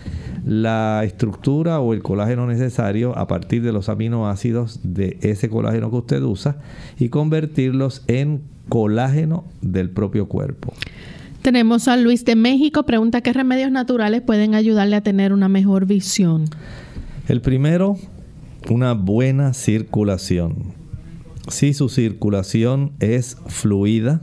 la 0.47 1.03
estructura 1.05 1.81
o 1.81 1.93
el 1.93 2.05
colágeno 2.05 2.47
necesario 2.47 3.19
a 3.19 3.27
partir 3.27 3.65
de 3.65 3.73
los 3.73 3.89
aminoácidos 3.89 4.79
de 4.85 5.19
ese 5.21 5.51
colágeno 5.51 5.91
que 5.91 5.97
usted 5.97 6.23
usa 6.23 6.59
y 7.01 7.09
convertirlos 7.09 8.05
en 8.07 8.43
colágeno 8.69 9.43
del 9.61 9.91
propio 9.91 10.29
cuerpo. 10.29 10.73
Tenemos 11.43 11.89
a 11.89 11.97
Luis 11.97 12.25
de 12.25 12.37
México, 12.37 12.85
pregunta 12.85 13.23
qué 13.23 13.33
remedios 13.33 13.73
naturales 13.73 14.23
pueden 14.23 14.55
ayudarle 14.55 14.95
a 14.95 15.01
tener 15.01 15.33
una 15.33 15.49
mejor 15.49 15.87
visión. 15.87 16.45
El 17.27 17.41
primero, 17.41 17.97
una 18.69 18.93
buena 18.93 19.53
circulación. 19.53 20.75
Si 21.49 21.75
su 21.75 21.89
circulación 21.89 22.93
es 23.01 23.37
fluida, 23.49 24.23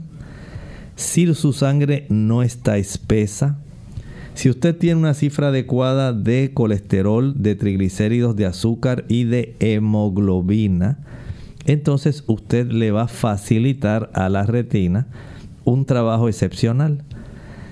si 0.98 1.32
su 1.32 1.52
sangre 1.52 2.06
no 2.08 2.42
está 2.42 2.76
espesa, 2.76 3.60
si 4.34 4.50
usted 4.50 4.76
tiene 4.76 4.98
una 4.98 5.14
cifra 5.14 5.48
adecuada 5.48 6.12
de 6.12 6.50
colesterol, 6.52 7.40
de 7.40 7.54
triglicéridos, 7.54 8.34
de 8.34 8.46
azúcar 8.46 9.04
y 9.06 9.22
de 9.22 9.54
hemoglobina, 9.60 10.98
entonces 11.66 12.24
usted 12.26 12.72
le 12.72 12.90
va 12.90 13.02
a 13.02 13.08
facilitar 13.08 14.10
a 14.12 14.28
la 14.28 14.44
retina 14.44 15.06
un 15.64 15.84
trabajo 15.84 16.28
excepcional. 16.28 17.04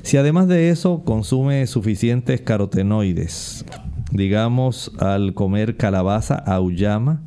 Si 0.03 0.17
además 0.17 0.47
de 0.47 0.71
eso 0.71 1.03
consume 1.03 1.67
suficientes 1.67 2.41
carotenoides, 2.43 3.65
digamos 4.13 4.93
al 5.01 5.35
comer 5.35 5.77
calabaza, 5.77 6.37
auyama, 6.37 7.23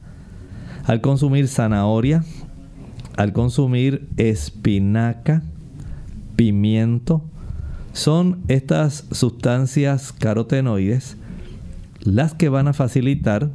al 0.85 1.01
consumir 1.01 1.49
zanahoria, 1.49 2.23
al 3.17 3.33
consumir 3.33 4.07
espinaca, 4.15 5.43
pimiento, 6.39 7.21
son 7.91 8.39
estas 8.47 9.03
sustancias 9.11 10.13
carotenoides 10.13 11.17
las 11.99 12.33
que 12.33 12.47
van 12.47 12.69
a 12.69 12.73
facilitar 12.73 13.49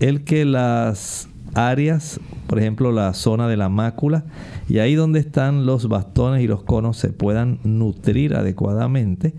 el 0.00 0.24
que 0.24 0.44
las 0.44 1.28
áreas, 1.54 2.18
por 2.48 2.58
ejemplo 2.58 2.90
la 2.90 3.14
zona 3.14 3.46
de 3.46 3.56
la 3.56 3.68
mácula, 3.68 4.24
y 4.68 4.78
ahí 4.80 4.96
donde 4.96 5.20
están 5.20 5.66
los 5.66 5.88
bastones 5.88 6.42
y 6.42 6.48
los 6.48 6.64
conos 6.64 6.96
se 6.96 7.10
puedan 7.10 7.60
nutrir 7.62 8.34
adecuadamente 8.34 9.32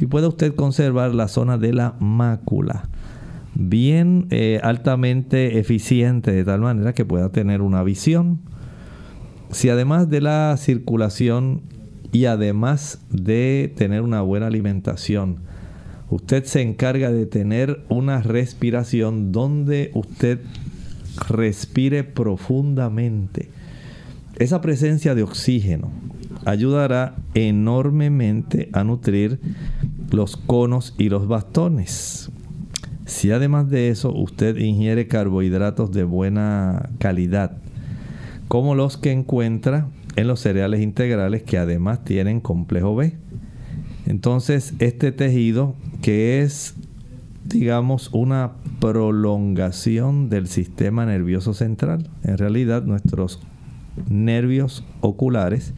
y 0.00 0.06
pueda 0.06 0.26
usted 0.26 0.54
conservar 0.54 1.14
la 1.14 1.28
zona 1.28 1.58
de 1.58 1.74
la 1.74 1.96
mácula 2.00 2.88
bien 3.52 4.28
eh, 4.30 4.58
altamente 4.62 5.58
eficiente 5.58 6.32
de 6.32 6.44
tal 6.44 6.62
manera 6.62 6.94
que 6.94 7.04
pueda 7.04 7.28
tener 7.28 7.60
una 7.60 7.82
visión. 7.82 8.40
Si 9.50 9.68
además 9.68 10.08
de 10.08 10.22
la 10.22 10.56
circulación 10.56 11.60
y 12.12 12.26
además 12.26 13.00
de 13.10 13.72
tener 13.74 14.02
una 14.02 14.20
buena 14.20 14.46
alimentación, 14.46 15.38
usted 16.10 16.44
se 16.44 16.60
encarga 16.60 17.10
de 17.10 17.24
tener 17.24 17.82
una 17.88 18.20
respiración 18.20 19.32
donde 19.32 19.90
usted 19.94 20.40
respire 21.28 22.04
profundamente. 22.04 23.48
Esa 24.36 24.60
presencia 24.60 25.14
de 25.14 25.22
oxígeno 25.22 25.90
ayudará 26.44 27.16
enormemente 27.34 28.68
a 28.72 28.84
nutrir 28.84 29.40
los 30.10 30.36
conos 30.36 30.94
y 30.98 31.08
los 31.08 31.26
bastones. 31.26 32.30
Si 33.06 33.30
además 33.30 33.70
de 33.70 33.88
eso 33.88 34.12
usted 34.14 34.56
ingiere 34.56 35.08
carbohidratos 35.08 35.92
de 35.92 36.04
buena 36.04 36.90
calidad, 36.98 37.56
como 38.48 38.74
los 38.74 38.96
que 38.98 39.12
encuentra 39.12 39.88
en 40.16 40.26
los 40.26 40.40
cereales 40.40 40.80
integrales 40.80 41.42
que 41.42 41.58
además 41.58 42.04
tienen 42.04 42.40
complejo 42.40 42.94
B. 42.94 43.14
Entonces, 44.06 44.74
este 44.78 45.12
tejido 45.12 45.74
que 46.02 46.42
es, 46.42 46.74
digamos, 47.44 48.10
una 48.12 48.52
prolongación 48.80 50.28
del 50.28 50.48
sistema 50.48 51.06
nervioso 51.06 51.54
central, 51.54 52.08
en 52.24 52.36
realidad 52.36 52.82
nuestros 52.82 53.40
nervios 54.08 54.84
oculares 55.00 55.72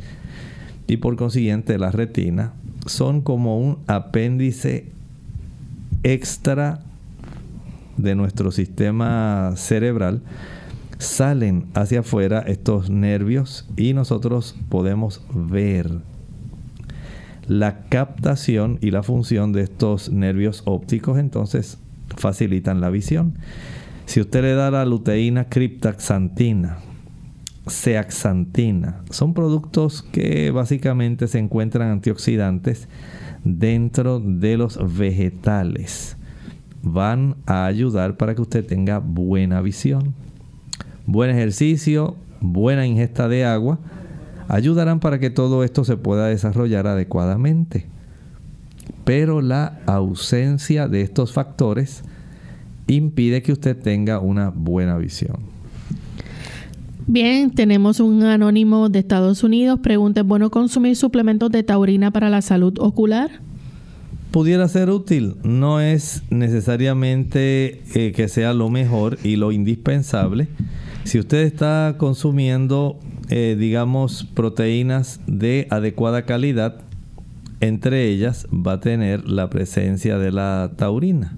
y 0.87 0.99
por 0.99 1.17
consiguiente 1.17 1.79
la 1.79 1.91
retina 1.91 2.53
son 2.87 3.23
como 3.23 3.59
un 3.59 3.79
apéndice 3.87 4.93
extra 6.03 6.81
de 7.97 8.15
nuestro 8.15 8.51
sistema 8.51 9.53
cerebral 9.57 10.23
salen 11.05 11.67
hacia 11.75 12.01
afuera 12.01 12.41
estos 12.47 12.91
nervios 12.91 13.69
y 13.77 13.95
nosotros 13.95 14.57
podemos 14.69 15.23
ver 15.33 15.91
la 17.47 17.85
captación 17.89 18.79
y 18.81 18.91
la 18.91 19.03
función 19.03 19.53
de 19.53 19.63
estos 19.63 20.11
nervios 20.11 20.63
ópticos 20.65 21.19
entonces 21.19 21.79
facilitan 22.17 22.81
la 22.81 22.91
visión. 22.91 23.39
Si 24.07 24.21
usted 24.21 24.43
le 24.43 24.55
da 24.55 24.71
la 24.71 24.85
luteína 24.85 25.49
criptaxantina, 25.49 26.79
seaxantina, 27.67 29.03
son 29.11 29.35
productos 29.35 30.03
que 30.03 30.51
básicamente 30.51 31.29
se 31.29 31.39
encuentran 31.39 31.91
antioxidantes 31.91 32.89
dentro 33.45 34.21
de 34.21 34.57
los 34.57 34.79
vegetales. 34.99 36.17
Van 36.83 37.37
a 37.47 37.65
ayudar 37.65 38.17
para 38.17 38.35
que 38.35 38.43
usted 38.43 38.67
tenga 38.67 38.99
buena 38.99 39.63
visión 39.63 40.15
buen 41.07 41.31
ejercicio, 41.31 42.17
buena 42.41 42.87
ingesta 42.87 43.29
de 43.29 43.45
agua, 43.45 43.79
ayudarán 44.49 45.01
para 45.01 45.19
que 45.19 45.31
todo 45.31 45.65
esto 45.65 45.85
se 45.85 45.97
pueda 45.97 46.27
desarrollar 46.27 46.87
adecuadamente. 46.87 47.87
Pero 49.05 49.43
la 49.43 49.81
ausencia 49.87 50.89
de 50.89 51.03
estos 51.03 51.33
factores 51.33 52.03
impide 52.87 53.43
que 53.43 53.53
usted 53.53 53.77
tenga 53.77 54.21
una 54.21 54.51
buena 54.51 54.97
visión. 54.97 55.55
Bien, 57.07 57.51
tenemos 57.51 58.01
un 58.01 58.23
anónimo 58.23 58.89
de 58.89 58.99
Estados 58.99 59.45
Unidos. 59.45 59.81
Pregunta, 59.81 60.23
¿es 60.23 60.27
bueno 60.27 60.51
consumir 60.51 60.97
suplementos 60.97 61.51
de 61.51 61.63
taurina 61.63 62.11
para 62.11 62.31
la 62.31 62.41
salud 62.41 62.79
ocular? 62.79 63.31
Pudiera 64.31 64.67
ser 64.69 64.89
útil. 64.89 65.37
No 65.43 65.81
es 65.81 66.23
necesariamente 66.31 67.83
eh, 67.95 68.13
que 68.13 68.29
sea 68.29 68.55
lo 68.55 68.71
mejor 68.71 69.19
y 69.23 69.37
lo 69.37 69.53
indispensable 69.53 70.49
si 71.05 71.19
usted 71.19 71.43
está 71.43 71.95
consumiendo, 71.99 72.99
eh, 73.29 73.57
digamos, 73.59 74.25
proteínas 74.25 75.21
de 75.27 75.67
adecuada 75.71 76.25
calidad, 76.25 76.77
entre 77.61 78.09
ellas 78.09 78.47
va 78.53 78.73
a 78.75 78.81
tener 78.81 79.29
la 79.29 79.49
presencia 79.51 80.19
de 80.19 80.33
la 80.33 80.73
taurina. 80.77 81.37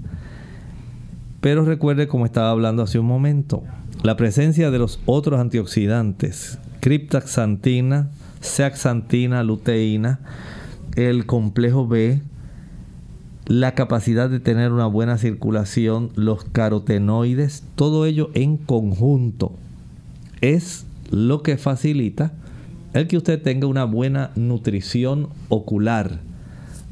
Pero 1.40 1.64
recuerde, 1.64 2.08
como 2.08 2.26
estaba 2.26 2.50
hablando 2.50 2.82
hace 2.82 2.98
un 2.98 3.06
momento, 3.06 3.62
la 4.02 4.16
presencia 4.16 4.70
de 4.70 4.78
los 4.78 5.00
otros 5.06 5.40
antioxidantes, 5.40 6.58
criptaxantina, 6.80 8.10
zeaxantina, 8.42 9.42
luteína, 9.42 10.20
el 10.94 11.26
complejo 11.26 11.86
B, 11.86 12.20
la 13.46 13.74
capacidad 13.74 14.28
de 14.28 14.40
tener 14.40 14.72
una 14.72 14.86
buena 14.86 15.18
circulación, 15.18 16.10
los 16.16 16.44
carotenoides, 16.44 17.62
todo 17.76 18.04
ello 18.04 18.30
en 18.34 18.56
conjunto 18.56 19.52
es 20.40 20.84
lo 21.10 21.42
que 21.42 21.56
facilita 21.56 22.32
el 22.92 23.06
que 23.06 23.16
usted 23.16 23.40
tenga 23.40 23.66
una 23.66 23.84
buena 23.84 24.30
nutrición 24.36 25.28
ocular, 25.48 26.20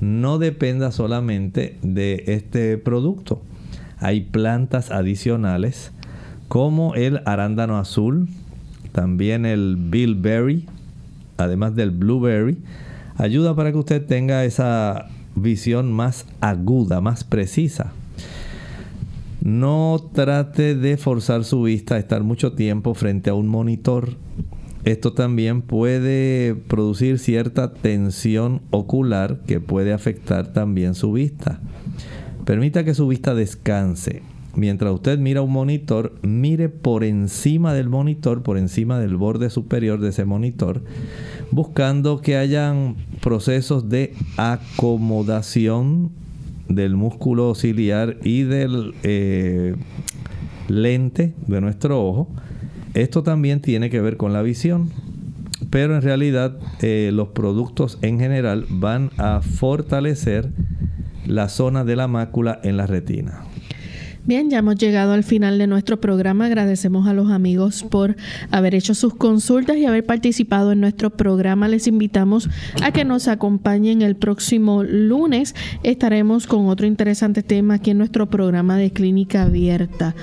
no 0.01 0.39
dependa 0.39 0.93
solamente 0.93 1.79
de 1.83 2.25
este 2.27 2.77
producto. 2.79 3.41
Hay 3.99 4.21
plantas 4.21 4.91
adicionales 4.91 5.93
como 6.49 6.95
el 6.95 7.23
arándano 7.25 7.79
azul, 7.79 8.29
también 8.93 9.47
el 9.47 9.77
bilberry, 9.77 10.67
además 11.39 11.75
del 11.75 11.91
blueberry, 11.91 12.59
ayuda 13.17 13.57
para 13.57 13.73
que 13.73 13.79
usted 13.79 14.05
tenga 14.05 14.45
esa 14.45 15.09
visión 15.35 15.93
más 15.93 16.26
aguda, 16.41 17.01
más 17.01 17.24
precisa. 17.24 17.93
No 19.43 20.11
trate 20.14 20.74
de 20.74 20.97
forzar 20.97 21.45
su 21.45 21.62
vista 21.62 21.97
a 21.97 21.99
estar 21.99 22.22
mucho 22.22 22.53
tiempo 22.55 22.95
frente 22.95 23.28
a 23.28 23.35
un 23.35 23.47
monitor. 23.47 24.16
Esto 24.85 25.12
también 25.12 25.62
puede 25.62 26.55
producir 26.55 27.18
cierta 27.18 27.72
tensión 27.72 28.62
ocular 28.70 29.41
que 29.47 29.61
puede 29.61 29.93
afectar 29.93 30.53
también 30.53 30.95
su 30.95 31.12
vista. 31.12 31.61
Permita 32.45 32.85
que 32.85 32.95
su 32.95 33.07
vista 33.09 33.35
descanse. 33.35 34.22
Mientras 34.57 34.93
usted 34.93 35.18
mira 35.18 35.43
un 35.43 35.51
monitor, 35.51 36.14
mire 36.22 36.68
por 36.68 37.03
encima 37.03 37.74
del 37.74 37.89
monitor, 37.89 38.43
por 38.43 38.57
encima 38.57 38.99
del 38.99 39.16
borde 39.16 39.51
superior 39.51 40.01
de 40.01 40.11
ese 40.11 40.24
monitor, 40.24 40.82
buscando 41.51 42.20
que 42.20 42.36
hayan 42.36 42.97
procesos 43.20 43.88
de 43.88 44.14
acomodación 44.36 46.11
del 46.68 46.97
músculo 46.97 47.55
ciliar 47.55 48.16
y 48.22 48.42
del 48.42 48.95
eh, 49.03 49.76
lente 50.68 51.34
de 51.47 51.61
nuestro 51.61 52.05
ojo. 52.05 52.28
Esto 52.95 53.22
también 53.22 53.61
tiene 53.61 53.90
que 53.90 54.01
ver 54.01 54.16
con 54.16 54.32
la 54.32 54.42
visión, 54.42 54.90
pero 55.70 55.97
en 55.97 56.03
realidad 56.03 56.57
eh, 56.80 57.11
los 57.12 57.28
productos 57.28 57.99
en 58.03 58.18
general 58.18 58.66
van 58.68 59.11
a 59.18 59.40
fortalecer 59.40 60.51
la 61.26 61.49
zona 61.49 61.84
de 61.84 61.97
la 61.97 62.07
mácula 62.07 62.61
en 62.62 62.76
la 62.76 62.86
retina. 62.86 63.45
Bien, 64.27 64.49
ya 64.49 64.59
hemos 64.59 64.77
llegado 64.77 65.12
al 65.12 65.22
final 65.22 65.59
de 65.59 65.66
nuestro 65.66 66.01
programa. 66.01 66.47
Agradecemos 66.47 67.07
a 67.07 67.12
los 67.12 67.31
amigos 67.31 67.83
por 67.83 68.16
haber 68.51 68.75
hecho 68.75 68.95
sus 68.95 69.14
consultas 69.14 69.77
y 69.77 69.85
haber 69.85 70.07
participado 70.07 70.72
en 70.72 70.81
nuestro 70.81 71.11
programa. 71.11 71.68
Les 71.68 71.87
invitamos 71.87 72.49
a 72.83 72.91
que 72.91 73.05
nos 73.05 73.29
acompañen 73.29 74.01
el 74.01 74.16
próximo 74.16 74.83
lunes. 74.83 75.55
Estaremos 75.83 76.47
con 76.47 76.68
otro 76.68 76.87
interesante 76.87 77.43
tema 77.43 77.75
aquí 77.75 77.91
en 77.91 77.99
nuestro 77.99 78.31
programa 78.31 78.79
de 78.79 78.93
Clínica 78.93 79.43
Abierta. 79.43 80.14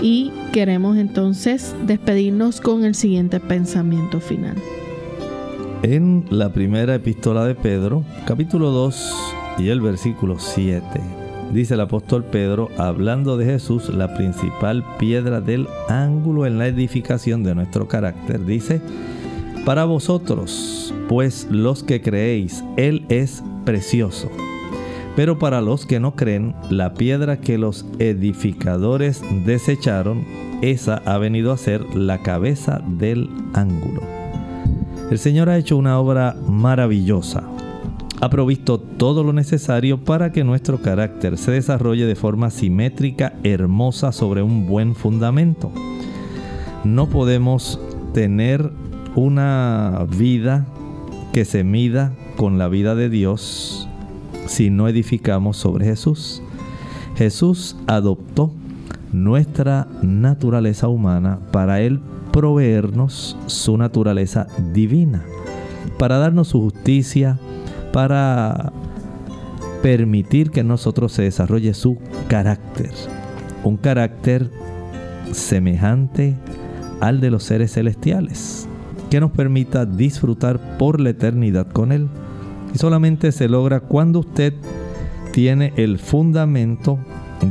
Y 0.00 0.30
queremos 0.52 0.96
entonces 0.96 1.74
despedirnos 1.84 2.60
con 2.60 2.84
el 2.84 2.94
siguiente 2.94 3.40
pensamiento 3.40 4.20
final. 4.20 4.54
En 5.82 6.26
la 6.30 6.52
primera 6.52 6.94
epístola 6.94 7.44
de 7.44 7.56
Pedro, 7.56 8.04
capítulo 8.24 8.70
2 8.70 9.14
y 9.58 9.68
el 9.70 9.80
versículo 9.80 10.38
7 10.38 11.17
dice 11.52 11.74
el 11.74 11.80
apóstol 11.80 12.24
Pedro, 12.24 12.68
hablando 12.76 13.36
de 13.36 13.46
Jesús, 13.46 13.88
la 13.88 14.14
principal 14.14 14.84
piedra 14.98 15.40
del 15.40 15.66
ángulo 15.88 16.46
en 16.46 16.58
la 16.58 16.66
edificación 16.66 17.42
de 17.42 17.54
nuestro 17.54 17.88
carácter, 17.88 18.44
dice, 18.44 18.80
para 19.64 19.84
vosotros, 19.84 20.94
pues 21.08 21.46
los 21.50 21.82
que 21.82 22.00
creéis, 22.00 22.64
Él 22.76 23.04
es 23.08 23.42
precioso. 23.64 24.30
Pero 25.16 25.38
para 25.38 25.60
los 25.60 25.84
que 25.84 25.98
no 25.98 26.14
creen, 26.14 26.54
la 26.70 26.94
piedra 26.94 27.40
que 27.40 27.58
los 27.58 27.84
edificadores 27.98 29.22
desecharon, 29.44 30.24
esa 30.62 31.02
ha 31.04 31.18
venido 31.18 31.52
a 31.52 31.58
ser 31.58 31.82
la 31.94 32.22
cabeza 32.22 32.80
del 32.86 33.28
ángulo. 33.54 34.02
El 35.10 35.18
Señor 35.18 35.48
ha 35.48 35.58
hecho 35.58 35.76
una 35.76 35.98
obra 35.98 36.36
maravillosa 36.46 37.42
ha 38.20 38.30
provisto 38.30 38.78
todo 38.78 39.22
lo 39.22 39.32
necesario 39.32 40.02
para 40.04 40.32
que 40.32 40.44
nuestro 40.44 40.78
carácter 40.78 41.38
se 41.38 41.52
desarrolle 41.52 42.06
de 42.06 42.16
forma 42.16 42.50
simétrica, 42.50 43.34
hermosa, 43.44 44.12
sobre 44.12 44.42
un 44.42 44.66
buen 44.66 44.94
fundamento. 44.94 45.70
No 46.84 47.08
podemos 47.08 47.80
tener 48.12 48.70
una 49.14 50.06
vida 50.16 50.66
que 51.32 51.44
se 51.44 51.62
mida 51.64 52.12
con 52.36 52.58
la 52.58 52.68
vida 52.68 52.94
de 52.94 53.08
Dios 53.08 53.88
si 54.46 54.70
no 54.70 54.88
edificamos 54.88 55.56
sobre 55.56 55.84
Jesús. 55.84 56.42
Jesús 57.16 57.76
adoptó 57.86 58.52
nuestra 59.12 59.86
naturaleza 60.02 60.88
humana 60.88 61.38
para 61.52 61.80
Él 61.80 62.00
proveernos 62.32 63.36
su 63.46 63.76
naturaleza 63.76 64.46
divina, 64.72 65.24
para 65.98 66.18
darnos 66.18 66.48
su 66.48 66.60
justicia, 66.60 67.38
para 67.92 68.72
permitir 69.82 70.50
que 70.50 70.64
nosotros 70.64 71.12
se 71.12 71.22
desarrolle 71.22 71.74
su 71.74 71.98
carácter. 72.28 72.90
Un 73.64 73.76
carácter 73.76 74.50
semejante 75.32 76.36
al 77.00 77.20
de 77.20 77.30
los 77.30 77.44
seres 77.44 77.72
celestiales, 77.72 78.68
que 79.10 79.20
nos 79.20 79.30
permita 79.30 79.86
disfrutar 79.86 80.78
por 80.78 81.00
la 81.00 81.10
eternidad 81.10 81.68
con 81.68 81.92
Él. 81.92 82.08
Y 82.74 82.78
solamente 82.78 83.32
se 83.32 83.48
logra 83.48 83.80
cuando 83.80 84.20
usted 84.20 84.52
tiene 85.32 85.72
el 85.76 85.98
fundamento 85.98 86.98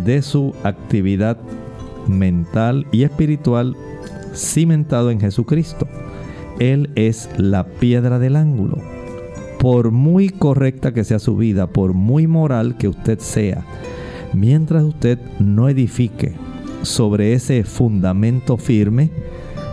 de 0.06 0.22
su 0.22 0.54
actividad 0.64 1.38
mental 2.08 2.86
y 2.92 3.04
espiritual 3.04 3.76
cimentado 4.34 5.12
en 5.12 5.20
Jesucristo. 5.20 5.88
Él 6.60 6.90
es 6.96 7.30
la 7.38 7.66
piedra 7.66 8.20
del 8.20 8.36
ángulo 8.36 8.97
por 9.60 9.92
muy 9.92 10.30
correcta 10.30 10.94
que 10.94 11.04
sea 11.04 11.20
su 11.20 11.36
vida, 11.36 11.68
por 11.68 11.94
muy 11.94 12.28
moral 12.28 12.78
que 12.78 12.88
usted 12.88 13.20
sea, 13.20 13.66
mientras 14.34 14.84
usted 14.84 15.20
no 15.40 15.70
edifique 15.70 16.36
sobre 16.84 17.34
ese 17.34 17.64
fundamento 17.64 18.58
firme, 18.58 19.10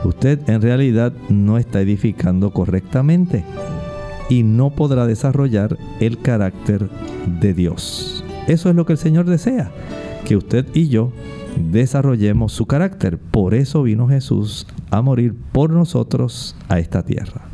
usted 0.05 0.39
en 0.49 0.63
realidad 0.63 1.13
no 1.29 1.59
está 1.59 1.81
edificando 1.81 2.53
correctamente 2.53 3.45
y 4.29 4.43
no 4.43 4.71
podrá 4.71 5.07
desarrollar 5.07 5.77
el 6.01 6.19
carácter 6.21 6.89
de 7.41 7.55
Dios. 7.55 8.25
Eso 8.47 8.71
es 8.71 8.77
lo 8.77 8.87
que 8.87 8.95
el 8.95 8.99
Señor 8.99 9.27
desea, 9.27 9.71
que 10.25 10.37
usted 10.37 10.67
y 10.75 10.89
yo 10.89 11.13
desarrollemos 11.71 12.53
su 12.53 12.67
carácter. 12.67 13.19
Por 13.19 13.55
eso 13.55 13.83
vino 13.83 14.09
Jesús 14.09 14.67
a 14.91 15.03
morir 15.03 15.35
por 15.53 15.71
nosotros 15.71 16.57
a 16.69 16.79
esta 16.79 17.05
tierra. 17.05 17.54